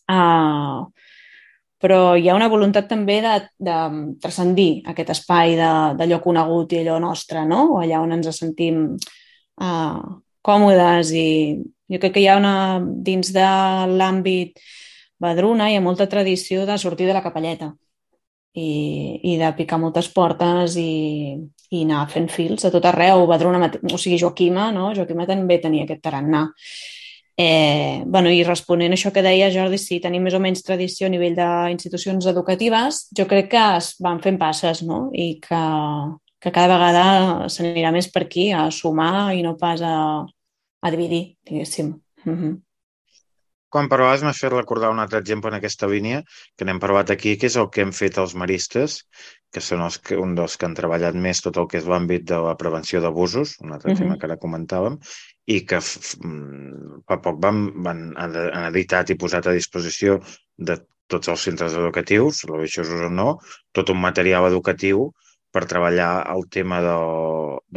Uh, 0.06 0.86
però 1.82 2.14
hi 2.14 2.30
ha 2.30 2.38
una 2.38 2.52
voluntat 2.52 2.86
també 2.92 3.18
de, 3.26 3.34
de 3.58 3.80
transcendir 4.22 4.70
aquest 4.94 5.16
espai 5.16 5.58
d'allò 5.58 6.22
conegut 6.22 6.78
i 6.78 6.84
allò 6.84 7.00
nostre, 7.02 7.42
no? 7.50 7.64
o 7.74 7.82
allà 7.82 8.04
on 8.06 8.14
ens 8.20 8.30
sentim 8.38 8.84
uh, 9.60 10.00
còmodes 10.42 11.12
i 11.18 11.28
jo 11.92 12.00
crec 12.00 12.16
que 12.16 12.24
hi 12.24 12.30
ha 12.32 12.38
una, 12.40 12.56
dins 12.80 13.34
de 13.36 13.48
l'àmbit 13.92 14.62
Badruna 15.22 15.70
hi 15.70 15.78
ha 15.78 15.86
molta 15.86 16.08
tradició 16.10 16.66
de 16.66 16.78
sortir 16.82 17.08
de 17.10 17.14
la 17.14 17.22
capelleta 17.22 17.70
i, 18.58 19.20
i 19.32 19.36
de 19.40 19.52
picar 19.58 19.78
moltes 19.80 20.10
portes 20.12 20.78
i, 20.82 21.36
i 21.72 21.84
anar 21.86 22.08
fent 22.12 22.28
fils 22.32 22.66
a 22.66 22.72
tot 22.74 22.88
arreu. 22.90 23.28
Badruna, 23.30 23.70
o 23.70 24.00
sigui, 24.02 24.18
Joaquima, 24.20 24.72
no? 24.76 24.90
Joaquima 24.98 25.28
també 25.30 25.60
tenia 25.62 25.86
aquest 25.86 26.02
tarannà. 26.04 26.48
Eh, 27.42 28.04
bueno, 28.06 28.30
I 28.30 28.42
responent 28.44 28.92
a 28.92 28.98
això 28.98 29.14
que 29.14 29.24
deia 29.24 29.52
Jordi, 29.54 29.78
sí, 29.80 30.02
tenim 30.04 30.26
més 30.26 30.36
o 30.36 30.42
menys 30.44 30.66
tradició 30.68 31.08
a 31.08 31.14
nivell 31.14 31.38
d'institucions 31.38 32.28
educatives, 32.30 33.06
jo 33.18 33.26
crec 33.30 33.48
que 33.54 33.62
es 33.78 33.94
van 34.04 34.20
fent 34.22 34.38
passes 34.42 34.84
no? 34.86 35.06
i 35.14 35.40
que, 35.42 35.62
que 36.42 36.52
cada 36.52 36.74
vegada 36.74 37.50
s'anirà 37.54 37.94
més 37.94 38.10
per 38.12 38.26
aquí 38.26 38.50
a 38.52 38.66
sumar 38.74 39.32
i 39.38 39.44
no 39.46 39.56
pas 39.62 39.84
a, 39.86 39.96
a 40.82 40.92
dividir, 40.94 41.38
diguéssim. 41.46 41.94
Mm 42.26 42.36
-hmm. 42.38 42.60
Quan 43.72 43.88
parlaves 43.88 44.24
m'has 44.26 44.40
fet 44.44 44.52
recordar 44.52 44.90
un 44.92 45.00
altre 45.00 45.20
exemple 45.22 45.48
en 45.50 45.56
aquesta 45.56 45.88
línia, 45.88 46.24
que 46.58 46.66
n'hem 46.66 46.80
parlat 46.80 47.10
aquí, 47.14 47.38
que 47.38 47.48
és 47.48 47.56
el 47.56 47.70
que 47.70 47.82
hem 47.86 47.94
fet 47.96 48.18
els 48.18 48.34
maristes, 48.36 48.98
que 49.54 49.62
són 49.64 49.84
els 49.86 49.98
que, 49.98 50.18
un 50.18 50.36
dels 50.36 50.58
que 50.58 50.66
han 50.68 50.76
treballat 50.76 51.16
més 51.16 51.40
tot 51.46 51.60
el 51.62 51.70
que 51.72 51.78
és 51.78 51.88
l'àmbit 51.88 52.26
de 52.28 52.40
la 52.48 52.58
prevenció 52.58 53.00
d'abusos, 53.00 53.56
un 53.62 53.72
altre 53.72 53.92
uh 53.92 53.96
-huh. 53.96 54.00
tema 54.02 54.18
que 54.18 54.26
ara 54.26 54.38
comentàvem, 54.44 55.00
i 55.46 55.66
que 55.66 55.80
mm, 55.80 57.04
fa 57.08 57.22
poc 57.22 57.40
van, 57.40 57.72
van, 57.84 58.14
han 58.18 58.66
editat 58.74 59.10
i 59.10 59.16
posat 59.16 59.48
a 59.48 59.54
disposició 59.54 60.20
de 60.58 60.78
tots 61.08 61.28
els 61.28 61.42
centres 61.42 61.74
educatius, 61.74 62.44
religiosos 62.44 63.02
o 63.08 63.10
no, 63.10 63.40
tot 63.72 63.90
un 63.90 64.00
material 64.02 64.48
educatiu 64.48 65.14
per 65.52 65.66
treballar 65.68 66.10
el 66.34 66.46
tema 66.56 66.80
de, 66.84 66.96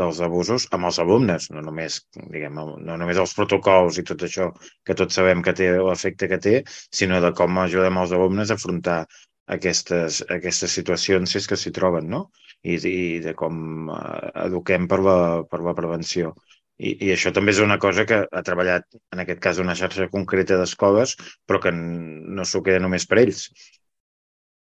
dels 0.01 0.21
abusos 0.23 0.69
amb 0.77 0.89
els 0.91 1.01
alumnes, 1.03 1.51
no 1.55 1.63
només, 1.67 2.01
diguem, 2.31 2.61
no 2.87 2.97
només 3.01 3.21
els 3.21 3.35
protocols 3.37 3.99
i 3.99 4.07
tot 4.07 4.23
això 4.27 4.51
que 4.87 4.97
tots 4.99 5.19
sabem 5.19 5.43
que 5.43 5.57
té 5.59 5.71
l'efecte 5.75 6.31
que 6.31 6.41
té, 6.47 6.57
sinó 6.95 7.21
de 7.25 7.33
com 7.37 7.59
ajudem 7.65 7.99
els 8.03 8.15
alumnes 8.15 8.51
a 8.51 8.59
afrontar 8.59 9.05
aquestes, 9.59 10.23
aquestes 10.31 10.73
situacions 10.79 11.31
si 11.31 11.41
és 11.41 11.49
que 11.51 11.59
s'hi 11.61 11.73
troben, 11.75 12.09
no? 12.11 12.27
I, 12.65 12.79
I 12.79 13.21
de 13.25 13.35
com 13.37 13.91
eh, 13.93 14.29
eduquem 14.47 14.89
per 14.89 15.01
la, 15.05 15.19
per 15.51 15.61
la 15.67 15.75
prevenció. 15.77 16.33
I, 16.79 16.95
I 17.07 17.13
això 17.15 17.31
també 17.35 17.53
és 17.55 17.61
una 17.63 17.79
cosa 17.79 18.07
que 18.09 18.25
ha 18.25 18.43
treballat, 18.47 18.87
en 19.15 19.23
aquest 19.23 19.43
cas, 19.43 19.61
una 19.63 19.77
xarxa 19.79 20.09
concreta 20.11 20.59
d'escoles, 20.59 21.15
però 21.47 21.61
que 21.63 21.75
no 21.75 22.47
s'ho 22.49 22.65
queda 22.67 22.83
només 22.83 23.07
per 23.07 23.21
ells. 23.23 23.47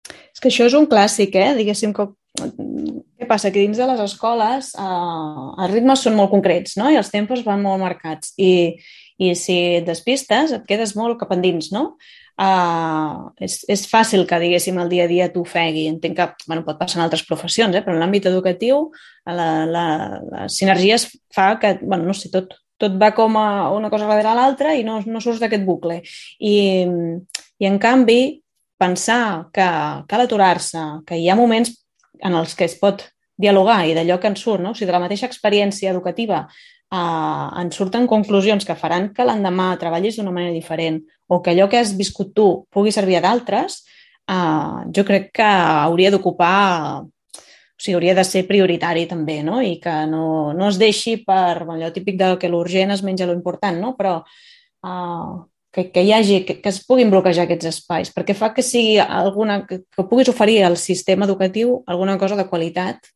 És 0.10 0.42
que 0.42 0.50
això 0.50 0.66
és 0.68 0.76
un 0.76 0.90
clàssic, 0.92 1.38
eh? 1.40 1.54
Diguéssim 1.60 1.94
que... 1.96 2.10
Què 2.40 3.28
passa? 3.28 3.52
Que 3.52 3.62
dins 3.66 3.78
de 3.78 3.88
les 3.90 4.02
escoles 4.06 4.72
eh, 4.80 5.46
els 5.64 5.74
ritmes 5.74 6.04
són 6.06 6.18
molt 6.18 6.32
concrets, 6.32 6.78
no? 6.80 6.90
I 6.90 7.00
els 7.02 7.12
tempos 7.14 7.44
van 7.46 7.62
molt 7.64 7.82
marcats. 7.84 8.34
I, 8.40 8.78
i 9.22 9.36
si 9.38 9.58
et 9.78 9.86
despistes, 9.86 10.56
et 10.56 10.66
quedes 10.68 10.96
molt 10.98 11.20
cap 11.20 11.34
endins, 11.36 11.70
no? 11.76 11.92
Uh, 12.42 13.28
és, 13.44 13.60
és 13.70 13.84
fàcil 13.86 14.24
que, 14.26 14.40
diguéssim, 14.42 14.80
el 14.82 14.90
dia 14.90 15.04
a 15.06 15.10
dia 15.12 15.28
t'ofegui. 15.30 15.86
Entenc 15.92 16.18
que 16.18 16.28
bueno, 16.48 16.64
pot 16.66 16.80
passar 16.80 16.98
en 16.98 17.06
altres 17.06 17.26
professions, 17.28 17.76
eh? 17.76 17.84
però 17.86 17.94
en 17.94 18.02
l'àmbit 18.02 18.26
educatiu 18.32 18.88
la, 19.28 19.50
la, 19.70 19.86
les 20.32 20.58
sinergies 20.58 21.06
fa 21.36 21.52
que, 21.62 21.76
bueno, 21.84 22.08
no 22.08 22.16
sé, 22.18 22.32
tot, 22.34 22.56
tot 22.82 22.96
va 22.98 23.12
com 23.14 23.38
a 23.38 23.70
una 23.76 23.92
cosa 23.94 24.10
darrere 24.10 24.34
l'altra 24.38 24.74
i 24.74 24.86
no, 24.88 24.98
no 25.06 25.22
surts 25.22 25.44
d'aquest 25.44 25.68
bucle. 25.68 26.00
I, 26.40 26.56
I, 27.62 27.70
en 27.70 27.78
canvi, 27.84 28.22
pensar 28.82 29.52
que 29.54 29.68
cal 30.10 30.26
aturar-se, 30.26 30.82
que 31.06 31.22
hi 31.22 31.30
ha 31.30 31.38
moments 31.38 31.76
en 32.22 32.38
els 32.38 32.56
que 32.56 32.68
es 32.68 32.78
pot 32.80 33.08
dialogar 33.42 33.86
i 33.88 33.96
d'allò 33.98 34.20
que 34.22 34.30
en 34.30 34.38
surt, 34.38 34.62
no? 34.62 34.72
o 34.72 34.78
sigui, 34.78 34.90
de 34.90 34.96
la 34.96 35.04
mateixa 35.04 35.30
experiència 35.30 35.92
educativa 35.92 36.44
eh, 36.46 37.62
en 37.62 37.72
surten 37.72 38.08
conclusions 38.08 38.68
que 38.68 38.78
faran 38.78 39.10
que 39.16 39.26
l'endemà 39.26 39.72
treballis 39.82 40.20
d'una 40.20 40.34
manera 40.36 40.54
diferent 40.54 41.02
o 41.28 41.42
que 41.42 41.56
allò 41.56 41.70
que 41.72 41.80
has 41.80 41.96
viscut 41.98 42.36
tu 42.36 42.50
pugui 42.70 42.92
servir 42.92 43.18
a 43.20 43.26
d'altres, 43.26 43.82
eh, 44.30 44.92
jo 44.94 45.08
crec 45.08 45.32
que 45.40 45.50
hauria 45.88 46.12
d'ocupar 46.14 47.02
o 47.02 47.84
sigui, 47.84 47.96
hauria 47.98 48.14
de 48.14 48.24
ser 48.28 48.44
prioritari 48.46 49.08
també, 49.10 49.40
no? 49.42 49.58
I 49.66 49.80
que 49.82 49.94
no, 50.06 50.54
no 50.54 50.68
es 50.70 50.78
deixi 50.78 51.16
per 51.26 51.66
allò 51.66 51.90
típic 51.90 52.20
de 52.20 52.36
que 52.38 52.50
l'urgent 52.52 52.94
es 52.94 53.02
menja 53.02 53.26
l'important, 53.26 53.80
no? 53.82 53.96
Però 53.98 54.20
uh, 54.22 55.32
que, 55.72 55.88
que 55.92 56.04
hi 56.04 56.12
hagi, 56.14 56.42
que, 56.46 56.60
que 56.62 56.70
es 56.70 56.82
puguin 56.86 57.12
bloquejar 57.14 57.48
aquests 57.48 57.70
espais, 57.72 58.12
perquè 58.14 58.36
fa 58.36 58.52
que 58.56 58.64
sigui 58.66 59.00
alguna, 59.00 59.62
que, 59.68 59.82
que 59.88 60.06
puguis 60.10 60.30
oferir 60.30 60.62
al 60.68 60.78
sistema 60.78 61.26
educatiu 61.26 61.82
alguna 61.88 62.18
cosa 62.20 62.36
de 62.36 62.48
qualitat 62.50 63.12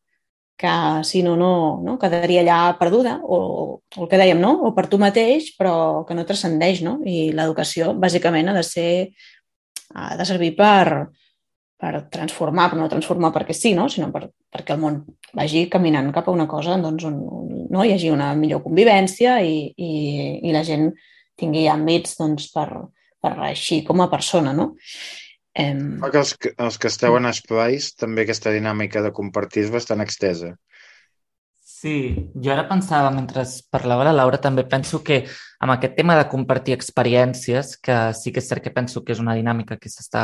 que 0.55 0.71
si 1.03 1.21
no, 1.21 1.35
no, 1.35 1.81
no 1.83 1.97
quedaria 1.99 2.39
allà 2.41 2.77
perduda 2.79 3.17
o, 3.23 3.37
o 3.83 4.03
el 4.03 4.07
que 4.07 4.19
dèiem, 4.19 4.39
no? 4.39 4.53
o 4.63 4.71
per 4.75 4.87
tu 4.87 4.97
mateix, 5.01 5.51
però 5.59 6.05
que 6.07 6.15
no 6.15 6.23
transcendeix. 6.23 6.79
No? 6.85 7.01
I 7.03 7.33
l'educació, 7.35 7.91
bàsicament, 7.99 8.47
ha 8.47 8.55
de 8.55 8.63
ser 8.63 8.89
ha 9.95 10.15
de 10.15 10.25
servir 10.27 10.53
per, 10.55 11.11
per 11.79 11.93
transformar, 12.11 12.69
però 12.71 12.81
no 12.83 12.91
transformar 12.91 13.31
perquè 13.35 13.55
sí, 13.55 13.73
no? 13.75 13.89
sinó 13.91 14.09
per, 14.13 14.29
perquè 14.51 14.75
el 14.75 14.81
món 14.81 15.01
vagi 15.35 15.65
caminant 15.71 16.11
cap 16.15 16.29
a 16.29 16.35
una 16.35 16.47
cosa 16.47 16.79
doncs, 16.81 17.03
on 17.07 17.19
no? 17.69 17.83
hi 17.83 17.93
hagi 17.95 18.11
una 18.13 18.31
millor 18.39 18.63
convivència 18.63 19.41
i, 19.43 19.59
i, 19.75 19.91
i 20.47 20.55
la 20.55 20.63
gent 20.67 20.89
tingui 21.39 21.67
àmbits 21.71 22.17
doncs, 22.19 22.49
per, 22.53 22.67
per 23.21 23.35
així 23.49 23.83
com 23.87 24.03
a 24.03 24.09
persona. 24.11 24.53
No? 24.53 24.73
Um... 25.55 26.01
que 26.11 26.19
els, 26.19 26.35
els 26.57 26.77
que 26.77 26.91
esteu 26.91 27.15
en 27.15 27.29
espais, 27.31 27.93
també 27.95 28.25
aquesta 28.25 28.51
dinàmica 28.51 29.03
de 29.05 29.13
compartir 29.15 29.65
és 29.65 29.73
bastant 29.73 30.03
extesa. 30.03 30.55
Sí, 31.75 32.31
jo 32.41 32.49
ara 32.49 32.63
pensava, 32.65 33.11
mentre 33.13 33.43
parlava 33.69 34.07
la 34.07 34.13
Laura, 34.15 34.39
també 34.41 34.63
penso 34.65 35.03
que 35.05 35.19
amb 35.61 35.73
aquest 35.73 35.93
tema 35.97 36.15
de 36.17 36.23
compartir 36.31 36.73
experiències, 36.73 37.75
que 37.83 37.97
sí 38.17 38.31
que 38.33 38.41
és 38.41 38.47
cert 38.49 38.63
que 38.65 38.73
penso 38.73 39.03
que 39.05 39.13
és 39.13 39.21
una 39.21 39.35
dinàmica 39.37 39.77
que 39.77 39.91
s'està 39.91 40.23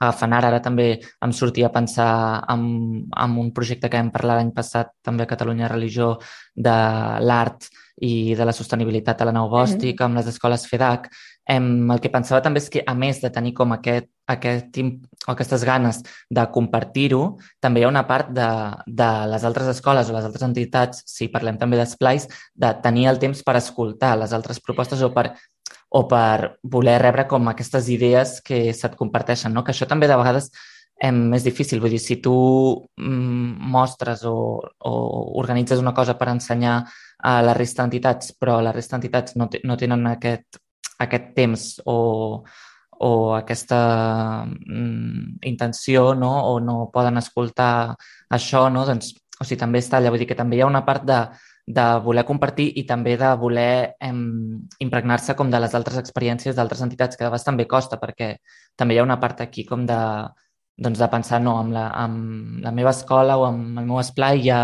agafant 0.00 0.34
ara, 0.34 0.50
ara 0.50 0.62
també 0.64 0.88
em 0.98 1.34
sortia 1.36 1.68
a 1.68 1.74
pensar 1.76 2.08
en, 2.50 2.64
en 3.08 3.36
un 3.44 3.52
projecte 3.54 3.90
que 3.92 4.00
vam 4.00 4.10
parlar 4.14 4.40
l'any 4.40 4.50
passat 4.56 4.90
també 5.06 5.22
a 5.22 5.30
Catalunya 5.30 5.70
Religió 5.70 6.16
de 6.56 6.78
l'art 7.22 7.70
i 8.00 8.34
de 8.38 8.44
la 8.44 8.54
sostenibilitat 8.54 9.20
a 9.20 9.24
la 9.24 9.32
nau 9.32 9.48
mm 9.48 9.54
-hmm. 9.54 10.04
amb 10.04 10.16
les 10.16 10.26
escoles 10.26 10.66
FEDAC, 10.66 11.08
em, 11.46 11.90
el 11.90 12.00
que 12.00 12.10
pensava 12.10 12.40
també 12.42 12.58
és 12.58 12.70
que, 12.70 12.82
a 12.86 12.94
més 12.94 13.20
de 13.20 13.30
tenir 13.30 13.52
com 13.54 13.72
aquest, 13.72 14.06
aquest, 14.26 14.78
o 15.26 15.32
aquestes 15.32 15.64
ganes 15.64 16.02
de 16.30 16.46
compartir-ho, 16.50 17.36
també 17.60 17.80
hi 17.80 17.84
ha 17.84 17.88
una 17.88 18.06
part 18.06 18.28
de, 18.30 18.48
de 18.86 19.26
les 19.26 19.44
altres 19.44 19.68
escoles 19.68 20.10
o 20.10 20.12
les 20.12 20.24
altres 20.24 20.42
entitats, 20.42 21.02
si 21.06 21.28
parlem 21.28 21.58
també 21.58 21.76
d'esplais, 21.76 22.28
de 22.54 22.74
tenir 22.82 23.06
el 23.08 23.18
temps 23.18 23.42
per 23.42 23.56
escoltar 23.56 24.18
les 24.18 24.32
altres 24.32 24.60
propostes 24.60 25.02
o 25.02 25.10
per 25.10 25.34
o 25.90 26.06
per 26.06 26.58
voler 26.62 26.98
rebre 27.00 27.26
com 27.26 27.48
aquestes 27.48 27.88
idees 27.88 28.42
que 28.44 28.74
se't 28.74 28.96
comparteixen, 28.96 29.54
no? 29.54 29.64
que 29.64 29.72
això 29.72 29.86
també 29.88 30.06
de 30.06 30.16
vegades 30.20 30.50
em, 31.00 31.32
és 31.34 31.44
difícil. 31.46 31.80
Vull 31.80 31.94
dir, 31.96 32.02
si 32.02 32.18
tu 32.22 32.34
mm, 32.98 33.70
mostres 33.72 34.24
o, 34.28 34.36
o 34.60 34.92
organitzes 35.40 35.80
una 35.80 35.94
cosa 35.94 36.18
per 36.18 36.28
ensenyar 36.34 36.82
a 37.18 37.40
la 37.42 37.54
resta 37.56 37.82
d'entitats, 37.82 38.32
però 38.38 38.60
la 38.62 38.72
resta 38.72 38.96
d'entitats 38.96 39.36
no, 39.36 39.48
no 39.64 39.76
tenen 39.76 40.06
aquest, 40.06 40.60
aquest 41.02 41.30
temps 41.34 41.66
o, 41.86 41.98
o 42.98 43.10
aquesta 43.34 43.80
mm, 44.46 45.38
intenció 45.50 46.14
no? 46.14 46.32
o 46.52 46.58
no 46.60 46.90
poden 46.94 47.18
escoltar 47.18 47.96
això, 48.30 48.68
no? 48.70 48.84
doncs, 48.86 49.14
o 49.38 49.44
sigui, 49.44 49.60
també 49.60 49.82
està 49.82 49.98
allà. 49.98 50.10
Vull 50.14 50.22
dir 50.22 50.30
que 50.30 50.38
també 50.38 50.58
hi 50.58 50.64
ha 50.64 50.70
una 50.70 50.84
part 50.86 51.06
de, 51.06 51.18
de 51.66 51.86
voler 52.04 52.24
compartir 52.26 52.70
i 52.80 52.84
també 52.88 53.16
de 53.20 53.30
voler 53.38 53.94
em, 54.02 54.58
impregnar-se 54.82 55.34
com 55.38 55.50
de 55.50 55.60
les 55.62 55.74
altres 55.78 55.98
experiències 56.00 56.56
d'altres 56.56 56.82
entitats, 56.86 57.16
que 57.16 57.24
de 57.24 57.30
vegades 57.30 57.46
també 57.46 57.68
costa, 57.70 58.00
perquè 58.02 58.36
també 58.76 58.94
hi 58.96 59.02
ha 59.02 59.06
una 59.06 59.20
part 59.20 59.42
aquí 59.44 59.66
com 59.68 59.86
de, 59.86 59.98
doncs 60.78 60.98
de 61.02 61.10
pensar, 61.12 61.42
no, 61.42 61.58
amb 61.60 61.74
la, 61.74 61.88
amb 61.98 62.62
la 62.64 62.72
meva 62.74 62.94
escola 62.94 63.36
o 63.38 63.44
amb 63.50 63.78
el 63.82 63.86
meu 63.90 64.00
esplai 64.00 64.42
ja 64.46 64.60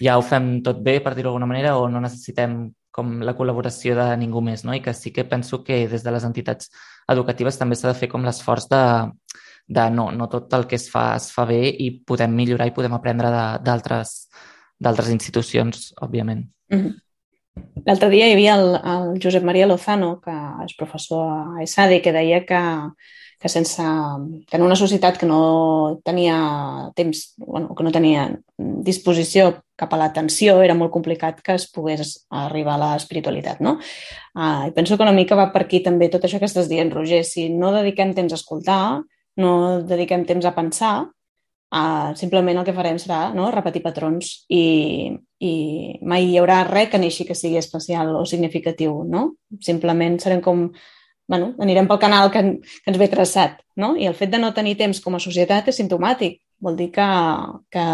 ja 0.00 0.16
ho 0.18 0.22
fem 0.22 0.60
tot 0.62 0.82
bé, 0.84 0.98
per 1.00 1.14
dir-ho 1.14 1.30
d'alguna 1.30 1.48
manera, 1.48 1.76
o 1.78 1.88
no 1.88 2.00
necessitem 2.00 2.58
com 2.96 3.20
la 3.20 3.34
col·laboració 3.36 3.96
de 3.98 4.06
ningú 4.16 4.40
més, 4.40 4.64
no? 4.64 4.74
I 4.74 4.80
que 4.84 4.94
sí 4.96 5.12
que 5.12 5.26
penso 5.28 5.62
que 5.64 5.84
des 5.88 6.04
de 6.04 6.12
les 6.14 6.24
entitats 6.24 6.70
educatives 7.12 7.58
també 7.60 7.76
s'ha 7.76 7.92
de 7.92 7.98
fer 7.98 8.08
com 8.08 8.24
l'esforç 8.24 8.68
de, 8.72 8.82
de 9.66 9.88
no, 9.90 10.10
no 10.12 10.28
tot 10.32 10.52
el 10.56 10.66
que 10.70 10.78
es 10.80 10.88
fa 10.92 11.08
es 11.16 11.28
fa 11.34 11.44
bé 11.48 11.60
i 11.68 11.90
podem 12.08 12.32
millorar 12.32 12.68
i 12.70 12.76
podem 12.76 12.94
aprendre 12.96 13.32
d'altres 13.66 15.10
institucions, 15.12 15.92
òbviament. 16.00 16.46
Mm 16.72 16.78
-hmm. 16.78 16.94
L'altre 17.86 18.08
dia 18.10 18.26
hi 18.28 18.32
havia 18.34 18.54
el, 18.56 18.74
el 18.76 19.20
Josep 19.22 19.44
Maria 19.44 19.66
Lozano, 19.66 20.20
que 20.20 20.34
és 20.64 20.74
professor 20.76 21.28
a 21.30 21.62
ESADE, 21.62 22.02
que 22.02 22.12
deia 22.12 22.44
que, 22.44 22.62
que 23.40 23.48
sense, 23.48 23.82
que 24.48 24.56
en 24.56 24.62
una 24.62 24.76
societat 24.76 25.18
que 25.18 25.26
no 25.26 26.00
tenia 26.04 26.90
temps, 26.94 27.34
bueno, 27.38 27.74
que 27.74 27.84
no 27.84 27.92
tenia 27.92 28.40
disposició 28.86 29.50
cap 29.76 29.92
a 29.92 29.98
l'atenció, 30.00 30.56
era 30.64 30.76
molt 30.78 30.92
complicat 30.94 31.42
que 31.44 31.56
es 31.58 31.66
pogués 31.72 32.14
arribar 32.44 32.76
a 32.76 32.80
l'espiritualitat, 32.84 33.60
no? 33.60 33.76
Uh, 34.32 34.70
I 34.70 34.72
penso 34.76 34.96
que 34.96 35.04
una 35.04 35.16
mica 35.16 35.36
va 35.36 35.50
per 35.52 35.66
aquí 35.66 35.82
també 35.84 36.08
tot 36.12 36.24
això 36.24 36.40
que 36.40 36.48
estàs 36.48 36.70
dient, 36.70 36.92
Roger. 36.94 37.22
Si 37.28 37.50
no 37.52 37.74
dediquem 37.74 38.14
temps 38.16 38.32
a 38.32 38.40
escoltar, 38.40 38.80
no 39.42 39.52
dediquem 39.84 40.24
temps 40.24 40.48
a 40.48 40.54
pensar, 40.56 40.94
uh, 41.76 42.10
simplement 42.16 42.62
el 42.62 42.66
que 42.66 42.76
farem 42.76 42.98
serà 43.02 43.34
no? 43.36 43.50
repetir 43.52 43.84
patrons 43.84 44.32
i, 44.48 45.14
i 45.44 45.54
mai 46.02 46.30
hi 46.30 46.38
haurà 46.40 46.62
res 46.70 46.92
que 46.92 47.02
neixi 47.02 47.28
que 47.28 47.36
sigui 47.36 47.60
especial 47.60 48.14
o 48.16 48.24
significatiu, 48.24 49.02
no? 49.04 49.32
Simplement 49.60 50.20
serem 50.22 50.40
com 50.40 50.70
bueno, 51.26 51.54
anirem 51.58 51.88
pel 51.90 51.98
canal 51.98 52.30
que, 52.30 52.42
que 52.62 52.92
ens 52.92 52.98
ve 53.00 53.08
traçat, 53.10 53.58
no? 53.76 53.94
I 53.98 54.06
el 54.06 54.14
fet 54.14 54.30
de 54.30 54.38
no 54.38 54.54
tenir 54.54 54.76
temps 54.78 55.00
com 55.02 55.16
a 55.16 55.22
societat 55.22 55.72
és 55.72 55.80
simptomàtic. 55.80 56.38
Vol 56.66 56.76
dir 56.78 56.88
que, 56.94 57.06
que, 57.70 57.84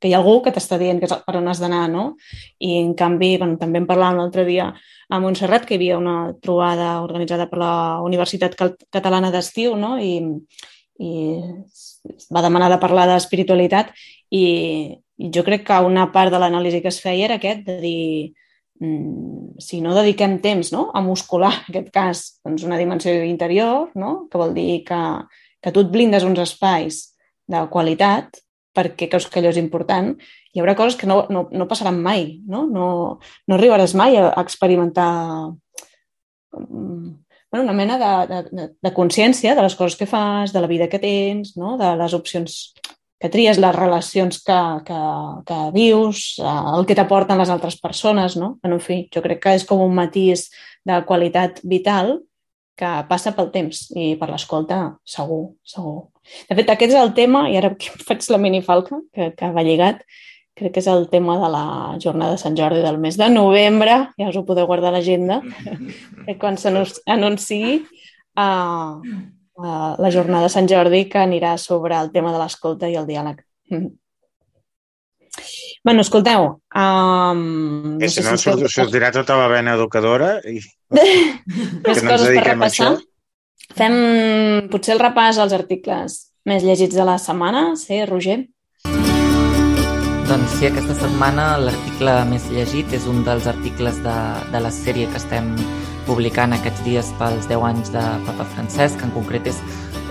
que 0.00 0.08
hi 0.08 0.14
ha 0.14 0.20
algú 0.22 0.38
que 0.44 0.52
t'està 0.54 0.78
dient 0.80 1.00
que 1.00 1.08
és 1.10 1.14
per 1.26 1.36
on 1.36 1.50
has 1.52 1.60
d'anar, 1.60 1.84
no? 1.92 2.04
I, 2.58 2.78
en 2.80 2.94
canvi, 2.98 3.34
bueno, 3.42 3.58
també 3.60 3.82
en 3.82 3.88
parlàvem 3.90 4.22
l'altre 4.22 4.46
dia 4.48 4.70
a 4.72 5.20
Montserrat, 5.20 5.66
que 5.68 5.76
hi 5.76 5.80
havia 5.80 6.00
una 6.00 6.16
trobada 6.40 6.94
organitzada 7.04 7.48
per 7.50 7.60
la 7.60 7.74
Universitat 8.06 8.56
Catalana 8.56 9.32
d'Estiu, 9.34 9.76
no? 9.76 9.98
I, 10.00 10.18
i 11.02 11.12
va 12.32 12.44
demanar 12.44 12.72
de 12.72 12.80
parlar 12.80 13.08
d'espiritualitat 13.10 13.92
i, 14.32 14.44
jo 15.32 15.44
crec 15.46 15.68
que 15.68 15.82
una 15.86 16.08
part 16.14 16.32
de 16.32 16.40
l'anàlisi 16.40 16.80
que 16.82 16.90
es 16.90 17.02
feia 17.04 17.28
era 17.28 17.36
aquest, 17.38 17.66
de 17.68 17.76
dir 17.82 18.06
Mm, 18.82 19.60
si 19.62 19.78
no 19.80 19.94
dediquem 19.94 20.40
temps 20.42 20.72
no? 20.74 20.88
a 20.94 21.00
muscular, 21.00 21.52
en 21.68 21.70
aquest 21.70 21.90
cas, 21.94 22.22
doncs 22.42 22.64
una 22.66 22.78
dimensió 22.80 23.12
interior, 23.22 23.92
no? 23.94 24.26
que 24.30 24.40
vol 24.40 24.56
dir 24.56 24.82
que, 24.88 25.00
que 25.62 25.70
tu 25.70 25.84
et 25.84 25.92
blindes 25.92 26.26
uns 26.26 26.40
espais 26.42 27.11
de 27.50 27.66
qualitat 27.72 28.42
perquè 28.72 29.08
creus 29.12 29.26
que 29.28 29.40
allò 29.40 29.50
és 29.52 29.60
important, 29.60 30.14
hi 30.52 30.60
haurà 30.60 30.74
coses 30.76 30.96
que 30.96 31.08
no, 31.08 31.26
no, 31.28 31.44
no 31.52 31.66
passaran 31.68 31.98
mai, 32.00 32.40
no? 32.48 32.64
No, 32.70 32.86
no 33.48 33.58
arribaràs 33.58 33.92
mai 33.98 34.16
a, 34.16 34.30
experimentar 34.40 35.12
mm, 36.56 37.10
bueno, 37.52 37.64
una 37.64 37.76
mena 37.76 37.98
de, 38.00 38.42
de, 38.48 38.68
de 38.80 38.92
consciència 38.96 39.54
de 39.54 39.66
les 39.66 39.76
coses 39.76 39.98
que 40.00 40.08
fas, 40.08 40.54
de 40.54 40.60
la 40.64 40.70
vida 40.70 40.88
que 40.88 40.98
tens, 40.98 41.52
no? 41.60 41.76
de 41.76 41.92
les 42.00 42.16
opcions 42.16 42.72
que 43.22 43.28
tries 43.30 43.58
les 43.60 43.76
relacions 43.76 44.40
que, 44.42 44.60
que, 44.88 45.00
que 45.46 45.58
vius, 45.76 46.22
eh, 46.42 46.54
el 46.74 46.88
que 46.88 46.96
t'aporten 46.98 47.38
les 47.38 47.52
altres 47.54 47.76
persones, 47.78 48.34
no? 48.40 48.56
En 48.66 48.74
fi, 48.82 49.04
jo 49.14 49.22
crec 49.22 49.44
que 49.44 49.52
és 49.60 49.66
com 49.68 49.84
un 49.84 49.94
matís 49.94 50.48
de 50.88 50.96
qualitat 51.06 51.60
vital 51.62 52.16
que 52.74 52.90
passa 53.06 53.30
pel 53.36 53.52
temps 53.54 53.84
i 53.94 54.16
per 54.18 54.32
l'escolta, 54.32 54.80
segur, 55.06 55.54
segur. 55.62 56.11
De 56.48 56.56
fet, 56.58 56.68
aquest 56.70 56.94
és 56.94 57.00
el 57.00 57.14
tema, 57.16 57.46
i 57.50 57.56
ara 57.58 57.72
que 57.78 57.92
faig 58.06 58.24
la 58.30 58.40
minifalca, 58.42 59.00
que, 59.14 59.30
que 59.38 59.50
va 59.54 59.64
lligat, 59.66 60.02
crec 60.58 60.74
que 60.74 60.82
és 60.82 60.88
el 60.92 61.06
tema 61.12 61.38
de 61.40 61.48
la 61.52 61.64
jornada 62.02 62.36
de 62.36 62.42
Sant 62.42 62.56
Jordi 62.58 62.82
del 62.84 63.00
mes 63.02 63.16
de 63.20 63.28
novembre, 63.32 63.98
ja 64.20 64.28
us 64.30 64.38
ho 64.38 64.44
podeu 64.48 64.68
guardar 64.70 64.92
a 64.92 64.96
l'agenda, 64.98 65.40
quan 66.42 66.58
s'anunciï, 66.60 67.80
uh, 68.36 69.00
uh, 69.58 69.90
la 69.98 70.12
jornada 70.14 70.46
de 70.46 70.52
Sant 70.54 70.68
Jordi 70.70 71.06
que 71.12 71.22
anirà 71.24 71.56
sobre 71.58 71.98
el 71.98 72.12
tema 72.14 72.34
de 72.34 72.44
l'escolta 72.44 72.92
i 72.92 72.96
el 73.00 73.08
diàleg. 73.08 73.42
Mm. 73.72 73.90
Bueno, 75.82 76.04
escolteu... 76.04 76.60
Um, 76.76 77.96
no 77.98 78.08
si 78.08 78.22
no, 78.22 78.36
si 78.36 78.52
us 78.52 78.92
dirà 78.92 79.10
tota 79.14 79.38
la 79.40 79.48
vena 79.50 79.74
educadora 79.74 80.36
i 80.44 80.60
Més 80.92 82.02
no 82.04 82.12
coses 82.12 82.28
per 82.28 82.44
repassar. 82.46 82.92
Fem 83.76 83.94
potser 84.72 84.96
el 84.96 85.00
repàs 85.02 85.38
als 85.40 85.54
articles 85.56 86.18
més 86.48 86.64
llegits 86.66 86.96
de 86.96 87.04
la 87.06 87.16
setmana, 87.22 87.72
sí, 87.78 88.02
Roger? 88.08 88.42
Doncs 90.28 90.56
sí, 90.58 90.66
aquesta 90.68 90.96
setmana 90.96 91.56
l'article 91.60 92.16
més 92.30 92.44
llegit 92.52 92.92
és 92.96 93.06
un 93.10 93.22
dels 93.26 93.46
articles 93.50 93.98
de, 94.04 94.16
de 94.52 94.60
la 94.64 94.72
sèrie 94.74 95.08
que 95.10 95.20
estem 95.20 95.54
publicant 96.06 96.54
aquests 96.56 96.82
dies 96.86 97.12
pels 97.20 97.48
10 97.50 97.64
anys 97.68 97.92
de 97.94 98.02
Papa 98.26 98.46
Francesc, 98.54 99.02
en 99.04 99.12
concret 99.14 99.46
és 99.50 99.60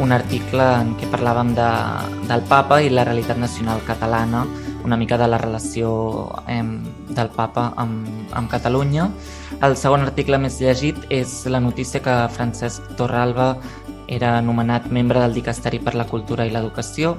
un 0.02 0.14
article 0.16 0.66
en 0.80 0.94
què 1.00 1.10
parlàvem 1.12 1.54
de, 1.58 1.70
del 2.30 2.46
Papa 2.50 2.80
i 2.82 2.90
la 2.94 3.06
realitat 3.08 3.40
nacional 3.42 3.84
catalana, 3.88 4.46
una 4.86 4.98
mica 4.98 5.18
de 5.22 5.28
la 5.30 5.38
relació 5.42 5.92
eh, 6.48 6.64
del 7.12 7.30
Papa 7.36 7.72
amb, 7.82 8.08
amb 8.34 8.50
Catalunya. 8.50 9.10
El 9.60 9.76
segon 9.78 10.02
article 10.02 10.40
més 10.42 10.58
llegit 10.64 10.98
és 11.14 11.34
la 11.52 11.60
notícia 11.62 12.00
que 12.02 12.14
Francesc 12.34 12.96
Torralba 12.98 13.52
era 14.08 14.40
nomenat 14.42 14.88
membre 14.92 15.20
del 15.22 15.36
Dicasteri 15.36 15.80
per 15.84 15.94
la 15.96 16.08
Cultura 16.08 16.48
i 16.48 16.54
l'Educació. 16.54 17.18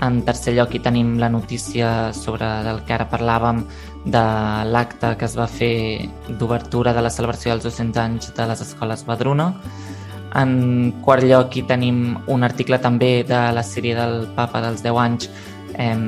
En 0.00 0.22
tercer 0.24 0.54
lloc 0.56 0.72
hi 0.72 0.80
tenim 0.80 1.18
la 1.20 1.28
notícia 1.28 2.12
sobre 2.16 2.48
del 2.64 2.80
que 2.86 2.94
ara 2.96 3.08
parlàvem 3.10 3.64
de 4.06 4.22
l'acte 4.72 5.12
que 5.20 5.26
es 5.28 5.36
va 5.36 5.46
fer 5.50 6.08
d'obertura 6.40 6.94
de 6.96 7.02
la 7.04 7.12
celebració 7.12 7.52
dels 7.52 7.66
200 7.68 8.00
anys 8.04 8.30
de 8.36 8.46
les 8.48 8.62
escoles 8.64 9.04
Badruna. 9.04 9.50
En 10.40 10.94
quart 11.04 11.26
lloc 11.26 11.58
hi 11.58 11.66
tenim 11.68 12.16
un 12.30 12.46
article 12.46 12.78
també 12.78 13.20
de 13.28 13.42
la 13.52 13.66
sèrie 13.66 13.98
del 13.98 14.30
papa 14.38 14.62
dels 14.64 14.80
10 14.86 15.02
anys 15.04 15.28
eh, 15.76 15.98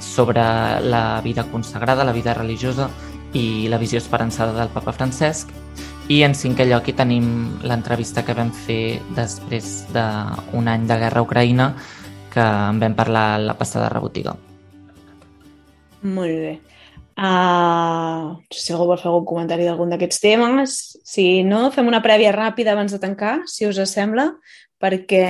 sobre 0.00 0.42
la 0.82 1.20
vida 1.22 1.44
consagrada, 1.52 2.04
la 2.04 2.16
vida 2.16 2.34
religiosa 2.34 2.88
i 3.36 3.68
la 3.70 3.78
visió 3.78 4.00
esperançada 4.00 4.54
del 4.56 4.72
papa 4.74 4.92
Francesc. 4.92 5.50
I 6.10 6.22
en 6.26 6.34
cinquè 6.34 6.66
lloc 6.66 6.88
hi 6.90 6.96
tenim 6.98 7.26
l'entrevista 7.62 8.24
que 8.26 8.34
vam 8.34 8.50
fer 8.50 8.98
després 9.14 9.84
d'un 9.94 10.68
any 10.68 10.88
de 10.88 10.98
guerra 10.98 11.22
a 11.22 11.26
Ucraïna 11.26 11.70
que 12.30 12.42
en 12.42 12.80
vam 12.82 12.96
parlar 12.98 13.38
la 13.42 13.54
passada 13.58 13.88
rebotiga. 13.92 14.34
Molt 16.02 16.42
bé. 16.46 16.54
Uh, 17.20 18.38
si 18.48 18.72
algú 18.72 18.86
vol 18.88 18.98
fer 18.98 19.10
algun 19.10 19.26
comentari 19.28 19.66
d'algun 19.68 19.92
d'aquests 19.92 20.22
temes. 20.22 20.76
Si 21.04 21.42
no, 21.44 21.66
fem 21.74 21.90
una 21.90 22.00
prèvia 22.02 22.32
ràpida 22.32 22.72
abans 22.72 22.94
de 22.94 23.00
tancar, 23.02 23.40
si 23.50 23.68
us 23.68 23.80
sembla, 23.90 24.30
perquè 24.80 25.24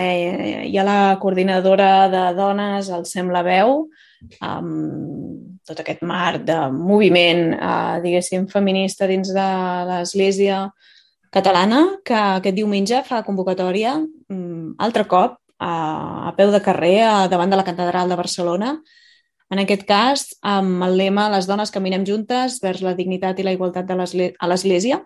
hi 0.68 0.76
ha 0.78 0.86
la 0.86 1.00
coordinadora 1.20 2.08
de 2.12 2.24
dones, 2.38 2.92
el 2.94 3.08
Sembla 3.10 3.42
Veu, 3.42 3.88
amb 4.46 5.29
tot 5.70 5.80
aquest 5.82 6.02
marc 6.06 6.44
de 6.48 6.58
moviment, 6.74 7.54
uh, 7.54 7.98
diguéssim, 8.02 8.48
feminista 8.50 9.08
dins 9.10 9.30
de 9.34 9.48
l'Església 9.88 10.64
catalana, 11.30 11.84
que 12.04 12.18
aquest 12.18 12.58
diumenge 12.58 13.04
fa 13.06 13.22
convocatòria, 13.26 13.94
um, 14.34 14.72
altre 14.82 15.06
cop, 15.06 15.38
uh, 15.62 16.26
a 16.26 16.34
peu 16.36 16.50
de 16.50 16.60
carrer, 16.64 16.98
uh, 17.06 17.28
davant 17.30 17.50
de 17.50 17.60
la 17.60 17.66
Catedral 17.66 18.10
de 18.10 18.18
Barcelona, 18.18 18.74
en 19.50 19.58
aquest 19.58 19.82
cas, 19.86 20.28
amb 20.46 20.84
el 20.86 20.96
lema 20.98 21.26
Les 21.32 21.46
dones 21.50 21.72
caminem 21.74 22.04
juntes 22.06 22.60
vers 22.62 22.82
la 22.86 22.94
dignitat 22.94 23.40
i 23.40 23.46
la 23.46 23.54
igualtat 23.56 23.88
de 23.88 23.96
a 23.98 24.50
l'Església 24.50 25.00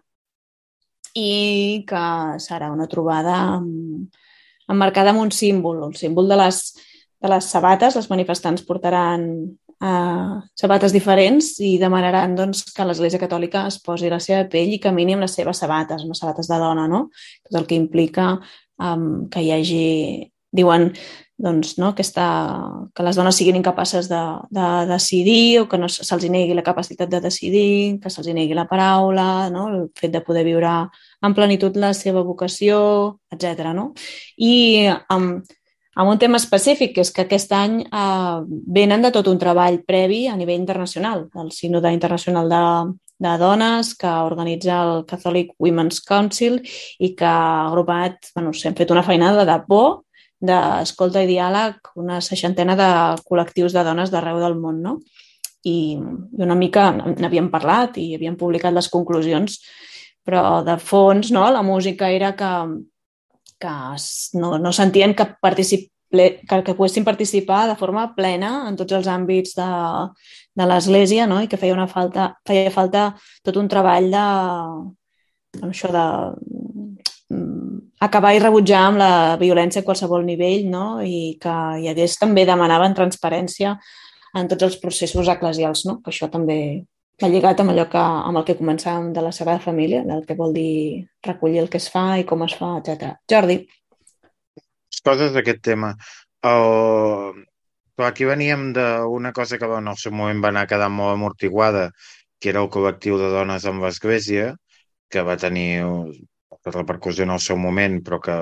i 1.16 1.84
que 1.88 2.04
serà 2.44 2.68
una 2.74 2.88
trobada 2.90 3.62
emmarcada 4.68 5.14
amb 5.14 5.22
un 5.22 5.32
símbol, 5.32 5.80
un 5.86 5.94
símbol 5.96 6.28
de 6.28 6.36
les, 6.42 6.60
de 7.22 7.30
les 7.32 7.48
sabates. 7.56 7.96
Les 7.96 8.10
manifestants 8.10 8.66
portaran 8.68 9.24
uh, 9.84 10.40
sabates 10.56 10.94
diferents 10.94 11.54
i 11.60 11.76
demanaran 11.80 12.36
doncs, 12.38 12.64
que 12.74 12.86
l'Església 12.88 13.20
Catòlica 13.22 13.66
es 13.70 13.80
posi 13.84 14.10
la 14.12 14.20
seva 14.22 14.44
pell 14.50 14.72
i 14.74 14.80
camini 14.82 15.16
amb 15.16 15.26
les 15.26 15.36
seves 15.36 15.60
sabates, 15.62 16.02
amb 16.02 16.14
les 16.14 16.22
sabates 16.24 16.50
de 16.50 16.60
dona, 16.60 16.88
no? 16.90 17.08
Tot 17.44 17.60
el 17.60 17.68
que 17.68 17.78
implica 17.78 18.32
um, 18.80 19.28
que 19.30 19.44
hi 19.44 19.52
hagi, 19.54 19.84
diuen, 20.54 20.90
doncs, 21.36 21.74
no? 21.82 21.90
Aquesta, 21.92 22.26
que 22.94 23.02
les 23.02 23.16
dones 23.18 23.36
siguin 23.36 23.58
incapaces 23.58 24.08
de, 24.08 24.20
de 24.54 24.68
decidir 24.86 25.60
o 25.60 25.66
que 25.68 25.78
no 25.80 25.88
se'ls 25.90 26.28
negui 26.30 26.54
la 26.54 26.66
capacitat 26.66 27.10
de 27.10 27.20
decidir, 27.24 27.98
que 28.02 28.12
se'ls 28.12 28.30
negui 28.36 28.54
la 28.54 28.68
paraula, 28.70 29.50
no? 29.50 29.66
el 29.72 29.88
fet 29.98 30.14
de 30.14 30.22
poder 30.22 30.44
viure 30.46 30.76
en 31.24 31.34
plenitud 31.34 31.74
la 31.76 31.90
seva 31.94 32.22
vocació, 32.22 32.78
etc. 33.34 33.74
No? 33.74 33.90
I 34.38 34.86
amb, 35.10 35.42
amb 35.94 36.10
un 36.10 36.18
tema 36.18 36.40
específic, 36.40 36.94
que 36.96 37.04
és 37.04 37.12
que 37.14 37.24
aquest 37.24 37.52
any 37.54 37.80
eh, 37.84 38.38
venen 38.78 39.04
de 39.04 39.12
tot 39.14 39.28
un 39.30 39.38
treball 39.38 39.80
previ 39.86 40.26
a 40.28 40.36
nivell 40.36 40.60
internacional, 40.60 41.28
del 41.34 41.52
Sínode 41.54 41.92
Internacional 41.94 42.50
de, 42.50 42.62
de 43.24 43.34
Dones 43.38 43.94
que 43.94 44.06
organitza 44.06 44.80
el 44.82 45.04
Catholic 45.06 45.54
Women's 45.58 46.00
Council 46.02 46.60
i 46.98 47.14
que 47.14 47.28
ha 47.28 47.68
agrupat, 47.68 48.32
bueno, 48.34 48.52
s'han 48.52 48.76
fet 48.78 48.90
una 48.90 49.06
feinada 49.06 49.46
de 49.46 49.58
por 49.68 50.02
d'escolta 50.44 51.22
i 51.24 51.28
diàleg 51.30 51.94
una 51.96 52.18
seixantena 52.20 52.74
de 52.76 52.88
col·lectius 53.24 53.72
de 53.72 53.84
dones 53.86 54.10
d'arreu 54.12 54.42
del 54.42 54.58
món, 54.60 54.82
no? 54.82 54.98
I, 55.64 55.96
I 55.96 56.42
una 56.44 56.56
mica 56.58 56.90
n'havíem 56.92 57.48
parlat 57.52 57.96
i 58.02 58.10
havíem 58.16 58.36
publicat 58.36 58.74
les 58.74 58.90
conclusions, 58.92 59.62
però 60.24 60.60
de 60.66 60.76
fons 60.76 61.30
no, 61.32 61.46
la 61.52 61.62
música 61.64 62.10
era 62.12 62.34
que, 62.36 62.50
que 63.60 63.74
no, 64.40 64.56
no 64.58 64.72
sentien 64.72 65.14
que, 65.14 65.26
particip, 65.42 65.90
que, 66.10 66.40
que 66.48 66.74
poguessin 66.74 67.04
participar 67.04 67.66
de 67.68 67.76
forma 67.76 68.06
plena 68.16 68.68
en 68.68 68.76
tots 68.76 68.96
els 68.98 69.08
àmbits 69.10 69.56
de, 69.58 69.70
de 70.54 70.68
l'Església 70.68 71.26
no? 71.30 71.40
i 71.42 71.50
que 71.50 71.60
feia, 71.60 71.74
una 71.76 71.88
falta, 71.90 72.32
feia 72.46 72.72
falta 72.74 73.10
tot 73.44 73.58
un 73.60 73.70
treball 73.70 74.10
de, 74.14 74.26
això 75.70 75.90
de 75.94 76.06
acabar 78.04 78.34
i 78.34 78.40
rebutjar 78.42 78.80
amb 78.88 79.00
la 79.00 79.12
violència 79.40 79.82
a 79.82 79.86
qualsevol 79.86 80.24
nivell 80.26 80.68
no? 80.70 80.86
i 81.02 81.36
que 81.40 81.54
hi 81.80 81.88
hagués 81.90 82.18
també 82.20 82.44
demanaven 82.46 82.96
transparència 82.96 83.78
en 84.34 84.50
tots 84.50 84.66
els 84.66 84.76
processos 84.82 85.30
eclesials, 85.30 85.84
no? 85.88 86.00
que 86.02 86.12
això 86.12 86.28
també 86.30 86.84
va 87.22 87.30
lligat 87.30 87.60
amb 87.62 87.72
allò 87.72 87.86
que, 87.90 88.02
amb 88.02 88.40
el 88.40 88.44
que 88.48 88.58
començàvem 88.58 89.12
de 89.14 89.22
la 89.22 89.32
Sagrada 89.32 89.62
Família, 89.62 90.02
del 90.08 90.24
que 90.26 90.36
vol 90.38 90.54
dir 90.56 91.06
recollir 91.26 91.62
el 91.62 91.70
que 91.70 91.80
es 91.82 91.88
fa 91.92 92.04
i 92.20 92.26
com 92.28 92.42
es 92.46 92.56
fa, 92.58 92.74
etc. 92.80 93.14
Jordi. 93.30 93.60
Coses 95.04 95.34
d'aquest 95.36 95.62
tema. 95.70 95.94
El... 96.50 97.44
Però 97.94 98.08
aquí 98.08 98.26
veníem 98.26 98.72
d'una 98.74 99.30
cosa 99.32 99.58
que 99.60 99.66
en 99.70 99.86
el 99.86 99.98
seu 100.00 100.10
moment 100.10 100.40
va 100.42 100.50
anar 100.50 100.64
quedant 100.66 100.90
molt 100.90 101.14
amortiguada, 101.14 101.84
que 102.42 102.50
era 102.50 102.64
el 102.64 102.70
col·lectiu 102.76 103.20
de 103.20 103.28
dones 103.30 103.66
amb 103.70 103.86
l'Església, 103.86 104.48
que 105.14 105.22
va 105.22 105.36
tenir 105.38 105.84
repercussió 106.72 107.24
en 107.24 107.34
el 107.34 107.40
seu 107.44 107.58
moment, 107.60 107.98
però 108.06 108.20
que 108.24 108.36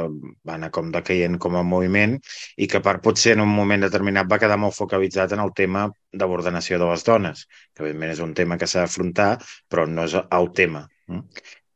va 0.48 0.56
anar 0.56 0.70
com 0.74 0.90
decaient 0.94 1.38
com 1.42 1.56
a 1.58 1.64
moviment 1.66 2.18
i 2.56 2.68
que 2.70 2.82
per 2.84 3.00
potser 3.04 3.34
en 3.36 3.44
un 3.46 3.54
moment 3.54 3.82
determinat 3.86 4.30
va 4.30 4.40
quedar 4.42 4.58
molt 4.62 4.78
focalitzat 4.78 5.34
en 5.36 5.42
el 5.44 5.54
tema 5.56 5.88
de 6.12 6.28
l'ordenació 6.28 6.78
de 6.78 6.90
les 6.92 7.04
dones, 7.08 7.46
que 7.74 7.82
evidentment 7.84 8.14
és 8.14 8.22
un 8.22 8.36
tema 8.38 8.58
que 8.58 8.68
s'ha 8.70 8.84
d'afrontar, 8.84 9.32
però 9.68 9.88
no 9.88 10.06
és 10.06 10.14
el 10.22 10.52
tema. 10.54 10.86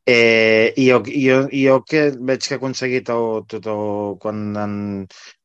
Eh, 0.09 0.73
i 0.79 0.85
jo, 0.87 1.01
jo, 1.03 1.37
jo 1.51 1.81
que 1.83 2.03
veig 2.29 2.45
que 2.47 2.55
ha 2.55 2.59
aconseguit 2.61 3.09
el, 3.11 3.25
tot 3.51 3.65
el, 3.73 3.81
quan 4.23 4.45
han, 4.63 4.77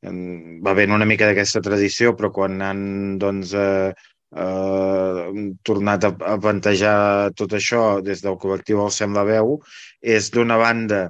va 0.05 0.73
haver 0.75 0.85
una 0.93 1.07
mica 1.09 1.25
d'aquesta 1.25 1.63
tradició, 1.65 2.13
però 2.13 2.29
quan 2.35 2.61
han 2.61 2.83
doncs, 3.23 3.55
eh, 3.57 3.89
eh, 4.35 5.55
tornat 5.67 6.05
a, 6.07 6.11
a 6.33 6.35
plantejar 6.41 7.31
tot 7.37 7.55
això 7.57 8.01
des 8.05 8.23
del 8.25 8.37
col·lectiu 8.41 8.83
El 8.85 8.93
Sem 8.95 9.15
la 9.15 9.25
Veu 9.27 9.57
és 10.01 10.31
d'una 10.33 10.57
banda 10.61 11.09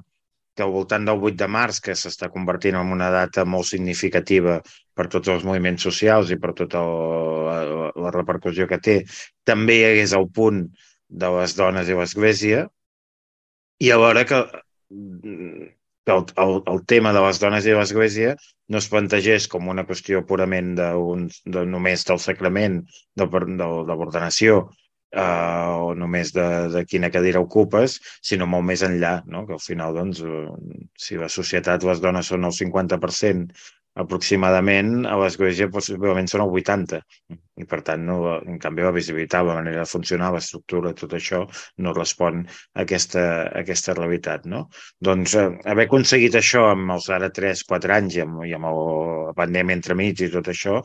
que 0.55 0.65
al 0.65 0.74
voltant 0.74 1.05
del 1.07 1.22
8 1.24 1.38
de 1.39 1.47
març, 1.47 1.80
que 1.80 1.95
s'està 1.95 2.28
convertint 2.30 2.76
en 2.76 2.91
una 2.91 3.09
data 3.13 3.45
molt 3.47 3.69
significativa 3.69 4.59
per 4.93 5.07
tots 5.07 5.32
els 5.32 5.45
moviments 5.47 5.86
socials 5.88 6.32
i 6.34 6.38
per 6.41 6.51
tota 6.57 6.82
la, 6.84 7.59
la 7.95 8.11
repercussió 8.11 8.67
que 8.67 8.82
té, 8.84 8.97
també 9.47 9.80
hi 9.80 9.86
hagués 9.88 10.15
el 10.17 10.28
punt 10.36 10.65
de 11.24 11.30
les 11.38 11.55
dones 11.55 11.88
i 11.88 11.95
l'Església, 11.95 12.65
i 13.82 13.89
alhora 13.91 14.26
que 14.28 14.41
el, 16.05 16.25
el, 16.43 16.61
el 16.73 16.85
tema 16.85 17.13
de 17.13 17.21
les 17.25 17.39
dones 17.41 17.65
i 17.67 17.75
l'Església 17.75 18.35
no 18.71 18.79
es 18.79 18.87
plantegés 18.91 19.47
com 19.51 19.67
una 19.73 19.85
qüestió 19.87 20.23
purament 20.27 20.73
de, 20.79 20.91
un, 21.13 21.27
de 21.55 21.65
només 21.67 22.05
del 22.07 22.21
sacrament, 22.23 22.79
de, 23.19 23.27
de, 23.27 23.67
de 23.89 23.97
l'ordenació, 23.99 24.61
eh, 25.11 25.21
o 25.21 25.93
només 25.95 26.31
de, 26.33 26.47
de 26.75 26.85
quina 26.87 27.11
cadira 27.13 27.43
ocupes, 27.43 27.99
sinó 28.23 28.47
molt 28.47 28.65
més 28.69 28.85
enllà, 28.87 29.19
no? 29.27 29.45
que 29.47 29.57
al 29.57 29.63
final, 29.63 29.97
doncs, 29.99 30.23
eh, 30.23 30.79
si 30.97 31.19
la 31.19 31.29
societat, 31.29 31.85
les 31.87 32.01
dones 32.03 32.31
són 32.33 32.49
el 32.49 32.55
50% 32.55 33.61
aproximadament 34.03 35.05
a 35.09 35.15
l'església 35.21 35.69
possiblement 35.71 36.27
són 36.29 36.45
el 36.45 36.53
80 36.61 37.01
i 37.61 37.67
per 37.69 37.81
tant 37.87 38.03
no, 38.07 38.17
en 38.39 38.57
canvi 38.61 38.85
la 38.85 38.93
visibilitat, 38.95 39.45
la 39.45 39.57
manera 39.59 39.83
de 39.83 39.89
funcionar, 39.89 40.31
l'estructura, 40.33 40.93
tot 40.97 41.13
això 41.17 41.43
no 41.85 41.93
respon 41.97 42.41
a 42.45 42.85
aquesta, 42.85 43.25
a 43.43 43.61
aquesta 43.61 43.95
realitat. 43.97 44.47
No? 44.49 44.63
Doncs 45.09 45.35
eh, 45.37 45.47
haver 45.73 45.87
aconseguit 45.87 46.37
això 46.39 46.67
amb 46.71 46.95
els 46.95 47.09
ara 47.13 47.31
3-4 47.35 47.95
anys 47.97 48.17
i 48.17 48.25
amb, 48.25 48.41
i 48.47 48.55
amb 48.57 48.71
el, 48.71 48.81
la 49.29 49.35
pandèmia 49.37 49.77
entremig 49.77 50.25
i 50.25 50.31
tot 50.33 50.49
això, 50.51 50.79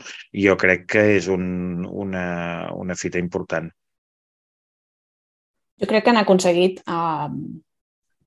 jo 0.45 0.57
crec 0.59 0.87
que 0.93 1.05
és 1.17 1.29
un, 1.33 1.47
una, 1.87 2.25
una 2.77 2.97
fita 2.99 3.21
important. 3.21 3.71
Jo 5.77 5.85
crec 5.89 6.05
que 6.05 6.13
han 6.13 6.23
aconseguit 6.23 6.81
eh, 6.81 7.31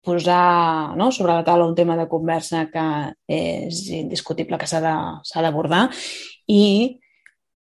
posar 0.05 0.97
no, 0.97 1.11
sobre 1.13 1.35
la 1.35 1.45
taula 1.45 1.69
un 1.69 1.75
tema 1.77 1.97
de 1.97 2.09
conversa 2.09 2.67
que 2.73 2.85
és 3.29 3.85
indiscutible 3.93 4.59
que 4.59 4.69
s'ha 4.69 4.81
d'abordar 4.81 5.89
i, 6.49 6.99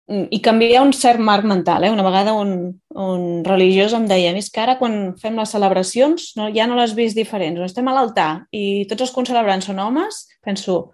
i 0.06 0.40
canviar 0.44 0.84
un 0.84 0.92
cert 0.94 1.18
marc 1.18 1.46
mental. 1.48 1.84
Eh? 1.84 1.90
Una 1.90 2.04
vegada 2.06 2.36
un, 2.36 2.76
un 2.92 3.24
religiós 3.46 3.96
em 3.96 4.06
deia 4.10 4.34
és 4.36 4.50
que 4.52 4.62
ara 4.62 4.76
quan 4.78 5.16
fem 5.20 5.38
les 5.40 5.54
celebracions 5.56 6.32
no, 6.36 6.50
ja 6.54 6.68
no 6.68 6.78
les 6.78 6.94
vist 6.98 7.16
diferents. 7.18 7.62
Estem 7.64 7.88
a 7.88 7.96
l'altar 7.96 8.30
i 8.52 8.84
tots 8.90 9.08
els 9.08 9.14
concelebrants 9.16 9.70
són 9.70 9.80
homes, 9.82 10.26
penso, 10.44 10.92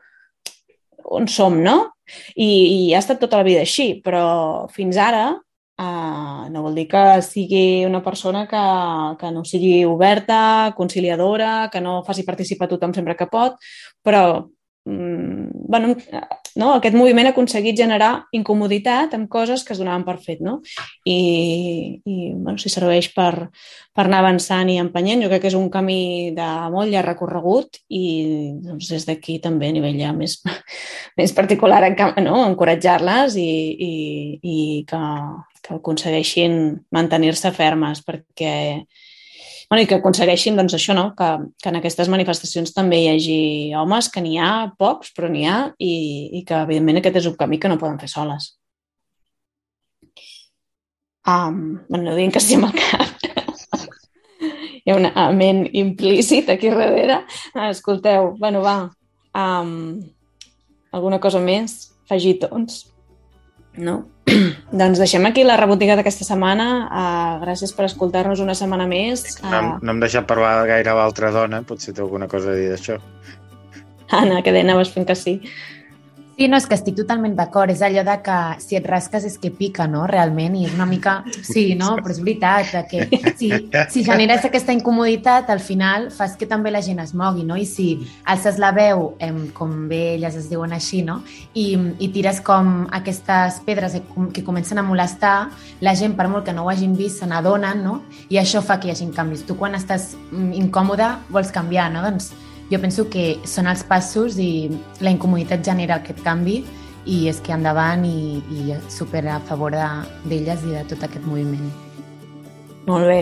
on 1.05 1.27
som, 1.29 1.59
no? 1.61 1.93
I, 2.37 2.47
I 2.47 2.95
ha 2.95 3.01
estat 3.03 3.21
tota 3.21 3.41
la 3.41 3.47
vida 3.47 3.63
així, 3.63 3.97
però 4.05 4.69
fins 4.73 4.99
ara 5.01 5.33
Uh, 5.83 6.47
no 6.53 6.63
vol 6.63 6.77
dir 6.79 6.85
que 6.91 7.01
sigui 7.27 7.83
una 7.89 8.03
persona 8.05 8.45
que, 8.47 8.63
que 9.19 9.31
no 9.35 9.43
sigui 9.49 9.85
oberta, 9.89 10.73
conciliadora, 10.77 11.71
que 11.73 11.81
no 11.83 12.03
faci 12.07 12.23
participar 12.29 12.69
tothom 12.71 12.93
sempre 12.95 13.17
que 13.19 13.27
pot, 13.33 13.57
però 14.05 14.23
mm, 14.85 15.67
bueno, 15.73 15.97
no? 16.55 16.69
aquest 16.77 16.95
moviment 16.95 17.27
ha 17.27 17.33
aconseguit 17.33 17.79
generar 17.81 18.13
incomoditat 18.37 19.17
amb 19.17 19.31
coses 19.33 19.65
que 19.65 19.75
es 19.75 19.81
donaven 19.81 20.05
per 20.07 20.19
fet. 20.23 20.43
No? 20.45 20.61
I, 21.09 21.99
i 22.05 22.17
bueno, 22.37 22.59
si 22.63 22.71
serveix 22.71 23.11
per, 23.17 23.49
per 23.91 24.07
anar 24.07 24.23
avançant 24.23 24.71
i 24.71 24.79
empenyent, 24.83 25.25
jo 25.25 25.31
crec 25.33 25.47
que 25.47 25.51
és 25.51 25.59
un 25.59 25.71
camí 25.73 26.31
de 26.37 26.51
molt 26.75 26.93
llarg 26.93 27.15
recorregut 27.15 27.81
i 27.89 28.05
doncs, 28.63 28.93
des 28.93 29.09
d'aquí 29.09 29.41
també 29.43 29.73
a 29.73 29.79
nivell 29.81 29.99
ja 29.99 30.13
més, 30.15 30.39
més 31.19 31.35
particular 31.35 31.83
no? 32.23 32.45
encoratjar-les 32.45 33.41
i, 33.41 33.49
i, 33.89 33.97
i 34.43 34.61
que, 34.87 35.03
que 35.63 35.77
aconsegueixin 35.79 36.55
mantenir-se 36.95 37.53
fermes 37.55 38.03
perquè 38.05 38.53
bueno, 39.71 39.85
i 39.85 39.89
que 39.89 39.97
aconsegueixin 39.97 40.59
doncs, 40.59 40.75
això, 40.77 40.93
no? 40.93 41.07
que, 41.17 41.29
que 41.63 41.71
en 41.71 41.79
aquestes 41.79 42.11
manifestacions 42.13 42.75
també 42.77 42.99
hi 43.01 43.07
hagi 43.13 43.37
homes, 43.79 44.11
que 44.13 44.21
n'hi 44.21 44.35
ha 44.37 44.51
pocs, 44.77 45.15
però 45.17 45.31
n'hi 45.33 45.47
ha, 45.49 45.61
i, 45.81 45.95
i 46.37 46.43
que 46.45 46.59
evidentment 46.67 47.01
aquest 47.01 47.23
és 47.23 47.29
un 47.31 47.39
camí 47.39 47.57
que 47.63 47.71
no 47.73 47.79
poden 47.81 47.97
fer 48.03 48.11
soles. 48.13 48.51
Um, 51.25 51.79
bueno, 51.89 52.11
no 52.11 52.19
dient 52.19 52.35
que 52.35 52.43
sí 52.43 52.59
amb 52.59 52.69
el 52.69 52.77
cap. 52.77 53.89
hi 54.85 54.93
ha 54.93 54.99
un 54.99 55.09
amén 55.09 55.65
implícit 55.73 56.53
aquí 56.53 56.69
darrere. 56.75 57.23
Escolteu, 57.71 58.35
bueno, 58.43 58.61
va, 58.67 58.77
um, 59.33 60.03
alguna 60.93 61.23
cosa 61.23 61.41
més? 61.41 61.79
Afegitons 62.05 62.83
no? 63.77 64.05
doncs 64.81 65.01
deixem 65.03 65.27
aquí 65.29 65.45
la 65.47 65.59
rebotiga 65.61 65.97
d'aquesta 65.99 66.27
setmana. 66.27 66.69
Uh, 66.87 67.35
gràcies 67.45 67.75
per 67.77 67.87
escoltar-nos 67.89 68.43
una 68.45 68.57
setmana 68.59 68.87
més. 68.91 69.25
Uh... 69.43 69.51
No, 69.53 69.63
no 69.83 69.95
hem 69.95 70.03
deixat 70.03 70.29
parlar 70.31 70.55
gaire 70.71 70.97
l'altra 70.97 71.33
dona, 71.35 71.63
potser 71.67 71.95
té 71.97 72.05
alguna 72.05 72.29
cosa 72.31 72.53
a 72.53 72.59
dir 72.59 72.71
d'això. 72.73 72.99
Anna, 74.13 74.43
que 74.45 74.53
anaves 74.61 74.93
fent 74.93 75.09
que 75.09 75.17
sí. 75.17 75.39
Sí, 76.37 76.49
no, 76.49 76.57
és 76.57 76.67
que 76.67 76.77
estic 76.79 76.97
totalment 76.97 77.35
d'acord. 77.37 77.71
És 77.71 77.83
allò 77.85 78.03
de 78.07 78.15
que 78.25 78.37
si 78.63 78.77
et 78.79 78.87
rasques 78.89 79.27
és 79.29 79.37
que 79.39 79.51
pica, 79.53 79.87
no? 79.91 80.07
Realment, 80.09 80.57
i 80.57 80.65
és 80.67 80.75
una 80.75 80.87
mica... 80.89 81.19
Sí, 81.43 81.75
no? 81.77 81.93
Però 81.99 82.15
és 82.15 82.21
veritat, 82.23 82.89
que 82.89 83.05
si, 83.39 83.51
si 83.93 84.05
generes 84.07 84.47
aquesta 84.47 84.73
incomoditat, 84.73 85.51
al 85.53 85.61
final 85.61 86.09
fas 86.15 86.37
que 86.41 86.49
també 86.49 86.73
la 86.73 86.81
gent 86.85 87.03
es 87.03 87.13
mogui, 87.19 87.45
no? 87.45 87.59
I 87.61 87.67
si 87.69 87.89
alces 88.25 88.61
la 88.63 88.73
veu, 88.73 89.11
em, 89.21 89.45
com 89.53 89.75
bé 89.91 90.15
elles 90.15 90.39
es 90.39 90.49
diuen 90.51 90.73
així, 90.73 91.03
no? 91.05 91.21
I, 91.53 91.67
i 92.01 92.09
tires 92.15 92.41
com 92.45 92.87
aquestes 92.95 93.61
pedres 93.67 93.99
que 94.33 94.45
comencen 94.47 94.81
a 94.81 94.87
molestar, 94.87 95.51
la 95.85 95.97
gent, 95.99 96.17
per 96.17 96.31
molt 96.33 96.49
que 96.49 96.57
no 96.57 96.65
ho 96.65 96.73
hagin 96.73 96.97
vist, 96.97 97.21
se 97.21 97.29
n'adonen, 97.29 97.85
no? 97.85 97.99
I 98.33 98.41
això 98.41 98.65
fa 98.65 98.79
que 98.81 98.89
hi 98.89 98.95
hagi 98.95 99.11
canvis. 99.13 99.45
Tu 99.45 99.59
quan 99.59 99.77
estàs 99.77 100.15
mm, 100.31 100.55
incòmode 100.63 101.11
vols 101.35 101.53
canviar, 101.53 101.91
no? 101.93 102.05
Doncs 102.07 102.33
jo 102.73 102.81
penso 102.81 103.05
que 103.13 103.37
són 103.45 103.69
els 103.69 103.85
passos 103.85 104.39
i 104.41 104.71
la 105.05 105.13
incomoditat 105.13 105.65
genera 105.67 106.01
aquest 106.01 106.23
canvi 106.25 106.63
i 107.05 107.27
és 107.29 107.41
que 107.45 107.53
endavant 107.53 108.05
i, 108.09 108.41
i 108.41 108.77
super 108.93 109.27
a 109.29 109.41
favor 109.49 109.75
d'elles 109.77 110.63
de, 110.63 110.71
i 110.71 110.77
de 110.79 110.85
tot 110.93 111.03
aquest 111.05 111.27
moviment. 111.27 111.69
Molt 112.87 113.07
bé, 113.07 113.19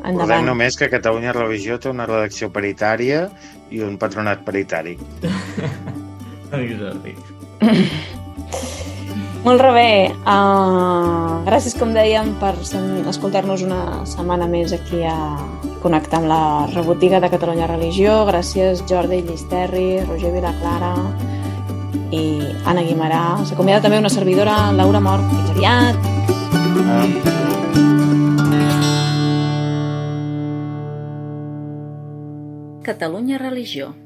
endavant. 0.00 0.20
Recordem 0.22 0.46
només 0.48 0.78
que 0.78 0.88
Catalunya 0.90 1.34
Religió 1.36 1.78
té 1.78 1.90
una 1.92 2.06
redacció 2.08 2.48
paritària 2.54 3.26
i 3.70 3.82
un 3.84 3.98
patronat 3.98 4.44
paritari. 4.46 4.96
Molt 9.46 9.62
bé. 9.76 10.10
Uh, 10.26 11.44
gràcies, 11.46 11.76
com 11.78 11.92
dèiem, 11.94 12.32
per 12.40 12.54
escoltar-nos 12.58 13.62
una 13.62 14.02
setmana 14.08 14.48
més 14.50 14.72
aquí 14.74 15.04
a 15.06 15.14
connectar 15.86 16.18
amb 16.18 16.26
la 16.30 16.66
rebotiga 16.72 17.20
de 17.22 17.30
Catalunya 17.30 17.68
Religió. 17.70 18.24
Gràcies, 18.26 18.82
Jordi 18.90 19.20
Llisterri, 19.22 20.02
Roger 20.08 20.32
Vilaclara 20.34 20.94
i 22.10 22.24
Anna 22.66 22.82
Guimarà. 22.82 23.22
S'acomiada 23.46 23.86
també 23.86 24.00
una 24.02 24.10
servidora, 24.10 24.56
Laura 24.74 25.00
Mort. 25.00 25.30
Fins 25.30 25.50
aviat. 25.54 25.94
Catalunya 32.86 33.38
Religió 33.38 34.05